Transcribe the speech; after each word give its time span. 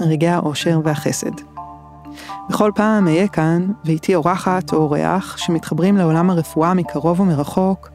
רגעי 0.00 0.30
האושר 0.30 0.80
והחסד. 0.84 1.30
בכל 2.48 2.70
פעם 2.74 3.08
אהיה 3.08 3.28
כאן, 3.28 3.66
ואיתי 3.84 4.14
אורחת 4.14 4.72
או 4.72 4.78
אורח 4.78 5.36
שמתחברים 5.36 5.96
לעולם 5.96 6.30
הרפואה 6.30 6.74
מקרוב 6.74 7.20
ומרחוק, 7.20 7.90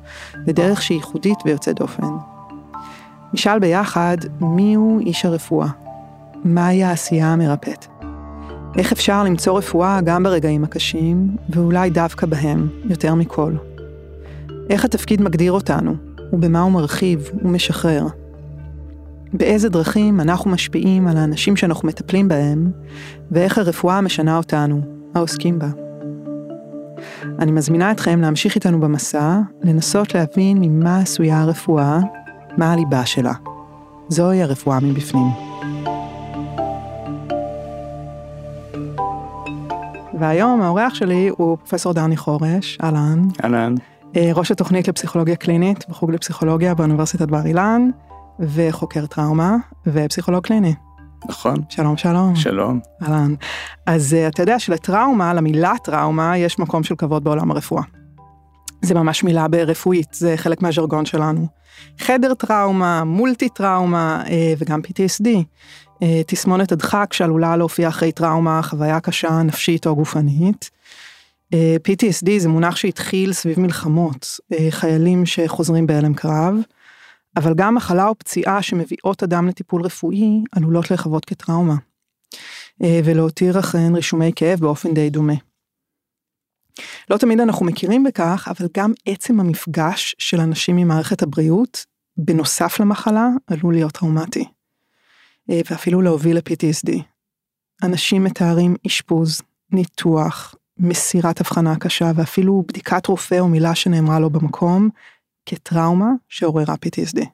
בדרך 0.45 0.81
שהיא 0.81 0.95
ייחודית 0.95 1.38
ויוצאת 1.45 1.75
דופן. 1.75 2.08
נשאל 3.34 3.59
ביחד 3.59 4.17
מיהו 4.41 4.99
איש 4.99 5.25
הרפואה, 5.25 5.67
מהי 6.44 6.84
העשייה 6.84 7.34
המרפאת. 7.34 7.85
איך 8.77 8.91
אפשר 8.91 9.23
למצוא 9.23 9.58
רפואה 9.58 10.02
גם 10.02 10.23
ברגעים 10.23 10.63
הקשים, 10.63 11.36
ואולי 11.49 11.89
דווקא 11.89 12.25
בהם, 12.25 12.67
יותר 12.89 13.16
מכל. 13.16 13.53
איך 14.70 14.86
התפקיד 14.86 15.22
מגדיר 15.22 15.52
אותנו, 15.52 15.95
ובמה 16.33 16.61
הוא 16.61 16.72
מרחיב 16.72 17.30
ומשחרר. 17.44 18.08
באיזה 19.34 19.70
דרכים 19.70 20.20
אנחנו 20.20 20.52
משפיעים 20.52 21.08
על 21.08 21.17
האנשים 21.17 21.55
שאנחנו 21.55 21.88
מטפלים 21.88 22.27
בהם, 22.27 22.72
ואיך 23.31 23.58
הרפואה 23.58 24.02
משנה 24.02 24.38
אותנו, 24.38 24.81
העוסקים 25.16 25.59
בה. 25.59 25.67
אני 27.39 27.52
מזמינה 27.52 27.92
אתכם 27.92 28.22
להמשיך 28.22 28.55
איתנו 28.55 28.80
במסע, 28.80 29.39
לנסות 29.64 30.16
להבין 30.16 30.58
ממה 30.61 31.00
עשויה 31.00 31.42
הרפואה, 31.42 32.00
מה 32.58 32.73
הליבה 32.73 33.05
שלה. 33.05 33.33
זוהי 34.09 34.44
הרפואה 34.44 34.80
מבפנים. 34.80 35.28
והיום 40.20 40.61
האורח 40.61 40.94
שלי 40.94 41.30
הוא 41.38 41.58
פרופסור 41.58 41.94
דני 41.94 42.17
חורש, 42.17 42.77
אהלן. 42.83 43.27
אהלן. 43.44 43.75
ראש 44.16 44.52
התוכנית 44.52 44.88
לפסיכולוגיה 44.88 45.36
קלינית 45.36 45.86
בחוג 45.89 46.11
לפסיכולוגיה 46.11 46.75
באוניברסיטת 46.75 47.27
בר 47.27 47.45
אילן, 47.45 47.89
וחוקר 48.42 49.06
טראומה, 49.06 49.56
ופסיכולוג 49.88 50.44
קליני. 50.44 50.73
נכון. 51.30 51.58
שלום 51.70 51.97
שלום. 51.97 52.36
שלום. 52.36 52.80
אהלן. 53.03 53.36
אז 53.86 54.16
אתה 54.28 54.44
יודע 54.44 54.59
שלטראומה, 54.59 55.33
למילה 55.33 55.73
טראומה, 55.83 56.38
יש 56.38 56.59
מקום 56.59 56.83
של 56.83 56.95
כבוד 56.95 57.23
בעולם 57.23 57.52
הרפואה. 57.52 57.83
זה 58.81 58.94
ממש 58.94 59.23
מילה 59.23 59.48
ברפואית, 59.48 60.14
זה 60.14 60.33
חלק 60.38 60.61
מהז'רגון 60.61 61.06
שלנו. 61.06 61.48
חדר 62.00 62.33
טראומה, 62.33 63.03
מולטי 63.03 63.50
טראומה 63.50 64.23
וגם 64.58 64.81
PTSD. 64.88 65.28
תסמונת 66.28 66.72
הדחק 66.72 67.14
שעלולה 67.14 67.58
להופיע 67.58 67.89
אחרי 67.89 68.11
טראומה, 68.11 68.61
חוויה 68.61 69.00
קשה 69.00 69.42
נפשית 69.44 69.88
או 69.88 69.95
גופנית. 69.95 70.70
PTSD 71.55 72.30
זה 72.38 72.50
מונח 72.50 72.76
שהתחיל 72.76 73.33
סביב 73.33 73.59
מלחמות, 73.59 74.39
חיילים 74.70 75.26
שחוזרים 75.26 75.88
בהלם 75.88 76.14
קרב, 76.14 76.55
אבל 77.37 77.53
גם 77.53 77.75
מחלה 77.75 78.07
או 78.07 78.17
פציעה 78.17 78.61
שמביאות 78.61 79.23
אדם 79.23 79.47
לטיפול 79.47 79.81
רפואי 79.81 80.43
עלולות 80.51 80.91
לחוות 80.91 81.25
כטראומה, 81.25 81.75
ולהותיר 82.79 83.59
אחריהן 83.59 83.95
רישומי 83.95 84.31
כאב 84.35 84.59
באופן 84.59 84.93
די 84.93 85.09
דומה. 85.09 85.33
לא 87.09 87.17
תמיד 87.17 87.39
אנחנו 87.39 87.65
מכירים 87.65 88.03
בכך, 88.03 88.47
אבל 88.52 88.67
גם 88.77 88.93
עצם 89.05 89.39
המפגש 89.39 90.15
של 90.20 90.39
אנשים 90.39 90.75
ממערכת 90.75 91.21
הבריאות, 91.21 91.86
בנוסף 92.17 92.80
למחלה, 92.80 93.27
עלול 93.47 93.73
להיות 93.73 93.91
טראומטי. 93.91 94.45
ואפילו 95.47 96.02
להוביל 96.02 96.37
ל-PTSD. 96.37 96.91
אנשים 97.83 98.23
מתארים 98.23 98.75
אשפוז, 98.87 99.41
ניתוח, 99.71 100.55
מסירת 100.77 101.41
הבחנה 101.41 101.75
קשה 101.75 102.11
ואפילו 102.15 102.64
בדיקת 102.67 103.08
רופא 103.08 103.39
או 103.39 103.47
מילה 103.47 103.75
שנאמרה 103.75 104.20
לו 104.20 104.30
במקום, 104.30 104.89
כטראומה 105.45 106.09
שעוררה 106.29 106.75
PTSD. 106.85 107.25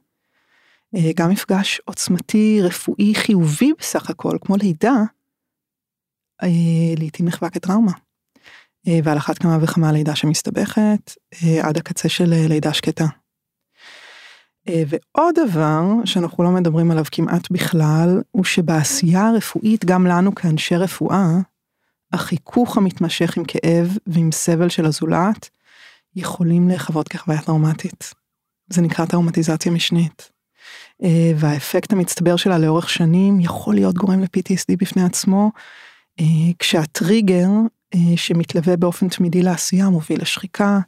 גם 1.16 1.30
מפגש 1.30 1.82
עוצמתי 1.86 2.60
רפואי 2.62 3.16
חיובי 3.16 3.72
בסך 3.80 4.10
הכל, 4.10 4.38
כמו 4.42 4.56
לידה, 4.56 4.96
לעתים 6.98 7.26
נחווה 7.26 7.50
כטראומה. 7.50 7.92
ועל 9.04 9.18
אחת 9.18 9.38
כמה 9.38 9.58
וכמה 9.62 9.92
לידה 9.92 10.16
שמסתבכת, 10.16 11.12
עד 11.62 11.78
הקצה 11.78 12.10
של 12.10 12.34
לידה 12.50 12.74
שקטה. 12.74 13.06
ועוד 14.68 15.36
דבר 15.36 15.82
שאנחנו 16.06 16.44
לא 16.44 16.50
מדברים 16.50 16.92
עליו 16.92 17.04
כמעט 17.12 17.52
בכלל, 17.52 18.22
הוא 18.32 18.44
שבעשייה 18.44 19.28
הרפואית 19.28 19.86
גם 19.86 20.08
לנו 20.08 20.36
כאנשי 20.36 20.76
רפואה, 20.76 21.28
החיכוך 22.14 22.78
המתמשך 22.78 23.38
עם 23.38 23.44
כאב 23.46 23.98
ועם 24.08 24.32
סבל 24.32 24.70
של 24.70 24.86
הזולת, 24.86 25.50
יכולים 26.18 26.70
לחוות 26.70 27.08
כחוויה 27.08 27.42
טראומטית. 27.42 28.14
זה 28.70 28.82
נקרא 28.82 29.06
טראומטיזציה 29.06 29.72
משנית. 29.72 30.32
והאפקט 31.36 31.94
המצטבר 31.94 32.36
שלה 32.36 32.58
לאורך 32.58 32.90
שנים 32.90 33.40
יכול 33.40 33.76
להיות 33.76 33.96
גורם 33.96 34.22
ל-PTSD 34.22 34.76
בפני 34.78 35.04
עצמו, 35.04 35.52
כשהטריגר 36.60 37.48
שמתלווה 38.16 38.78
באופן 38.78 39.10
תמידי 39.10 39.42
לעשייה 39.42 39.90
מוביל 39.90 40.22
לשחיקה, 40.22 40.80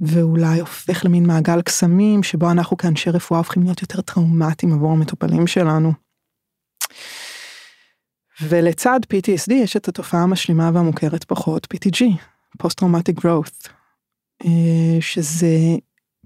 ואולי 0.00 0.60
הופך 0.60 1.04
למין 1.04 1.26
מעגל 1.26 1.62
קסמים 1.62 2.22
שבו 2.22 2.50
אנחנו 2.50 2.76
כאנשי 2.76 3.10
רפואה 3.10 3.38
הופכים 3.38 3.62
להיות 3.62 3.82
יותר 3.82 4.00
טראומטיים 4.00 4.72
עבור 4.72 4.92
המטופלים 4.92 5.46
שלנו. 5.46 5.92
ולצד 8.40 9.00
PTSD 9.12 9.52
יש 9.52 9.76
את 9.76 9.88
התופעה 9.88 10.22
המשלימה 10.22 10.70
והמוכרת 10.74 11.24
פחות, 11.24 11.66
PTG, 11.74 12.04
Post-Traumatic 12.62 13.20
Growth, 13.20 13.68
שזה 15.00 15.56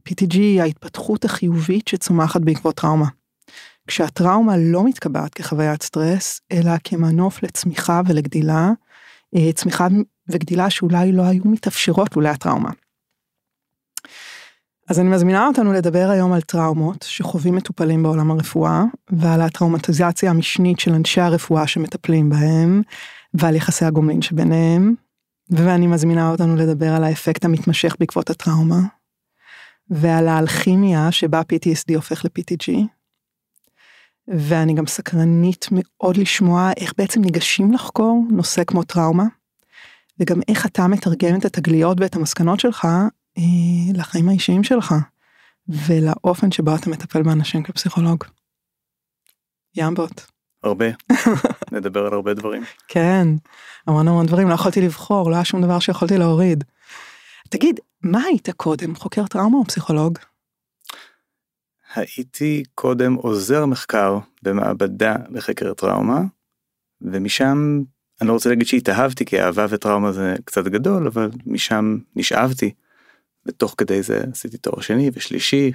PTG 0.08 0.38
ההתפתחות 0.60 1.24
החיובית 1.24 1.88
שצומחת 1.88 2.40
בעקבות 2.40 2.74
טראומה. 2.74 3.08
כשהטראומה 3.86 4.56
לא 4.56 4.84
מתקבעת 4.84 5.34
כחוויית 5.34 5.82
סטרס, 5.82 6.40
אלא 6.52 6.70
כמנוף 6.84 7.42
לצמיחה 7.42 8.00
ולגדילה, 8.06 8.70
צמיחה 9.54 9.86
וגדילה 10.28 10.70
שאולי 10.70 11.12
לא 11.12 11.22
היו 11.22 11.42
מתאפשרות 11.44 12.16
לולא 12.16 12.28
הטראומה. 12.28 12.70
אז 14.88 15.00
אני 15.00 15.08
מזמינה 15.08 15.46
אותנו 15.46 15.72
לדבר 15.72 16.10
היום 16.10 16.32
על 16.32 16.40
טראומות 16.40 17.04
שחווים 17.08 17.54
מטופלים 17.54 18.02
בעולם 18.02 18.30
הרפואה, 18.30 18.84
ועל 19.10 19.40
הטראומטיזציה 19.40 20.30
המשנית 20.30 20.80
של 20.80 20.94
אנשי 20.94 21.20
הרפואה 21.20 21.66
שמטפלים 21.66 22.30
בהם, 22.30 22.82
ועל 23.34 23.56
יחסי 23.56 23.84
הגומלין 23.84 24.22
שביניהם, 24.22 24.94
ואני 25.50 25.86
מזמינה 25.86 26.30
אותנו 26.30 26.56
לדבר 26.56 26.94
על 26.94 27.04
האפקט 27.04 27.44
המתמשך 27.44 27.96
בעקבות 27.98 28.30
הטראומה, 28.30 28.80
ועל 29.90 30.28
האלכימיה 30.28 31.12
שבה 31.12 31.40
PTSD 31.40 31.94
הופך 31.94 32.24
ל-PTG, 32.24 32.72
ואני 34.28 34.74
גם 34.74 34.86
סקרנית 34.86 35.68
מאוד 35.70 36.16
לשמוע 36.16 36.70
איך 36.76 36.92
בעצם 36.98 37.20
ניגשים 37.20 37.72
לחקור 37.72 38.24
נושא 38.30 38.64
כמו 38.64 38.82
טראומה, 38.82 39.24
וגם 40.20 40.40
איך 40.48 40.66
אתה 40.66 40.86
מתרגם 40.86 41.36
את 41.38 41.44
התגליות 41.44 42.00
ואת 42.00 42.16
המסקנות 42.16 42.60
שלך 42.60 42.88
לחיים 43.94 44.28
האישיים 44.28 44.64
שלך, 44.64 44.94
ולאופן 45.68 46.52
שבו 46.52 46.76
אתה 46.76 46.90
מטפל 46.90 47.22
באנשים 47.22 47.62
כפסיכולוג. 47.62 48.24
ימבוט. 49.76 50.37
הרבה. 50.62 50.86
נדבר 51.72 52.06
על 52.06 52.12
הרבה 52.12 52.34
דברים. 52.34 52.62
כן, 52.88 53.28
המון 53.86 54.08
המון 54.08 54.26
דברים, 54.26 54.48
לא 54.48 54.54
יכולתי 54.54 54.80
לבחור, 54.80 55.30
לא 55.30 55.34
היה 55.34 55.44
שום 55.44 55.62
דבר 55.62 55.78
שיכולתי 55.78 56.18
להוריד. 56.18 56.64
תגיד, 57.48 57.80
מה 58.02 58.22
היית 58.24 58.50
קודם, 58.50 58.94
חוקר 58.94 59.26
טראומה 59.26 59.58
או 59.58 59.64
פסיכולוג? 59.64 60.18
הייתי 61.94 62.62
קודם 62.74 63.14
עוזר 63.14 63.66
מחקר 63.66 64.18
במעבדה 64.42 65.16
לחקר 65.30 65.74
טראומה, 65.74 66.20
ומשם, 67.02 67.82
אני 68.20 68.28
לא 68.28 68.32
רוצה 68.32 68.48
להגיד 68.48 68.66
שהתאהבתי, 68.66 69.24
כי 69.24 69.40
אהבה 69.40 69.66
וטראומה 69.68 70.12
זה 70.12 70.34
קצת 70.44 70.64
גדול, 70.64 71.06
אבל 71.06 71.30
משם 71.46 71.96
נשאבתי. 72.16 72.72
ותוך 73.48 73.74
כדי 73.78 74.02
זה 74.02 74.24
עשיתי 74.32 74.58
תואר 74.58 74.80
שני 74.80 75.10
ושלישי 75.14 75.72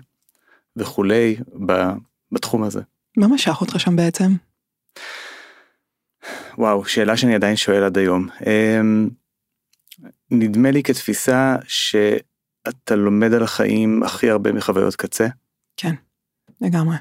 וכולי 0.75 1.35
בתחום 2.31 2.63
הזה. 2.63 2.81
מה 3.17 3.27
משך 3.27 3.61
אותך 3.61 3.79
שם 3.79 3.95
בעצם? 3.95 4.31
וואו, 6.57 6.85
שאלה 6.85 7.17
שאני 7.17 7.35
עדיין 7.35 7.55
שואל 7.55 7.83
עד 7.83 7.97
היום. 7.97 8.27
נדמה 10.31 10.71
לי 10.71 10.83
כתפיסה 10.83 11.55
שאתה 11.67 12.95
לומד 12.95 13.33
על 13.33 13.43
החיים 13.43 14.03
הכי 14.03 14.29
הרבה 14.29 14.51
מחוויות 14.51 14.95
קצה. 14.95 15.27
כן, 15.77 15.93
לגמרי. 16.61 16.95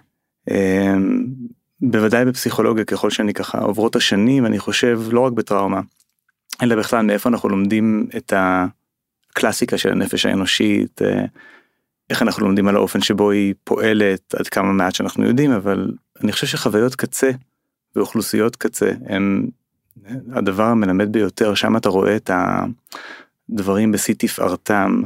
בוודאי 1.81 2.25
בפסיכולוגיה 2.25 2.85
ככל 2.85 3.11
שאני 3.11 3.35
ככה 3.35 3.59
עוברות 3.59 3.97
השנים 3.97 4.47
אני 4.47 4.59
חושב 4.59 5.01
לא 5.11 5.21
רק 5.21 5.33
בטראומה 5.33 5.81
אלא 6.63 6.77
בכלל 6.77 7.05
מאיפה 7.07 7.29
אנחנו 7.29 7.49
לומדים 7.49 8.09
את 8.17 8.33
הקלאסיקה 8.37 9.79
של 9.79 9.93
הנפש 9.93 10.27
האנושית 10.27 11.03
אה, 11.03 11.25
איך 12.11 12.23
אנחנו 12.23 12.45
לומדים 12.45 12.69
על 12.69 12.77
האופן 12.77 13.01
שבו 13.01 13.31
היא 13.31 13.55
פועלת 13.65 14.35
עד 14.35 14.49
כמה 14.49 14.73
מעט 14.73 14.95
שאנחנו 14.95 15.25
יודעים 15.25 15.53
אבל 15.53 15.93
אני 16.23 16.33
חושב 16.33 16.47
שחוויות 16.47 16.95
קצה 16.95 17.31
ואוכלוסיות 17.97 18.57
קצה 18.57 18.91
הם 19.07 19.49
הדבר 20.33 20.65
המלמד 20.65 21.13
ביותר 21.13 21.55
שם 21.55 21.77
אתה 21.77 21.89
רואה 21.89 22.17
את 22.17 22.31
הדברים 23.51 23.93
בשיא 23.93 24.15
תפארתם 24.19 25.03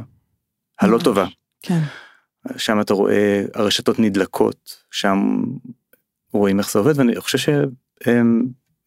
הלא 0.79 0.97
טובה. 0.97 1.25
כן. 1.61 1.79
שם 2.57 2.81
אתה 2.81 2.93
רואה 2.93 3.43
הרשתות 3.53 3.99
נדלקות 3.99 4.83
שם 4.91 5.43
רואים 6.33 6.59
איך 6.59 6.71
זה 6.71 6.79
עובד 6.79 6.99
ואני 6.99 7.21
חושב 7.21 7.53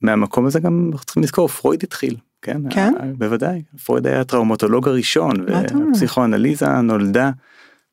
שמהמקום 0.02 0.46
הזה 0.46 0.60
גם 0.60 0.90
צריכים 1.04 1.22
לזכור 1.22 1.48
פרויד 1.48 1.82
התחיל 1.82 2.16
כן, 2.42 2.62
כן? 2.70 2.94
בוודאי 3.18 3.62
פרויד 3.84 4.06
היה 4.06 4.20
הטראומטולוג 4.20 4.88
הראשון 4.88 5.36
והפסיכואנליזה 5.46 6.68
נולדה 6.68 7.30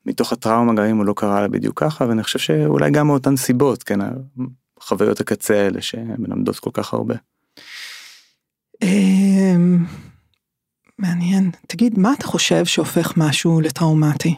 מתוך 0.06 0.32
הטראומה 0.32 0.74
גם 0.74 0.84
אם 0.84 0.96
הוא 0.96 1.06
לא 1.06 1.14
קרא 1.16 1.40
לה 1.40 1.48
בדיוק 1.48 1.80
ככה 1.80 2.04
ואני 2.08 2.22
חושב 2.22 2.38
שאולי 2.38 2.90
גם 2.90 3.06
מאותן 3.06 3.36
סיבות 3.36 3.82
כן 3.82 3.98
חוויות 4.80 5.20
הקצה 5.20 5.54
האלה 5.54 5.82
שמלמדות 5.82 6.58
כל 6.58 6.70
כך 6.72 6.94
הרבה. 6.94 7.14
אמ, 8.82 9.84
מעניין. 10.98 11.50
תגיד, 11.66 11.98
מה 11.98 12.12
אתה 12.18 12.26
חושב 12.26 12.64
שהופך 12.64 13.12
משהו 13.16 13.60
לטראומטי? 13.60 14.34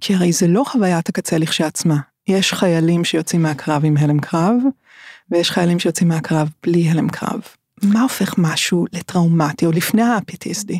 כי 0.00 0.14
הרי 0.14 0.32
זה 0.32 0.46
לא 0.46 0.64
חוויית 0.66 1.08
הקצה 1.08 1.38
לכשעצמה. 1.38 1.96
יש 2.28 2.52
חיילים 2.52 3.04
שיוצאים 3.04 3.42
מהקרב 3.42 3.84
עם 3.84 3.96
הלם 3.96 4.20
קרב, 4.20 4.52
ויש 5.30 5.50
חיילים 5.50 5.78
שיוצאים 5.78 6.08
מהקרב 6.08 6.48
בלי 6.62 6.90
הלם 6.90 7.08
קרב. 7.08 7.40
מה 7.82 8.02
הופך 8.02 8.34
משהו 8.38 8.86
לטראומטי, 8.92 9.66
או 9.66 9.72
לפני 9.72 10.02
ה-PTSD? 10.02 10.72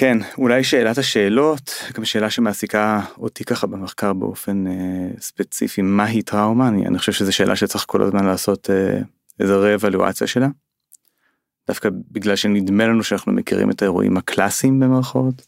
כן, 0.00 0.18
אולי 0.38 0.64
שאלת 0.64 0.98
השאלות, 0.98 1.70
גם 1.94 2.04
שאלה 2.04 2.30
שמעסיקה 2.30 3.00
אותי 3.18 3.44
ככה 3.44 3.66
במחקר 3.66 4.12
באופן 4.12 4.66
אה, 4.66 4.72
ספציפי, 5.20 5.82
מהי 5.82 6.22
טראומה? 6.22 6.68
אני, 6.68 6.86
אני 6.86 6.98
חושב 6.98 7.12
שזו 7.12 7.32
שאלה 7.32 7.56
שצריך 7.56 7.84
כל 7.88 8.02
הזמן 8.02 8.24
לעשות 8.24 8.70
אה, 8.70 8.98
איזה 9.40 9.56
רה-אבלואציה 9.56 10.26
שלה. 10.26 10.48
דווקא 11.68 11.88
בגלל 12.10 12.36
שנדמה 12.36 12.86
לנו 12.86 13.04
שאנחנו 13.04 13.32
מכירים 13.32 13.70
את 13.70 13.82
האירועים 13.82 14.16
הקלאסיים 14.16 14.80
במרכאות. 14.80 15.46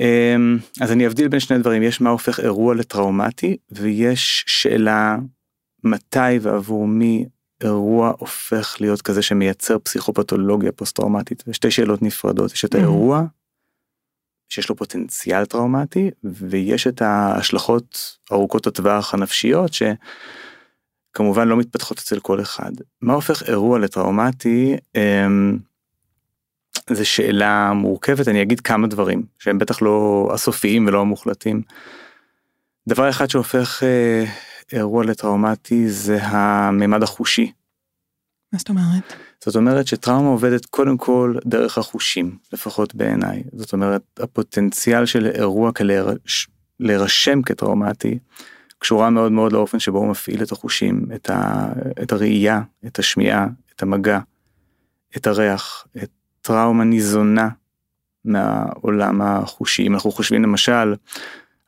אה, 0.00 0.36
אז 0.80 0.92
אני 0.92 1.06
אבדיל 1.06 1.28
בין 1.28 1.40
שני 1.40 1.58
דברים, 1.58 1.82
יש 1.82 2.00
מה 2.00 2.10
הופך 2.10 2.40
אירוע 2.40 2.74
לטראומטי, 2.74 3.56
ויש 3.70 4.44
שאלה 4.46 5.16
מתי 5.84 6.38
ועבור 6.40 6.86
מי 6.86 7.24
אירוע 7.62 8.12
הופך 8.18 8.76
להיות 8.80 9.02
כזה 9.02 9.22
שמייצר 9.22 9.78
פסיכופתולוגיה 9.78 10.72
פוסט 10.72 10.96
טראומטית 10.96 11.44
ושתי 11.46 11.70
שאלות 11.70 12.02
נפרדות. 12.02 12.52
יש 12.52 12.64
את 12.64 12.74
האירוע 12.74 13.22
שיש 14.48 14.68
לו 14.68 14.76
פוטנציאל 14.76 15.44
טראומטי 15.44 16.10
ויש 16.24 16.86
את 16.86 17.02
ההשלכות 17.02 18.18
ארוכות 18.32 18.66
הטווח 18.66 19.14
הנפשיות 19.14 19.70
שכמובן 21.12 21.48
לא 21.48 21.56
מתפתחות 21.56 21.98
אצל 21.98 22.20
כל 22.20 22.40
אחד. 22.40 22.72
מה 23.02 23.14
הופך 23.14 23.48
אירוע 23.48 23.78
לטראומטי? 23.78 24.76
אמ, 24.94 25.58
זה 26.90 27.04
שאלה 27.04 27.72
מורכבת. 27.72 28.28
אני 28.28 28.42
אגיד 28.42 28.60
כמה 28.60 28.86
דברים 28.86 29.22
שהם 29.38 29.58
בטח 29.58 29.82
לא 29.82 30.28
הסופיים 30.34 30.86
ולא 30.86 31.00
המוחלטים. 31.00 31.62
דבר 32.88 33.10
אחד 33.10 33.30
שהופך 33.30 33.82
אה, 33.82 34.24
אירוע 34.72 35.04
לטראומטי 35.04 35.88
זה 35.88 36.18
הממד 36.22 37.02
החושי. 37.02 37.52
מה 38.52 38.58
זאת 38.58 38.68
אומרת? 38.68 39.12
זאת 39.44 39.56
אומרת 39.56 39.86
שטראומה 39.86 40.28
עובדת 40.28 40.66
קודם 40.66 40.96
כל 40.96 41.34
דרך 41.46 41.78
החושים, 41.78 42.38
לפחות 42.52 42.94
בעיניי. 42.94 43.42
זאת 43.52 43.72
אומרת, 43.72 44.02
הפוטנציאל 44.20 45.06
של 45.06 45.26
אירוע. 45.26 45.70
להירשם 46.80 47.42
כטראומטי, 47.42 48.18
קשורה 48.78 49.10
מאוד 49.10 49.32
מאוד 49.32 49.52
לאופן 49.52 49.78
שבו 49.78 49.98
הוא 49.98 50.08
מפעיל 50.08 50.42
את 50.42 50.52
החושים, 50.52 51.06
את, 51.14 51.30
ה... 51.30 51.66
את 52.02 52.12
הראייה, 52.12 52.62
את 52.86 52.98
השמיעה, 52.98 53.46
את 53.76 53.82
המגע, 53.82 54.18
את 55.16 55.26
הריח, 55.26 55.86
את 56.02 56.10
טראומה 56.40 56.84
ניזונה 56.84 57.48
מהעולם 58.24 59.22
החושי. 59.22 59.86
אם 59.86 59.94
אנחנו 59.94 60.12
חושבים 60.12 60.42
למשל 60.42 60.94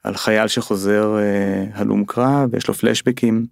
על 0.07 0.17
חייל 0.17 0.49
שחוזר 0.49 1.19
אה, 1.19 1.65
הלום 1.75 2.05
קרב 2.05 2.49
ויש 2.53 2.69
לו 2.69 2.75
פלשבקים. 2.75 3.47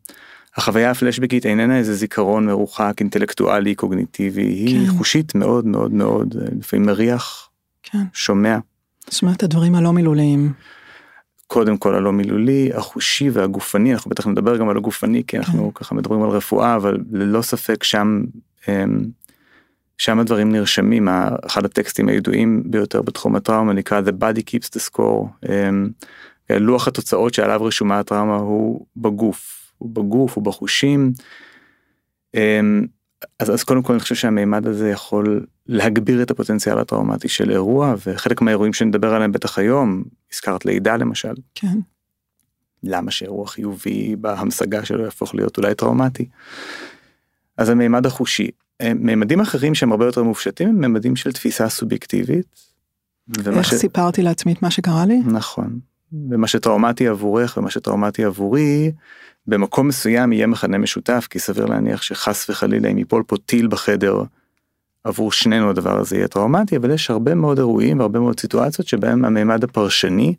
החוויה 0.57 0.91
הפלשבקית 0.91 1.47
איננה 1.47 1.79
איזה 1.79 1.95
זיכרון 1.95 2.47
מרוחק 2.47 2.93
אינטלקטואלי 3.01 3.75
קוגניטיבי 3.75 4.43
כן. 4.43 4.49
היא 4.49 4.89
חושית 4.89 5.35
מאוד 5.35 5.67
מאוד 5.67 5.93
מאוד 5.93 6.35
אה, 6.41 6.47
לפעמים 6.59 6.87
מריח 6.87 7.49
כן. 7.83 7.99
שומע. 8.13 8.59
זאת 9.11 9.23
אומרת 9.23 9.43
הדברים 9.43 9.75
הלא 9.75 9.93
מילוליים. 9.93 10.53
קודם 11.47 11.77
כל 11.77 11.95
הלא 11.95 12.13
מילולי 12.13 12.71
החושי 12.75 13.31
והגופני 13.31 13.95
אנחנו 13.95 14.11
בטח 14.11 14.27
נדבר 14.27 14.57
גם 14.57 14.69
על 14.69 14.77
הגופני 14.77 15.23
כי 15.27 15.39
אנחנו 15.39 15.75
כן. 15.75 15.85
ככה 15.85 15.95
מדברים 15.95 16.23
על 16.23 16.29
רפואה 16.29 16.77
אבל 16.77 16.99
ללא 17.13 17.43
ספק 17.43 17.85
שם 17.85 18.25
אמ, 18.69 19.05
שם 19.99 20.19
הדברים 20.19 20.53
נרשמים 20.53 21.09
אחד 21.47 21.65
הטקסטים 21.65 22.09
הידועים 22.09 22.63
ביותר 22.67 23.03
בתחום 23.03 23.37
הטראומה 23.37 23.73
נקרא 23.73 24.01
The 24.01 24.23
Body 24.23 24.41
Keeps 24.41 24.69
the 24.77 24.91
Score. 24.91 25.49
אמ, 26.51 26.57
לוח 26.57 26.89
התוצאות 26.89 27.35
שעליו 27.35 27.65
רשומה 27.65 27.99
הטראומה 27.99 28.37
הוא 28.37 28.87
בגוף, 28.97 29.73
הוא 29.79 29.91
בגוף, 29.91 30.35
הוא 30.35 30.45
בחושים. 30.45 31.13
אמ, 32.35 32.87
אז, 33.39 33.55
אז 33.55 33.65
קודם 33.65 33.83
כל 33.83 33.93
אני 33.93 34.01
חושב 34.01 34.15
שהמימד 34.15 34.67
הזה 34.67 34.91
יכול 34.91 35.47
להגביר 35.67 36.23
את 36.23 36.31
הפוטנציאל 36.31 36.79
הטראומטי 36.79 37.29
של 37.29 37.51
אירוע 37.51 37.95
וחלק 38.07 38.41
מהאירועים 38.41 38.73
שנדבר 38.73 39.15
עליהם 39.15 39.33
בטח 39.33 39.59
היום, 39.59 40.05
הזכרת 40.33 40.65
לידה 40.65 40.97
למשל. 40.97 41.35
כן. 41.55 41.79
למה 42.83 43.11
שאירוע 43.11 43.47
חיובי 43.47 44.17
בהמשגה 44.17 44.85
שלו 44.85 45.05
יהפוך 45.05 45.35
להיות 45.35 45.57
אולי 45.57 45.75
טראומטי. 45.75 46.29
אז 47.57 47.69
המימד 47.69 48.07
החושי. 48.07 48.51
מימדים 48.83 49.41
אחרים 49.41 49.75
שהם 49.75 49.93
הרבה 49.93 50.07
יותר 50.07 50.23
מופשטים 50.23 50.69
הם 50.69 50.81
מימדים 50.81 51.17
של 51.17 51.33
תפיסה 51.33 51.69
סובייקטיבית. 51.69 52.47
איך 53.47 53.65
ש... 53.65 53.75
סיפרתי 53.75 54.23
לעצמי 54.23 54.53
את 54.53 54.63
מה 54.63 54.71
שקרה 54.71 55.07
לי? 55.07 55.19
נכון. 55.27 55.81
ומה 56.13 56.47
שטראומטי 56.47 57.09
עבורך 57.09 57.57
ומה 57.57 57.71
שטראומטי 57.71 58.25
עבורי 58.25 58.93
במקום 59.47 59.89
מסוים 59.89 60.33
יהיה 60.33 60.47
מכנה 60.47 60.79
משותף 60.79 61.27
כי 61.31 61.39
סביר 61.39 61.67
להניח 61.67 62.03
שחס 62.03 62.51
וחלילה 62.51 62.89
אם 62.89 62.99
ייפול 62.99 63.23
פה 63.27 63.37
טיל 63.37 63.67
בחדר 63.67 64.23
עבור 65.05 65.33
שנינו 65.33 65.71
הדבר 65.71 65.99
הזה 65.99 66.17
יהיה 66.17 66.29
טראומטי 66.29 66.77
אבל 66.77 66.91
יש 66.91 67.11
הרבה 67.11 67.35
מאוד 67.35 67.59
אירועים 67.59 67.99
והרבה 67.99 68.21
מאוד 68.21 68.41
סיטואציות 68.41 68.89
שבהם 68.89 69.25
הממד 69.25 69.65
הפרשני 69.65 70.35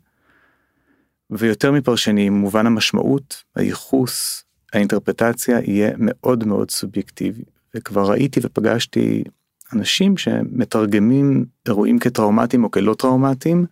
ויותר 1.30 1.72
מפרשני 1.72 2.30
מובן 2.30 2.66
המשמעות 2.66 3.42
הייחוס 3.56 4.44
האינטרפטציה 4.72 5.58
יהיה 5.64 5.90
מאוד 5.98 6.44
מאוד 6.44 6.70
סובייקטיבי 6.70 7.42
וכבר 7.74 8.10
ראיתי 8.10 8.40
ופגשתי 8.42 9.24
אנשים 9.72 10.16
שמתרגמים 10.16 11.44
אירועים 11.66 11.98
כטראומטיים 11.98 12.64
או 12.64 12.70
כלא 12.70 12.94
טראומטיים. 12.98 13.66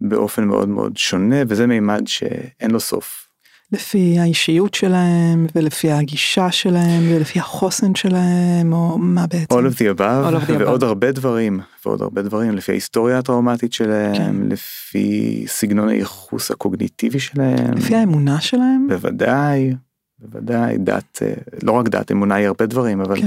באופן 0.00 0.44
מאוד 0.44 0.68
מאוד 0.68 0.96
שונה 0.96 1.36
וזה 1.48 1.66
מימד 1.66 2.02
שאין 2.06 2.70
לו 2.70 2.80
סוף. 2.80 3.26
לפי 3.72 4.18
האישיות 4.18 4.74
שלהם 4.74 5.46
ולפי 5.54 5.92
הגישה 5.92 6.52
שלהם 6.52 7.02
ולפי 7.10 7.38
החוסן 7.38 7.94
שלהם 7.94 8.72
או 8.72 8.98
מה 8.98 9.26
בעצם? 9.26 9.54
All 9.54 9.72
of 9.72 9.74
the 9.74 9.98
above, 9.98 10.44
of 10.44 10.48
the 10.48 10.52
ועוד 10.58 10.82
above. 10.82 10.86
הרבה 10.86 11.12
דברים 11.12 11.60
ועוד 11.86 12.02
הרבה 12.02 12.22
דברים 12.22 12.52
לפי 12.52 12.72
ההיסטוריה 12.72 13.18
הטראומטית 13.18 13.72
שלהם 13.72 14.14
כן. 14.14 14.34
לפי 14.48 15.44
סגנון 15.46 15.88
הייחוס 15.88 16.50
הקוגניטיבי 16.50 17.20
שלהם 17.20 17.72
לפי 17.72 17.94
האמונה 17.94 18.40
שלהם 18.40 18.86
בוודאי 18.88 19.74
בוודאי 20.18 20.78
דת 20.78 21.22
לא 21.62 21.72
רק 21.72 21.88
דת 21.88 22.12
אמונה 22.12 22.34
היא 22.34 22.46
הרבה 22.46 22.66
דברים 22.66 23.00
אבל. 23.00 23.20
כן. 23.20 23.26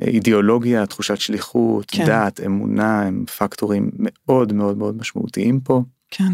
אידיאולוגיה, 0.00 0.86
תחושת 0.86 1.16
שליחות, 1.16 1.90
כן. 1.90 2.06
דת, 2.06 2.40
אמונה, 2.46 3.02
הם 3.02 3.24
פקטורים 3.38 3.90
מאוד 3.98 4.52
מאוד 4.52 4.78
מאוד 4.78 4.96
משמעותיים 4.96 5.60
פה. 5.60 5.82
כן. 6.10 6.32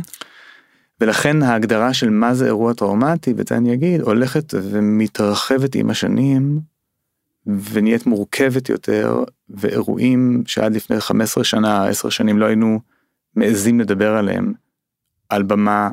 ולכן 1.01 1.43
ההגדרה 1.43 1.95
של 1.95 2.11
מה 2.11 2.35
זה 2.35 2.47
אירוע 2.47 2.75
טראומטי, 2.75 3.33
ואת 3.37 3.49
זה 3.49 3.57
אני 3.57 3.75
אגיד, 3.75 4.01
הולכת 4.01 4.55
ומתרחבת 4.63 5.75
עם 5.75 5.91
השנים, 5.91 6.61
ונהיית 7.47 8.07
מורכבת 8.07 8.69
יותר, 8.69 9.25
ואירועים 9.51 10.43
שעד 10.47 10.75
לפני 10.75 11.01
15 11.01 11.45
שנה, 11.45 11.87
10 11.87 12.09
שנים 12.09 12.39
לא 12.39 12.47
היינו 12.47 12.81
מעזים 13.37 13.81
לדבר 13.81 14.17
עליהם, 14.17 14.53
על 15.29 15.43
במה 15.43 15.91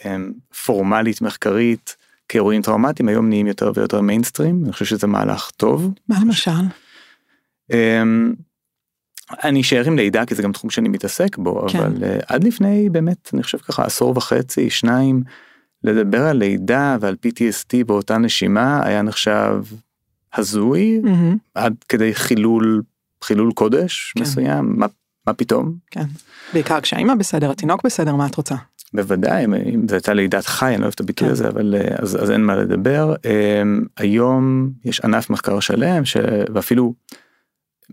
הם, 0.00 0.32
פורמלית, 0.64 1.20
מחקרית, 1.20 1.96
כאירועים 2.28 2.62
טראומטיים 2.62 3.08
היום 3.08 3.28
נהיים 3.28 3.46
יותר 3.46 3.72
ויותר 3.74 4.00
מיינסטרים 4.00 4.64
אני 4.64 4.72
חושב 4.72 4.84
שזה 4.84 5.06
מהלך 5.06 5.50
טוב. 5.50 5.94
מה 6.08 6.16
למשל? 6.20 6.50
אמ, 7.72 8.34
אני 9.44 9.60
אשאר 9.60 9.84
עם 9.86 9.96
לידה 9.96 10.26
כי 10.26 10.34
זה 10.34 10.42
גם 10.42 10.52
תחום 10.52 10.70
שאני 10.70 10.88
מתעסק 10.88 11.38
בו 11.38 11.66
כן. 11.68 11.78
אבל 11.78 11.94
uh, 11.94 12.24
עד 12.26 12.44
לפני 12.44 12.90
באמת 12.90 13.30
אני 13.34 13.42
חושב 13.42 13.58
ככה 13.58 13.84
עשור 13.84 14.16
וחצי 14.16 14.70
שניים 14.70 15.22
לדבר 15.84 16.22
על 16.26 16.36
לידה 16.36 16.96
ועל 17.00 17.16
PTSD 17.26 17.84
באותה 17.86 18.18
נשימה 18.18 18.86
היה 18.86 19.02
נחשב 19.02 19.62
הזוי 20.34 20.98
מהמם, 20.98 21.36
עד 21.54 21.74
כדי 21.88 22.14
חילול 22.14 22.82
חילול 23.24 23.52
קודש 23.52 24.12
כן. 24.14 24.22
מסוים 24.22 24.74
מה, 24.78 24.86
מה 25.26 25.32
פתאום 25.32 25.74
כן. 25.90 26.04
בעיקר 26.52 26.80
כשהאימא 26.80 27.14
בסדר, 27.14 27.50
התינוק 27.50 27.84
בסדר, 27.84 28.14
מה 28.14 28.26
את 28.26 28.34
רוצה? 28.34 28.54
בוודאי 28.94 29.44
אם, 29.44 29.54
אם 29.54 29.88
זו 29.88 29.94
הייתה 29.94 30.14
לידת 30.14 30.46
חי 30.46 30.66
אני 30.66 30.76
לא 30.76 30.82
אוהב 30.82 30.92
את 30.94 31.00
הביטוי 31.00 31.28
כן. 31.28 31.32
הזה 31.32 31.48
אבל 31.48 31.74
אה, 31.74 31.96
אז, 31.98 32.22
אז 32.22 32.30
אין 32.30 32.44
מה 32.44 32.56
לדבר. 32.56 33.14
אמ, 33.24 33.84
היום 33.96 34.70
יש 34.84 35.00
ענף 35.00 35.30
מחקר 35.30 35.60
שלם 35.60 36.04
ש... 36.04 36.16
ואפילו 36.54 36.94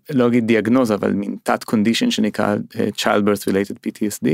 לא 0.09 0.27
אגיד 0.27 0.47
דיאגנוזה 0.47 0.93
אבל 0.93 1.13
מין 1.13 1.35
תת 1.43 1.63
קונדישן 1.63 2.11
שנקרא 2.11 2.55
אה, 2.79 2.89
child 2.97 3.23
birth 3.23 3.51
related 3.51 3.75
PTSD 3.87 4.27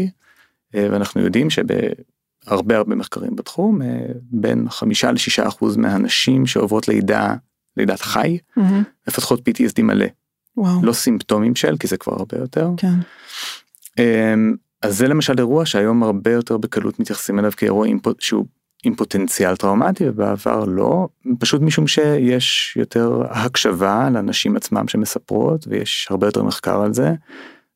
אה, 0.76 0.88
ואנחנו 0.92 1.22
יודעים 1.22 1.48
שבהרבה 1.50 2.78
הרבה 2.78 2.96
מחקרים 2.96 3.36
בתחום 3.36 3.82
בין 4.22 4.70
חמישה 4.70 5.12
לשישה 5.12 5.48
אחוז 5.48 5.78
מהנשים 5.78 6.46
שעוברות 6.46 6.88
לידה 6.88 7.36
לידת 7.78 8.02
חי 8.02 8.38
מהמם, 8.58 8.84
מפתחות 9.08 9.40
PTSD 9.40 9.82
מלא. 9.84 10.06
וואו, 10.58 10.80
לא 10.84 10.94
סימפטומים 10.94 11.56
של 11.56 11.78
כי 11.78 11.88
זה 11.88 11.98
כבר 11.98 12.14
הרבה 12.14 12.38
יותר. 12.38 12.70
כן, 12.78 12.94
אמ, 14.00 14.56
אז 14.82 14.98
זה 14.98 15.08
למשל 15.08 15.34
אירוע 15.38 15.66
שהיום 15.66 16.04
הרבה 16.04 16.32
יותר 16.32 16.58
בקלות 16.58 17.00
מתייחסים 17.00 17.40
אליו 17.40 17.52
כאירוע 17.58 17.88
שהוא 18.20 18.46
עם 18.84 18.96
פוטנציאל 18.96 19.56
טראומטי 19.56 20.10
ובעבר 20.10 20.66
לא 20.66 21.08
פשוט 21.40 21.62
משום 21.62 21.88
שיש 21.88 22.78
יותר 22.80 23.22
הקשבה 23.30 24.10
לאנשים 24.10 24.56
עצמם 24.56 24.88
שמספרות 24.88 25.68
ויש 25.68 26.08
הרבה 26.10 26.28
יותר 26.28 26.44
מחקר 26.44 26.82
על 26.82 26.94
זה. 26.94 27.14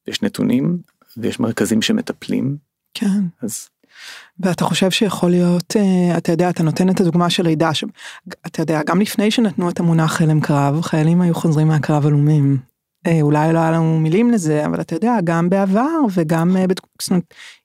יש 0.08 0.22
נתונים 0.22 0.78
ויש 1.18 1.40
מרכזים 1.40 1.82
שמטפלים 1.82 2.58
כן. 2.94 3.22
אז 3.42 3.70
ואתה 4.40 4.64
חושב 4.64 4.92
שיכול 4.92 5.30
להיות, 5.30 5.76
אה, 5.76 6.18
אתה 6.18 6.32
יודע, 6.32 6.50
אתה 6.50 6.64
נותן 6.64 6.90
את 6.90 7.00
הדוגמה 7.00 7.30
של 7.30 7.44
לידה, 7.44 7.74
ש... 7.74 7.84
אתה 8.46 8.62
יודע, 8.62 8.82
גם 8.86 9.02
לפני 9.02 9.32
שנתנו 9.32 9.70
את 9.70 9.80
המונח 9.80 10.22
הלם 10.22 10.42
קרב, 10.42 10.82
חיילים 10.82 11.22
היו 11.22 11.36
חוזרים 11.36 11.68
מהקרב 11.68 12.06
עלומים. 12.06 12.58
אה, 13.08 13.22
אולי 13.22 13.54
לא 13.54 13.60
היה 13.60 13.72
לנו 13.72 14.00
מילים 14.00 14.32
לזה, 14.32 14.66
אבל 14.66 14.82
אתה 14.82 14.96
יודע, 14.96 15.18
גם 15.24 15.50
בעבר 15.50 16.00
וגם 16.14 16.58
אה, 16.58 16.66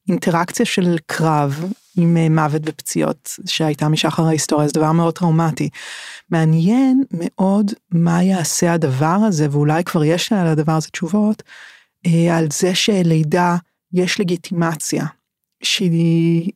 אינטראקציה 0.08 0.66
של 0.66 0.96
קרב 1.06 1.72
עם 1.96 2.16
אה, 2.16 2.28
מוות 2.28 2.62
ופציעות 2.64 3.38
שהייתה 3.46 3.88
משחר 3.88 4.26
ההיסטוריה, 4.26 4.66
זה 4.66 4.72
דבר 4.72 4.92
מאוד 4.92 5.14
טראומטי. 5.14 5.68
מעניין 6.30 7.02
מאוד 7.10 7.72
מה 7.92 8.22
יעשה 8.22 8.72
הדבר 8.72 9.18
הזה, 9.26 9.46
ואולי 9.50 9.84
כבר 9.84 10.04
יש 10.04 10.32
על 10.32 10.46
הדבר 10.46 10.72
הזה 10.72 10.88
תשובות, 10.88 11.42
על 12.30 12.46
זה 12.52 12.74
שלידה 12.74 13.56
יש 13.92 14.20
לגיטימציה. 14.20 15.06
שהיא 15.62 16.52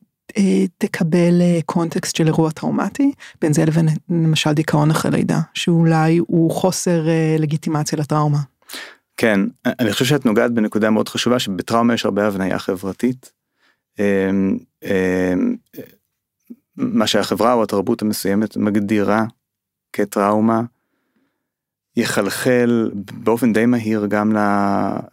תקבל 0.79 1.43
קונטקסט 1.67 2.17
של 2.17 2.27
אירוע 2.27 2.51
טראומטי, 2.51 3.13
בין 3.41 3.53
זה 3.53 3.65
לבין 3.65 3.89
למשל 4.09 4.53
דיכאון 4.53 4.91
אחרי 4.91 5.11
לידה, 5.11 5.41
שאולי 5.55 6.19
הוא 6.19 6.51
חוסר 6.51 7.07
לגיטימציה 7.39 7.99
לטראומה. 7.99 8.41
כן 9.21 9.41
אני 9.67 9.93
חושב 9.93 10.05
שאת 10.05 10.27
נוגעת 10.27 10.53
בנקודה 10.53 10.91
מאוד 10.91 11.09
חשובה 11.09 11.39
שבטראומה 11.39 11.95
יש 11.95 12.05
הרבה 12.05 12.27
הבניה 12.27 12.59
חברתית. 12.59 13.33
אמ, 13.99 14.59
אמ, 14.83 15.57
מה 16.77 17.07
שהחברה 17.07 17.53
או 17.53 17.63
התרבות 17.63 18.03
המסוימת 18.03 18.57
מגדירה 18.57 19.25
כטראומה 19.93 20.63
יחלחל 21.97 22.91
באופן 22.95 23.53
די 23.53 23.67
מהיר 23.67 24.07
גם 24.07 24.33
ל, 24.33 24.39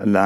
ל, 0.06 0.18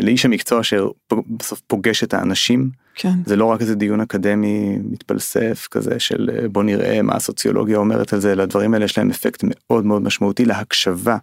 לאיש 0.00 0.24
המקצוע 0.24 0.62
שבסוף 0.62 1.60
פוגש 1.66 2.04
את 2.04 2.14
האנשים. 2.14 2.70
כן, 2.94 3.14
זה 3.26 3.36
לא 3.36 3.44
רק 3.44 3.60
איזה 3.60 3.74
דיון 3.74 4.00
אקדמי 4.00 4.78
מתפלסף 4.90 5.68
כזה 5.70 6.00
של 6.00 6.46
בוא 6.52 6.62
נראה 6.62 7.02
מה 7.02 7.14
הסוציולוגיה 7.16 7.78
אומרת 7.78 8.12
על 8.12 8.20
זה 8.20 8.32
אלא 8.32 8.42
הדברים 8.42 8.74
האלה 8.74 8.84
יש 8.84 8.98
להם 8.98 9.10
אפקט 9.10 9.44
מאוד 9.46 9.86
מאוד 9.86 10.02
משמעותי 10.02 10.44
להקשבה 10.44 11.16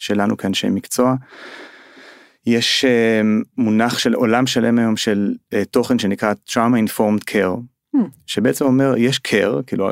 שלנו 0.00 0.36
כאנשי 0.36 0.68
מקצוע. 0.70 1.14
יש 2.46 2.84
אה, 2.84 3.20
מונח 3.56 3.98
של 3.98 4.14
עולם 4.14 4.46
שלם 4.46 4.78
היום 4.78 4.96
של 4.96 5.34
אה, 5.52 5.64
תוכן 5.64 5.98
שנקרא 5.98 6.32
trauma 6.48 6.88
informed 6.90 7.30
care 7.30 7.60
Hmm. 7.96 8.00
שבעצם 8.26 8.64
אומר 8.64 8.94
יש 8.96 9.20
care 9.26 9.62
כאילו 9.66 9.90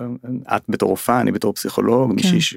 את 0.57 0.63
בתור 0.69 0.89
רופאה 0.91 1.21
אני 1.21 1.33
בתור 1.33 1.53
פסיכולוג 1.53 2.13
מישהי 2.13 2.41
ש... 2.41 2.57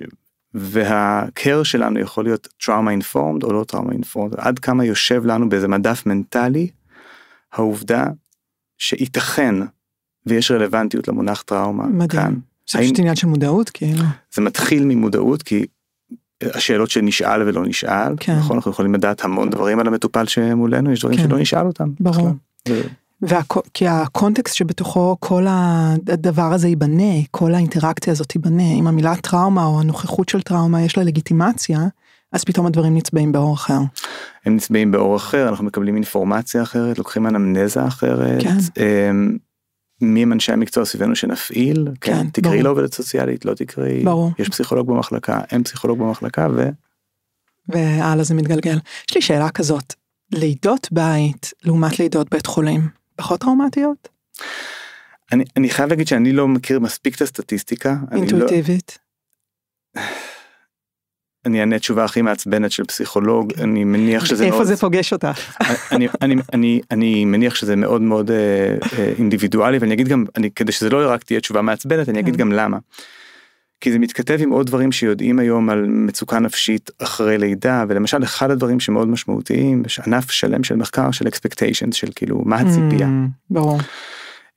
והקר 0.53 1.63
שלנו 1.63 1.99
יכול 1.99 2.23
להיות 2.23 2.47
trauma 2.63 3.01
informed 3.03 3.43
או 3.43 3.53
לא 3.53 3.65
trauma 3.71 3.91
informed 3.93 4.35
עד 4.37 4.59
כמה 4.59 4.85
יושב 4.85 5.25
לנו 5.25 5.49
באיזה 5.49 5.67
מדף 5.67 6.05
מנטלי 6.05 6.67
העובדה 7.53 8.05
שייתכן 8.77 9.55
ויש 10.25 10.51
רלוונטיות 10.51 11.07
למונח 11.07 11.41
טראומה 11.41 11.87
מדהים. 11.87 12.07
כאן. 12.21 12.35
זה 12.69 12.79
האם- 12.79 12.85
פשוט 12.87 12.99
עניין 12.99 13.15
של 13.15 13.27
מודעות, 13.27 13.69
כאילו. 13.69 14.03
זה 14.33 14.41
מתחיל 14.41 14.85
ממודעות 14.85 15.43
כי 15.43 15.65
השאלות 16.53 16.89
שנשאל 16.89 17.41
ולא 17.41 17.65
נשאל, 17.65 18.13
כן. 18.19 18.35
נכון 18.37 18.55
אנחנו 18.55 18.71
יכולים 18.71 18.93
לדעת 18.93 19.23
המון 19.25 19.49
דברים 19.49 19.79
על 19.79 19.87
המטופל 19.87 20.25
שמולנו 20.27 20.91
יש 20.91 20.99
דברים 20.99 21.17
כן. 21.17 21.23
שלא 21.23 21.39
נשאל 21.39 21.65
אותם. 21.67 21.89
ברור. 21.99 22.29
ו- 22.69 22.81
והקו- 23.21 23.61
כי 23.73 23.87
הקונטקסט 23.87 24.55
שבתוכו 24.55 25.17
כל 25.19 25.45
הדבר 25.49 26.53
הזה 26.53 26.67
ייבנה, 26.67 27.13
כל 27.31 27.53
האינטראקציה 27.53 28.13
הזאת 28.13 28.35
ייבנה, 28.35 28.71
אם 28.79 28.87
המילה 28.87 29.15
טראומה 29.15 29.65
או 29.65 29.79
הנוכחות 29.79 30.29
של 30.29 30.41
טראומה 30.41 30.81
יש 30.81 30.97
לה 30.97 31.03
לגיטימציה, 31.03 31.79
אז 32.33 32.43
פתאום 32.43 32.65
הדברים 32.65 32.95
נצבעים 32.97 33.31
באור 33.31 33.53
אחר. 33.53 33.79
הם 34.45 34.55
נצבעים 34.55 34.91
באור 34.91 35.15
אחר 35.15 35.49
אנחנו 35.49 35.65
מקבלים 35.65 35.95
אינפורמציה 35.95 36.63
אחרת 36.63 36.97
לוקחים 36.97 37.27
אנמנזה 37.27 37.87
אחרת. 37.87 38.43
כן. 38.43 38.57
מי 40.01 40.23
הם 40.23 40.33
אנשי 40.33 40.51
המקצוע 40.51 40.85
סביבנו 40.85 41.15
שנפעיל 41.15 41.87
כן, 42.01 42.13
כן, 42.13 42.29
תקראי 42.29 42.51
ברור. 42.51 42.63
לעובדת 42.63 42.93
סוציאלית 42.93 43.45
לא 43.45 43.53
תקראי 43.53 44.03
ברור. 44.03 44.31
יש 44.39 44.49
פסיכולוג 44.49 44.87
במחלקה 44.87 45.41
אין 45.51 45.63
פסיכולוג 45.63 45.99
במחלקה 45.99 46.47
ו... 46.55 46.69
והלאה 47.67 48.23
זה 48.23 48.33
מתגלגל. 48.33 48.77
יש 49.09 49.15
לי 49.15 49.21
שאלה 49.21 49.49
כזאת, 49.49 49.93
לידות 50.31 50.87
בית 50.91 51.53
לעומת 51.63 51.99
לידות 51.99 52.29
בית 52.29 52.45
חולים, 52.45 52.81
פחות 53.15 53.39
טראומטיות? 53.39 54.09
אני, 55.31 55.43
אני 55.57 55.69
חייב 55.69 55.89
להגיד 55.89 56.07
שאני 56.07 56.31
לא 56.31 56.47
מכיר 56.47 56.79
מספיק 56.79 57.15
את 57.15 57.21
הסטטיסטיקה. 57.21 57.95
לא, 58.11 58.17
אינטואיטיבית? 58.17 58.97
אני 61.45 61.59
אענה 61.59 61.79
תשובה 61.79 62.03
הכי 62.03 62.21
מעצבנת 62.21 62.71
של 62.71 62.83
פסיכולוג 62.83 63.53
אני 63.61 63.83
מניח 63.83 64.25
שזה 64.25 64.43
איפה 64.43 64.55
מאוד, 64.55 64.67
זה 64.67 64.77
פוגש 64.77 65.13
אותך? 65.13 65.57
אני, 65.91 66.07
אני, 66.21 66.35
אני, 66.53 66.81
אני 66.91 67.25
מניח 67.25 67.55
שזה 67.55 67.75
מאוד 67.75 68.01
מאוד 68.01 68.31
אה, 68.31 68.37
אה, 68.99 69.13
אינדיבידואלי 69.17 69.77
ואני 69.77 69.93
אגיד 69.93 70.07
גם 70.07 70.25
אני 70.37 70.51
כדי 70.51 70.71
שזה 70.71 70.89
לא 70.89 71.11
רק 71.11 71.23
תהיה 71.23 71.39
תשובה 71.39 71.61
מעצבנת 71.61 72.09
אני 72.09 72.19
אגיד 72.19 72.35
כן. 72.35 72.39
גם 72.39 72.51
למה. 72.51 72.77
כי 73.81 73.91
זה 73.91 73.99
מתכתב 73.99 74.37
עם 74.39 74.49
עוד 74.49 74.67
דברים 74.67 74.91
שיודעים 74.91 75.39
היום 75.39 75.69
על 75.69 75.85
מצוקה 75.87 76.39
נפשית 76.39 76.89
אחרי 76.99 77.37
לידה 77.37 77.85
ולמשל 77.87 78.23
אחד 78.23 78.51
הדברים 78.51 78.79
שמאוד 78.79 79.07
משמעותיים 79.07 79.83
יש 79.85 79.99
ענף 79.99 80.31
שלם 80.31 80.63
של 80.63 80.75
מחקר 80.75 81.11
של 81.11 81.27
expectations 81.27 81.93
של 81.93 82.07
כאילו 82.15 82.41
מה 82.45 82.55
הציפייה. 82.55 83.07
Mm, 83.07 83.29
ברור. 83.49 83.79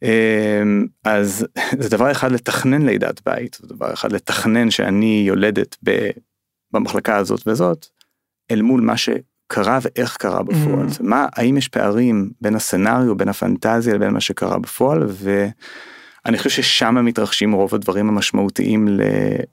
אמ, 0.03 0.87
אז 1.05 1.47
זה 1.81 1.89
דבר 1.89 2.11
אחד 2.11 2.33
לתכנן 2.33 2.83
לידת 2.83 3.21
בית, 3.27 3.59
זה 3.61 3.75
דבר 3.75 3.93
אחד 3.93 4.13
לתכנן 4.13 4.71
שאני 4.71 5.25
יולדת 5.27 5.77
ב, 5.85 6.11
במחלקה 6.75 7.17
הזאת 7.17 7.41
וזאת, 7.47 7.87
אל 8.51 8.63
מול 8.63 8.81
מה 8.81 8.97
שקרה 8.97 9.79
ואיך 9.83 10.17
קרה 10.17 10.43
בפועל. 10.43 10.87
Mm. 10.89 11.03
מה, 11.03 11.27
האם 11.33 11.57
יש 11.57 11.69
פערים 11.69 12.31
בין 12.41 12.55
הסצנריו, 12.55 13.17
בין 13.17 13.29
הפנטזיה 13.29 13.95
לבין 13.95 14.11
מה 14.11 14.21
שקרה 14.21 14.59
בפועל, 14.59 15.07
ואני 15.07 16.39
חושב 16.39 16.51
ששם 16.51 17.05
מתרחשים 17.05 17.53
רוב 17.53 17.75
הדברים 17.75 18.09
המשמעותיים 18.09 18.89
ל- 18.89 19.03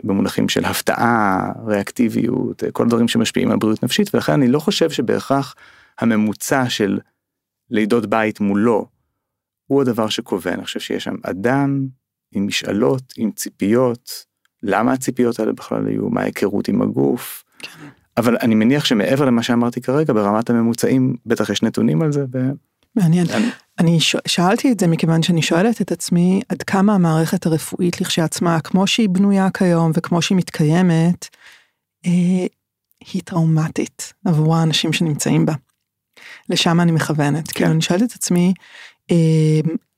במונחים 0.03 0.49
של 0.49 0.65
הפתעה, 0.65 1.51
ריאקטיביות, 1.65 2.63
כל 2.73 2.83
הדברים 2.83 3.07
שמשפיעים 3.07 3.51
על 3.51 3.57
בריאות 3.57 3.83
נפשית, 3.83 4.15
ולכן 4.15 4.33
אני 4.33 4.47
לא 4.47 4.59
חושב 4.59 4.89
שבהכרח 4.89 5.55
הממוצע 5.99 6.69
של 6.69 6.99
לידות 7.69 8.05
בית 8.05 8.39
מולו 8.39 8.87
הוא 9.67 9.81
הדבר 9.81 10.09
שקובע, 10.09 10.53
אני 10.53 10.65
חושב 10.65 10.79
שיש 10.79 11.03
שם 11.03 11.15
אדם 11.23 11.87
עם 12.31 12.47
משאלות, 12.47 13.13
עם 13.17 13.31
ציפיות, 13.31 14.25
למה 14.63 14.93
הציפיות 14.93 15.39
האלה 15.39 15.53
בכלל 15.53 15.87
היו, 15.87 16.09
מה 16.09 16.21
ההיכרות 16.21 16.67
עם 16.67 16.81
הגוף, 16.81 17.43
כן. 17.59 17.69
אבל 18.17 18.37
אני 18.41 18.55
מניח 18.55 18.85
שמעבר 18.85 19.25
למה 19.25 19.43
שאמרתי 19.43 19.81
כרגע, 19.81 20.13
ברמת 20.13 20.49
הממוצעים, 20.49 21.15
בטח 21.25 21.49
יש 21.49 21.63
נתונים 21.63 22.01
על 22.01 22.11
זה, 22.11 22.25
ו... 22.33 22.49
מעניין. 22.95 23.27
אני- 23.33 23.49
אני 23.79 23.99
ש... 23.99 24.15
שאלתי 24.27 24.71
את 24.71 24.79
זה 24.79 24.87
מכיוון 24.87 25.23
שאני 25.23 25.41
שואלת 25.41 25.81
את 25.81 25.91
עצמי 25.91 26.41
עד 26.49 26.63
כמה 26.63 26.95
המערכת 26.95 27.45
הרפואית 27.45 28.01
לכשעצמה, 28.01 28.59
כמו 28.59 28.87
שהיא 28.87 29.09
בנויה 29.09 29.49
כיום 29.53 29.91
וכמו 29.95 30.21
שהיא 30.21 30.37
מתקיימת, 30.37 31.27
אה, 32.05 32.11
היא 33.13 33.21
טראומטית 33.25 34.13
עבור 34.25 34.55
האנשים 34.55 34.93
שנמצאים 34.93 35.45
בה. 35.45 35.53
לשם 36.49 36.79
אני 36.79 36.91
מכוונת. 36.91 37.47
כן. 37.47 37.53
כאילו 37.53 37.71
אני 37.71 37.81
שואלת 37.81 38.03
את 38.03 38.11
עצמי, 38.15 38.53
אה, 39.11 39.15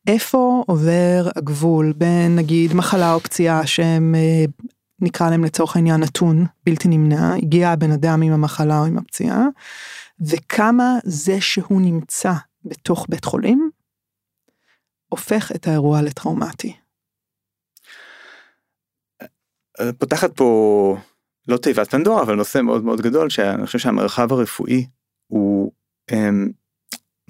איפה 0.07 0.63
עובר 0.67 1.29
הגבול 1.35 1.93
בין 1.93 2.35
נגיד 2.35 2.73
מחלה 2.73 3.13
או 3.13 3.19
פציעה 3.19 3.67
שהם 3.67 4.15
אה, 4.15 4.45
נקרא 5.01 5.29
להם 5.29 5.43
לצורך 5.43 5.75
העניין 5.75 6.01
נתון 6.01 6.45
בלתי 6.65 6.87
נמנע, 6.87 7.35
הגיע 7.35 7.69
הבן 7.69 7.91
אדם 7.91 8.21
עם 8.21 8.33
המחלה 8.33 8.79
או 8.79 8.85
עם 8.85 8.97
הפציעה, 8.97 9.45
וכמה 10.29 10.97
זה 11.03 11.41
שהוא 11.41 11.81
נמצא 11.81 12.33
בתוך 12.65 13.05
בית 13.09 13.25
חולים, 13.25 13.69
הופך 15.09 15.51
את 15.55 15.67
האירוע 15.67 16.01
לטראומטי? 16.01 16.75
פותחת 19.97 20.35
פה 20.35 20.97
לא 21.47 21.57
תיבת 21.57 21.91
פנדורה 21.91 22.23
אבל 22.23 22.35
נושא 22.35 22.61
מאוד 22.61 22.83
מאוד 22.83 23.01
גדול 23.01 23.29
שאני 23.29 23.65
חושב 23.65 23.79
שהמרחב 23.79 24.33
הרפואי 24.33 24.87
הוא 25.27 25.71
הם, 26.09 26.51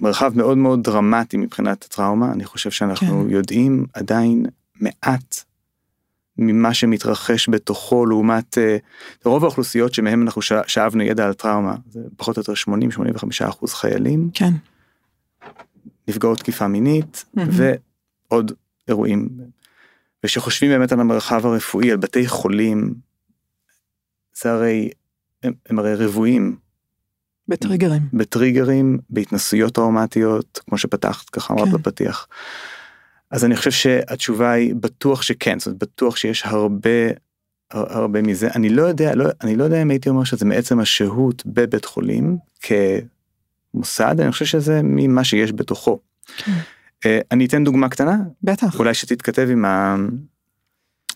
מרחב 0.02 0.38
מאוד 0.38 0.58
מאוד 0.58 0.84
דרמטי 0.84 1.38
מבחינת 1.38 1.84
הטראומה 1.84 2.32
אני 2.32 2.46
חושב 2.46 2.72
שאנחנו 2.72 3.24
כן. 3.24 3.30
יודעים 3.30 3.86
עדיין 3.94 4.46
מעט 4.82 5.44
ממה 6.38 6.74
שמתרחש 6.74 7.50
בתוכו 7.50 8.06
לעומת 8.06 8.58
uh, 8.58 9.26
רוב 9.26 9.44
האוכלוסיות 9.44 9.94
שמהם 9.94 10.22
אנחנו 10.22 10.42
שאבנו 10.68 11.04
ידע 11.04 11.26
על 11.26 11.34
טראומה 11.34 11.76
זה 11.90 12.00
פחות 12.18 12.38
או 12.38 12.42
יותר 12.42 12.54
80-85 13.18 13.50
אחוז 13.50 13.74
חיילים. 13.74 14.30
כן. 14.34 14.54
נפגעות 16.08 16.40
תקיפה 16.40 16.68
מינית 16.68 17.26
mm-hmm. 17.38 17.42
ועוד 18.32 18.52
אירועים. 18.88 19.30
ושחושבים 20.24 20.72
באמת 20.72 20.92
על 20.92 21.00
המרחב 21.00 21.46
הרפואי 21.46 21.92
על 21.92 21.98
בתי 21.98 22.28
חולים. 22.28 22.94
זה 24.34 24.52
הרי 24.52 24.90
הם, 25.44 25.54
הם 25.70 25.80
הרי 25.80 25.96
רבועים. 25.96 26.56
בטריגרים. 27.48 28.02
בטריגרים 28.14 29.00
בהתנסויות 29.10 29.74
טראומטיות 29.74 30.60
כמו 30.70 30.78
שפתחת 30.78 31.30
ככה 31.30 31.54
אמרת 31.54 31.66
כן. 31.68 31.72
בפתיח. 31.72 32.28
אז 33.32 33.46
אני 33.46 33.56
חושב 33.56 33.72
שהתשובה 33.72 34.52
היא 34.52 34.76
בטוח 34.76 35.22
שכן, 35.22 35.60
זאת 35.60 35.68
אומרת 35.68 35.80
בטוח 35.80 36.16
שיש 36.16 36.44
הרבה 36.46 36.90
הרבה 37.74 38.22
מזה, 38.22 38.48
אני 38.56 38.70
לא 38.70 38.82
יודע, 38.82 39.16
לא, 39.16 39.26
אני 39.42 39.56
לא 39.56 39.64
יודע 39.64 39.82
אם 39.82 39.90
הייתי 39.90 40.10
אומר 40.10 40.24
שזה 40.24 40.46
מעצם 40.46 40.80
השהות 40.80 41.44
בבית 41.46 41.86
חולים 41.86 42.38
כמוסד, 43.74 44.20
אני 44.20 44.32
חושב 44.32 44.46
שזה 44.46 44.82
ממה 44.84 45.24
שיש 45.24 45.54
בתוכו. 45.54 46.00
כן. 46.38 46.52
Uh, 46.52 47.06
אני 47.32 47.46
אתן 47.46 47.64
דוגמה 47.64 47.90
קטנה, 47.90 48.18
בטח, 48.44 48.80
אולי 48.80 48.94
שתתכתב 48.94 49.48
עם 49.52 49.66
ה... 49.66 49.96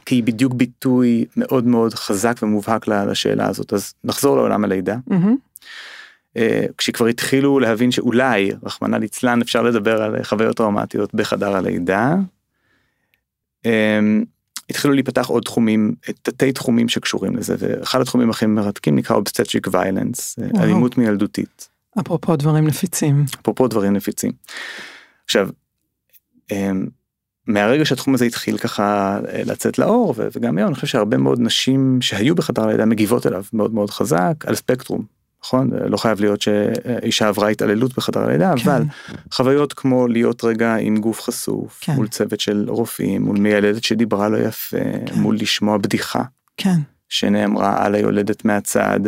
כי 0.05 0.15
היא 0.15 0.23
בדיוק 0.23 0.53
ביטוי 0.53 1.25
מאוד 1.37 1.67
מאוד 1.67 1.93
חזק 1.93 2.39
ומובהק 2.41 2.87
לשאלה 2.87 3.47
הזאת, 3.47 3.73
אז 3.73 3.93
נחזור 4.03 4.35
לעולם 4.35 4.63
הלידה. 4.63 4.97
Mm-hmm. 5.09 5.13
אה, 6.37 6.65
כשכבר 6.77 7.05
התחילו 7.07 7.59
להבין 7.59 7.91
שאולי, 7.91 8.51
רחמנא 8.63 8.95
ליצלן, 8.95 9.41
אפשר 9.41 9.61
לדבר 9.61 10.01
על 10.01 10.23
חוויות 10.23 10.57
טראומטיות 10.57 11.15
בחדר 11.15 11.55
הלידה. 11.55 12.15
אה, 13.65 13.99
התחילו 14.69 14.93
להיפתח 14.93 15.27
עוד 15.27 15.43
תחומים, 15.43 15.95
תתי 16.21 16.51
תחומים 16.51 16.89
שקשורים 16.89 17.35
לזה, 17.35 17.55
ואחד 17.59 18.01
התחומים 18.01 18.29
הכי 18.29 18.45
מרתקים 18.45 18.95
נקרא 18.95 19.15
obstetric 19.15 19.67
violence, 19.71 20.39
אה, 20.39 20.63
אלימות 20.63 20.97
מילדותית. 20.97 21.69
אפרופו 21.99 22.35
דברים 22.35 22.67
נפיצים. 22.67 23.25
אפרופו 23.41 23.67
דברים 23.67 23.93
נפיצים. 23.93 24.31
עכשיו, 25.25 25.49
מהרגע 27.47 27.85
שהתחום 27.85 28.13
הזה 28.13 28.25
התחיל 28.25 28.57
ככה 28.57 29.19
לצאת 29.45 29.79
לאור, 29.79 30.13
וגם 30.17 30.57
היום 30.57 30.67
אני 30.67 30.75
חושב 30.75 30.87
שהרבה 30.87 31.17
מאוד 31.17 31.39
נשים 31.39 32.01
שהיו 32.01 32.35
בחדר 32.35 32.63
הלידה 32.63 32.85
מגיבות 32.85 33.27
אליו 33.27 33.43
מאוד 33.53 33.73
מאוד 33.73 33.89
חזק 33.89 34.33
על 34.45 34.55
ספקטרום 34.55 35.17
נכון? 35.47 35.69
לא 35.89 35.97
חייב 35.97 36.21
להיות 36.21 36.41
שאישה 36.41 37.27
עברה 37.27 37.49
התעללות 37.49 37.95
בחדר 37.95 38.23
הלידה, 38.23 38.53
כן. 38.57 38.69
אבל 38.69 38.83
חוויות 39.31 39.73
כמו 39.73 40.07
להיות 40.07 40.43
רגע 40.43 40.75
עם 40.75 40.97
גוף 40.97 41.21
חשוף, 41.21 41.79
כן. 41.81 41.93
מול 41.95 42.07
צוות 42.07 42.39
של 42.39 42.65
רופאים, 42.67 43.21
מול 43.21 43.37
מיילדת 43.37 43.83
שדיברה 43.83 44.29
לא 44.29 44.37
יפה, 44.37 44.77
כן. 45.05 45.19
מול 45.19 45.35
לשמוע 45.35 45.77
בדיחה. 45.77 46.23
כן. 46.57 46.77
שנאמרה 47.09 47.85
על 47.85 47.95
היולדת 47.95 48.45
מהצד, 48.45 48.99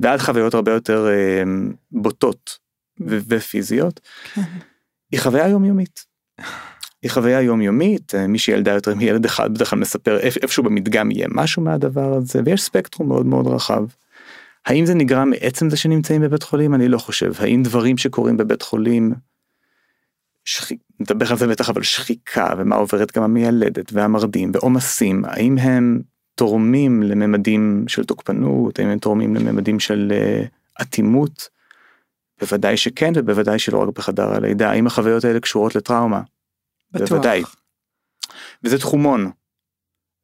ועד 0.00 0.20
חוויות 0.20 0.54
הרבה 0.54 0.72
יותר 0.72 1.08
אה, 1.08 1.42
בוטות 1.92 2.58
ו- 3.00 3.18
ופיזיות. 3.28 4.00
כן. 4.34 4.42
היא 5.12 5.20
חוויה 5.20 5.48
יומיומית. 5.48 6.04
היא 7.02 7.10
חוויה 7.10 7.40
יומיומית, 7.40 8.14
אה, 8.14 8.26
מי 8.26 8.38
שילדה 8.38 8.72
יותר 8.72 8.94
מילד 8.94 9.24
אחד 9.24 9.54
בדרך 9.54 9.70
כלל 9.70 9.78
מספר 9.78 10.18
איפשהו 10.18 10.62
במדגם 10.62 11.10
יהיה 11.10 11.26
משהו 11.30 11.62
מהדבר 11.62 12.14
הזה, 12.14 12.40
ויש 12.44 12.62
ספקטרום 12.62 13.08
מאוד 13.08 13.26
מאוד 13.26 13.46
רחב. 13.46 13.84
האם 14.66 14.86
זה 14.86 14.94
נגרם 14.94 15.30
מעצם 15.30 15.70
זה 15.70 15.76
שנמצאים 15.76 16.22
בבית 16.22 16.42
חולים? 16.42 16.74
אני 16.74 16.88
לא 16.88 16.98
חושב. 16.98 17.32
האם 17.38 17.62
דברים 17.62 17.98
שקורים 17.98 18.36
בבית 18.36 18.62
חולים, 18.62 19.12
שח... 20.44 20.68
נדבר 21.00 21.30
על 21.30 21.38
זה 21.38 21.46
בטח 21.46 21.70
אבל 21.70 21.82
שחיקה 21.82 22.54
ומה 22.58 22.76
עוברת 22.76 23.16
גם 23.16 23.22
המיילדת 23.22 23.92
והמרדים 23.92 24.50
ועומסים, 24.54 25.24
האם 25.24 25.58
הם 25.58 26.02
תורמים 26.34 27.02
לממדים 27.02 27.84
של 27.88 28.04
תוקפנות, 28.04 28.78
האם 28.78 28.88
הם 28.88 28.98
תורמים 28.98 29.34
לממדים 29.34 29.80
של 29.80 30.12
uh, 30.12 30.82
אטימות? 30.82 31.48
בוודאי 32.40 32.76
שכן 32.76 33.12
ובוודאי 33.16 33.58
שלא 33.58 33.82
רק 33.82 33.88
בחדר 33.88 34.34
הלידה. 34.34 34.70
האם 34.70 34.86
החוויות 34.86 35.24
האלה 35.24 35.40
קשורות 35.40 35.74
לטראומה? 35.74 36.20
בטוח. 36.92 37.08
בוודאי. 37.08 37.42
וזה 38.64 38.78
תחומון. 38.78 39.30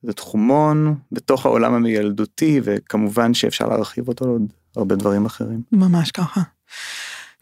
זה 0.03 0.13
תחומון 0.13 0.95
בתוך 1.13 1.47
העולם 1.47 1.75
המילדותי 1.75 2.61
וכמובן 2.65 3.35
שאפשר 3.35 3.69
להרחיב 3.69 4.09
אותו 4.09 4.27
לעוד 4.27 4.43
הרבה 4.77 4.97
דברים 4.97 5.27
אחרים. 5.27 5.63
ממש 5.73 6.11
ככה. 6.11 6.41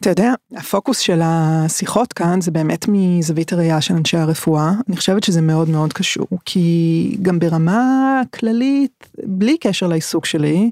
אתה 0.01 0.09
יודע, 0.09 0.33
הפוקוס 0.55 0.99
של 0.99 1.19
השיחות 1.23 2.13
כאן 2.13 2.41
זה 2.41 2.51
באמת 2.51 2.85
מזווית 2.87 3.53
הראייה 3.53 3.81
של 3.81 3.93
אנשי 3.93 4.17
הרפואה. 4.17 4.71
אני 4.87 4.97
חושבת 4.97 5.23
שזה 5.23 5.41
מאוד 5.41 5.69
מאוד 5.69 5.93
קשור, 5.93 6.27
כי 6.45 7.17
גם 7.21 7.39
ברמה 7.39 8.21
כללית, 8.33 9.09
בלי 9.23 9.57
קשר 9.57 9.87
לעיסוק 9.87 10.25
שלי, 10.25 10.71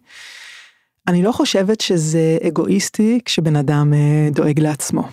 אני 1.07 1.23
לא 1.23 1.31
חושבת 1.31 1.81
שזה 1.81 2.37
אגואיסטי 2.47 3.19
כשבן 3.25 3.55
אדם 3.55 3.93
אה, 3.93 4.29
דואג 4.31 4.59
לעצמו. 4.59 5.07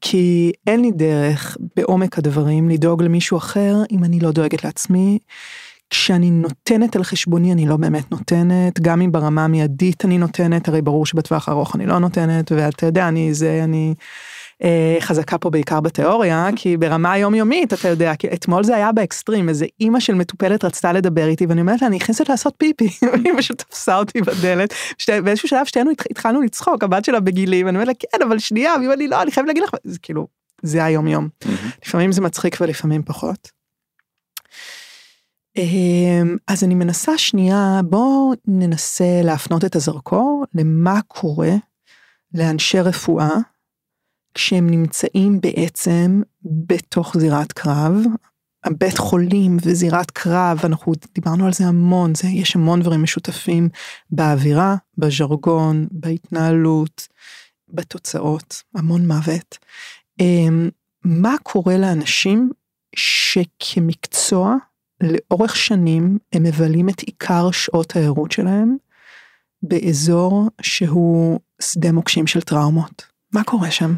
כי 0.00 0.52
אין 0.66 0.80
לי 0.80 0.90
דרך 0.90 1.56
בעומק 1.76 2.18
הדברים 2.18 2.68
לדאוג 2.68 3.02
למישהו 3.02 3.38
אחר 3.38 3.74
אם 3.90 4.04
אני 4.04 4.20
לא 4.20 4.30
דואגת 4.32 4.64
לעצמי. 4.64 5.18
כשאני 5.92 6.30
נותנת 6.30 6.96
על 6.96 7.04
חשבוני 7.04 7.52
אני 7.52 7.66
לא 7.66 7.76
באמת 7.76 8.10
נותנת, 8.10 8.80
גם 8.80 9.00
אם 9.00 9.12
ברמה 9.12 9.44
המיידית 9.44 10.04
אני 10.04 10.18
נותנת, 10.18 10.68
הרי 10.68 10.82
ברור 10.82 11.06
שבטווח 11.06 11.48
הארוך 11.48 11.76
אני 11.76 11.86
לא 11.86 11.98
נותנת, 11.98 12.52
ואתה 12.52 12.86
יודע, 12.86 13.08
אני 13.08 13.34
זה, 13.34 13.60
אני 13.64 13.94
אה, 14.62 14.96
חזקה 15.00 15.38
פה 15.38 15.50
בעיקר 15.50 15.80
בתיאוריה, 15.80 16.48
כי 16.56 16.76
ברמה 16.76 17.12
היומיומית, 17.12 17.72
אתה 17.72 17.88
יודע, 17.88 18.14
כי 18.14 18.28
אתמול 18.28 18.64
זה 18.64 18.76
היה 18.76 18.92
באקסטרים, 18.92 19.48
איזה 19.48 19.66
אימא 19.80 20.00
של 20.00 20.14
מטופלת 20.14 20.64
רצתה 20.64 20.92
לדבר 20.92 21.26
איתי, 21.26 21.46
ואני 21.46 21.60
אומרת 21.60 21.82
לה, 21.82 21.88
אני 21.88 21.96
נכנסת 21.96 22.28
לעשות 22.28 22.54
פיפי, 22.58 22.88
והיא 23.12 23.32
פשוט 23.38 23.62
תפסה 23.62 23.98
אותי 23.98 24.20
בדלת, 24.20 24.74
שתי, 24.98 25.20
באיזשהו 25.20 25.48
שלב 25.48 25.66
שתינו 25.66 25.90
התחלנו 26.10 26.42
לצחוק, 26.42 26.84
הבת 26.84 27.04
שלה 27.04 27.20
בגילי, 27.20 27.64
ואני 27.64 27.76
אומרת 27.76 27.88
לה, 27.88 27.94
כן, 27.94 28.24
אבל 28.26 28.38
שנייה, 28.38 28.74
אומרת 28.74 28.98
לי, 28.98 29.08
לא, 29.08 29.22
אני 29.22 29.30
חייב 29.30 29.46
להגיד 29.46 29.62
לך, 29.62 29.70
זה 29.84 29.98
כאילו, 30.02 30.26
זה 30.62 30.84
היום 30.84 31.06
יום. 31.06 31.28
לפעמים 31.86 32.12
זה 32.12 32.20
מצחיק 32.20 32.58
ולפעמים 32.60 33.02
פחות. 33.02 33.61
אמ, 35.56 36.36
אז 36.48 36.64
אני 36.64 36.74
מנסה 36.74 37.18
שנייה, 37.18 37.80
בואו 37.84 38.32
ננסה 38.46 39.20
להפנות 39.24 39.64
את 39.64 39.76
הזרקור 39.76 40.44
למה 40.54 41.00
קורה 41.08 41.52
לאנשי 42.34 42.80
רפואה 42.80 43.30
כשהם 44.34 44.70
נמצאים 44.70 45.40
בעצם 45.40 46.22
בתוך 46.42 47.16
זירת 47.18 47.52
קרב. 47.52 47.94
הבית 48.64 48.98
חולים 48.98 49.56
וזירת 49.62 50.10
קרב, 50.10 50.60
אנחנו 50.64 50.92
דיברנו 51.14 51.46
על 51.46 51.52
זה 51.52 51.66
המון, 51.66 52.14
זה, 52.14 52.28
יש 52.28 52.56
המון 52.56 52.80
דברים 52.80 53.02
משותפים 53.02 53.68
באווירה, 54.10 54.76
בז'רגון, 54.98 55.86
בהתנהלות, 55.90 57.08
בתוצאות, 57.68 58.62
המון 58.74 59.06
מוות. 59.06 59.58
אמ, 60.20 60.68
מה 61.04 61.34
קורה 61.42 61.78
לאנשים 61.78 62.50
שכמקצוע 62.96 64.56
לאורך 65.02 65.56
שנים 65.56 66.18
הם 66.32 66.42
מבלים 66.42 66.88
את 66.88 67.00
עיקר 67.00 67.50
שעות 67.50 67.96
הערות 67.96 68.32
שלהם 68.32 68.76
באזור 69.62 70.48
שהוא 70.60 71.40
שדה 71.62 71.92
מוקשים 71.92 72.26
של 72.26 72.40
טראומות. 72.40 73.06
מה 73.32 73.44
קורה 73.44 73.70
שם? 73.70 73.94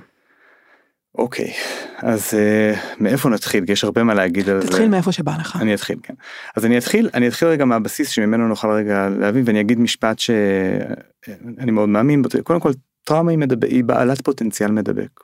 אוקיי, 1.18 1.46
okay, 1.46 2.06
אז 2.06 2.30
uh, 2.30 2.78
מאיפה 3.00 3.28
נתחיל? 3.28 3.66
כי 3.66 3.72
יש 3.72 3.84
הרבה 3.84 4.02
מה 4.02 4.14
להגיד 4.14 4.48
על 4.48 4.60
זה. 4.60 4.68
תתחיל 4.68 4.88
מאיפה 4.88 5.12
שבא 5.12 5.36
לך. 5.40 5.58
אני 5.60 5.74
אתחיל, 5.74 5.98
כן. 6.02 6.14
אז 6.56 6.64
אני 6.64 6.78
אתחיל, 6.78 7.10
אני 7.14 7.28
אתחיל 7.28 7.48
רגע 7.48 7.64
מהבסיס 7.64 8.08
שממנו 8.08 8.48
נוכל 8.48 8.70
רגע 8.70 9.08
להבין, 9.08 9.42
ואני 9.46 9.60
אגיד 9.60 9.78
משפט 9.78 10.18
שאני 10.18 11.70
מאוד 11.70 11.88
מאמין 11.88 12.22
בו. 12.22 12.28
קודם 12.44 12.60
כל, 12.60 12.72
טראומה 13.04 13.30
היא, 13.30 13.38
מדבק, 13.38 13.68
היא 13.68 13.84
בעלת 13.84 14.20
פוטנציאל 14.20 14.70
מדבק. 14.70 15.20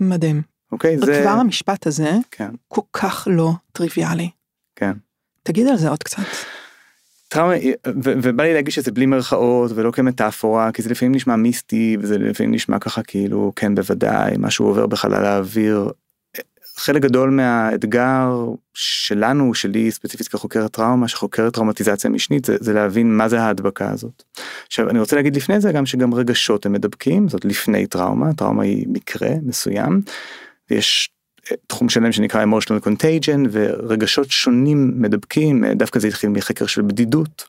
מדהים. 0.00 0.42
אוקיי, 0.72 0.96
okay, 0.96 1.04
זה... 1.06 1.20
וכבר 1.20 1.30
המשפט 1.30 1.86
הזה 1.86 2.12
כן. 2.30 2.50
כל 2.68 2.80
כך 2.92 3.28
לא 3.30 3.52
טריוויאלי. 3.72 4.30
כן. 4.76 4.92
תגיד 5.42 5.66
על 5.66 5.76
זה 5.76 5.88
עוד 5.88 6.02
קצת. 6.02 6.22
טראומה, 7.28 7.54
ובא 7.96 8.44
לי 8.44 8.54
להגיד 8.54 8.72
שזה 8.72 8.92
בלי 8.92 9.06
מרכאות 9.06 9.70
ולא 9.74 9.90
כמטאפורה, 9.90 10.72
כי 10.72 10.82
זה 10.82 10.90
לפעמים 10.90 11.14
נשמע 11.14 11.36
מיסטי 11.36 11.96
וזה 12.00 12.18
לפעמים 12.18 12.54
נשמע 12.54 12.78
ככה 12.78 13.02
כאילו 13.02 13.52
כן 13.56 13.74
בוודאי 13.74 14.34
משהו 14.38 14.66
עובר 14.66 14.86
בחלל 14.86 15.24
האוויר. 15.24 15.90
חלק 16.76 17.02
גדול 17.02 17.30
מהאתגר 17.30 18.46
שלנו, 18.74 19.54
שלי 19.54 19.90
ספציפית 19.90 20.28
כחוקרת 20.28 20.72
טראומה, 20.72 21.08
שחוקרת 21.08 21.54
טראומטיזציה 21.54 22.10
משנית, 22.10 22.44
זה, 22.44 22.56
זה 22.60 22.72
להבין 22.72 23.16
מה 23.16 23.28
זה 23.28 23.42
ההדבקה 23.42 23.90
הזאת. 23.90 24.22
עכשיו 24.66 24.90
אני 24.90 24.98
רוצה 24.98 25.16
להגיד 25.16 25.36
לפני 25.36 25.60
זה 25.60 25.72
גם 25.72 25.86
שגם 25.86 26.14
רגשות 26.14 26.66
הם 26.66 26.72
מדבקים, 26.72 27.28
זאת 27.28 27.44
לפני 27.44 27.86
טראומה, 27.86 28.34
טראומה 28.34 28.62
היא 28.62 28.86
מקרה 28.88 29.30
מסוים, 29.42 30.00
ויש 30.70 31.13
תחום 31.66 31.88
שלם 31.88 32.12
שנקרא 32.12 32.44
emotional 32.44 32.86
contagion 32.86 33.48
ורגשות 33.50 34.30
שונים 34.30 34.92
מדבקים 34.96 35.64
דווקא 35.64 35.98
זה 35.98 36.08
התחיל 36.08 36.30
מחקר 36.30 36.66
של 36.66 36.82
בדידות. 36.82 37.44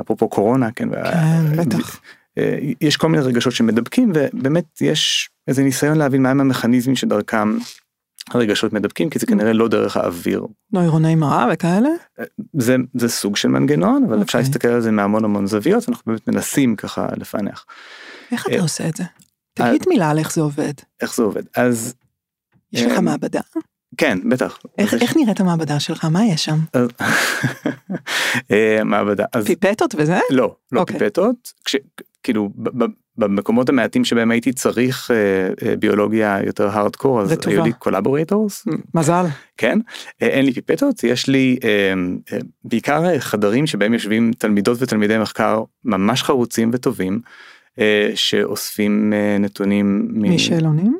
אפרופו 0.00 0.28
קורונה 0.28 0.72
כן, 0.72 0.88
כן 0.90 1.56
בטח. 1.56 2.00
יש 2.80 2.96
כל 2.96 3.08
מיני 3.08 3.22
רגשות 3.22 3.52
שמדבקים 3.52 4.12
ובאמת 4.14 4.80
יש 4.80 5.30
איזה 5.48 5.62
ניסיון 5.62 5.98
להבין 5.98 6.22
מהם 6.22 6.40
המכניזמים 6.40 6.96
שדרכם 6.96 7.58
הרגשות 8.30 8.72
מדבקים 8.72 9.10
כי 9.10 9.18
זה 9.18 9.26
כנראה 9.26 9.52
לא 9.52 9.68
דרך 9.68 9.96
האוויר. 9.96 10.46
נוירוני 10.72 11.14
מראה 11.14 11.46
וכאלה? 11.52 11.88
זה, 12.52 12.76
זה 12.94 13.08
סוג 13.08 13.36
של 13.36 13.48
מנגנון 13.48 14.04
אבל 14.08 14.18
okay. 14.18 14.22
אפשר 14.22 14.38
אוקיי. 14.38 14.48
להסתכל 14.48 14.68
על 14.68 14.80
זה 14.80 14.90
מהמון 14.90 15.24
המון 15.24 15.46
זוויות 15.46 15.88
אנחנו 15.88 16.02
באמת 16.06 16.28
מנסים 16.28 16.76
ככה 16.76 17.06
לפענח. 17.16 17.66
איך 18.32 18.46
אתה 18.46 18.60
עושה 18.60 18.88
את 18.88 18.96
זה? 18.96 19.04
תגיד 19.54 19.84
מילה 19.88 20.10
על 20.10 20.18
איך 20.18 20.32
זה 20.32 20.40
עובד. 20.40 20.72
איך 21.00 21.14
זה 21.14 21.22
עובד 21.22 21.42
אז. 21.56 21.94
יש 22.72 22.82
לך 22.82 22.98
מעבדה? 22.98 23.40
כן 23.96 24.18
בטח. 24.28 24.58
איך, 24.78 24.94
איך 24.94 25.16
נראית 25.16 25.40
המעבדה 25.40 25.80
שלך 25.80 26.04
מה 26.04 26.24
יש 26.24 26.44
שם? 26.44 26.58
מעבדה. 28.84 29.24
פיפטות 29.46 29.94
וזה? 29.98 30.18
לא, 30.30 30.54
לא 30.72 30.78
okay. 30.78 30.80
אוקיי. 30.80 30.98
פיפטות. 30.98 31.52
כש, 31.64 31.76
כאילו 32.22 32.50
במקומות 33.16 33.68
המעטים 33.68 34.04
שבהם 34.04 34.30
הייתי 34.30 34.52
צריך 34.52 35.10
אה, 35.10 35.16
אה, 35.68 35.76
ביולוגיה 35.76 36.38
יותר 36.46 36.68
הארדקור 36.68 37.20
אז 37.20 37.36
היו 37.46 37.64
לי 37.64 37.72
collaborators. 37.72 38.64
מזל. 38.94 39.24
כן, 39.56 39.78
אה, 40.22 40.26
אין 40.26 40.44
לי 40.44 40.52
פיפטות, 40.52 41.04
יש 41.04 41.28
לי 41.28 41.58
בעיקר 42.64 43.18
חדרים 43.18 43.66
שבהם 43.66 43.92
יושבים 43.92 44.30
תלמידות 44.38 44.82
ותלמידי 44.82 45.18
מחקר 45.18 45.62
ממש 45.84 46.22
חרוצים 46.22 46.70
וטובים 46.72 47.20
שאוספים 48.14 49.12
נתונים. 49.40 50.08
משאלונים? 50.14 50.98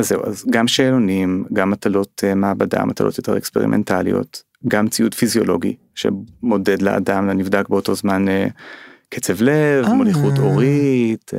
אז 0.00 0.08
זהו, 0.08 0.26
אז 0.26 0.44
גם 0.50 0.68
שאלונים, 0.68 1.44
גם 1.52 1.70
מטלות 1.70 2.24
מעבדה, 2.36 2.84
מטלות 2.84 3.18
יותר 3.18 3.36
אקספרימנטליות, 3.36 4.42
גם 4.68 4.88
ציוד 4.88 5.14
פיזיולוגי 5.14 5.76
שמודד 5.94 6.82
לאדם, 6.82 7.28
לנבדק 7.28 7.68
באותו 7.68 7.94
זמן 7.94 8.24
קצב 9.08 9.42
לב, 9.42 9.84
אה. 9.84 9.94
מוליכות 9.94 10.38
אורית. 10.38 11.30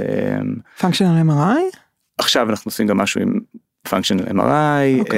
פונקשיונל 0.80 1.32
MRI? 1.32 1.78
עכשיו 2.18 2.50
אנחנו 2.50 2.70
עושים 2.70 2.88
גם 2.88 2.98
משהו 2.98 3.22
עם 3.22 3.40
פונקשיונל 3.90 4.24
MRI 4.28 5.08
okay. 5.08 5.16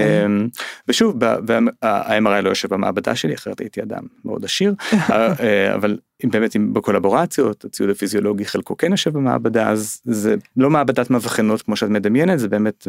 ושוב 0.88 1.24
ה-MRI 1.24 2.42
לא 2.42 2.50
יושב 2.50 2.74
במעבדה 2.74 3.16
שלי 3.16 3.34
אחרת 3.34 3.60
הייתי 3.60 3.82
אדם 3.82 4.04
מאוד 4.26 4.46
עשיר 4.46 4.74
אה, 4.94 5.34
אה, 5.40 5.76
אבל 5.76 5.98
אם 6.24 6.30
באמת 6.30 6.56
אם 6.56 6.74
בקולבורציות 6.74 7.66
הציוד 7.66 7.90
הפיזיולוגי 7.90 8.46
חלקו 8.46 8.78
כן 8.78 8.92
יושב 8.92 9.14
במעבדה 9.14 9.70
אז 9.70 10.02
זה 10.04 10.36
לא 10.58 10.70
מעבדת 10.70 11.10
מבחנות 11.10 11.62
כמו 11.62 11.76
שאת 11.76 11.90
מדמיינת 11.90 12.40
זה 12.40 12.48
באמת 12.48 12.88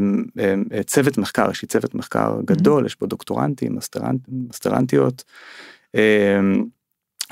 צוות 0.87 1.19
מחקר 1.19 1.51
יש 1.51 1.63
לי 1.63 1.69
צוות 1.69 1.95
מחקר 1.95 2.37
גדול 2.45 2.87
יש 2.87 2.95
פה 2.95 3.07
דוקטורנטים 3.07 3.79
מסטרנטיות. 4.29 5.25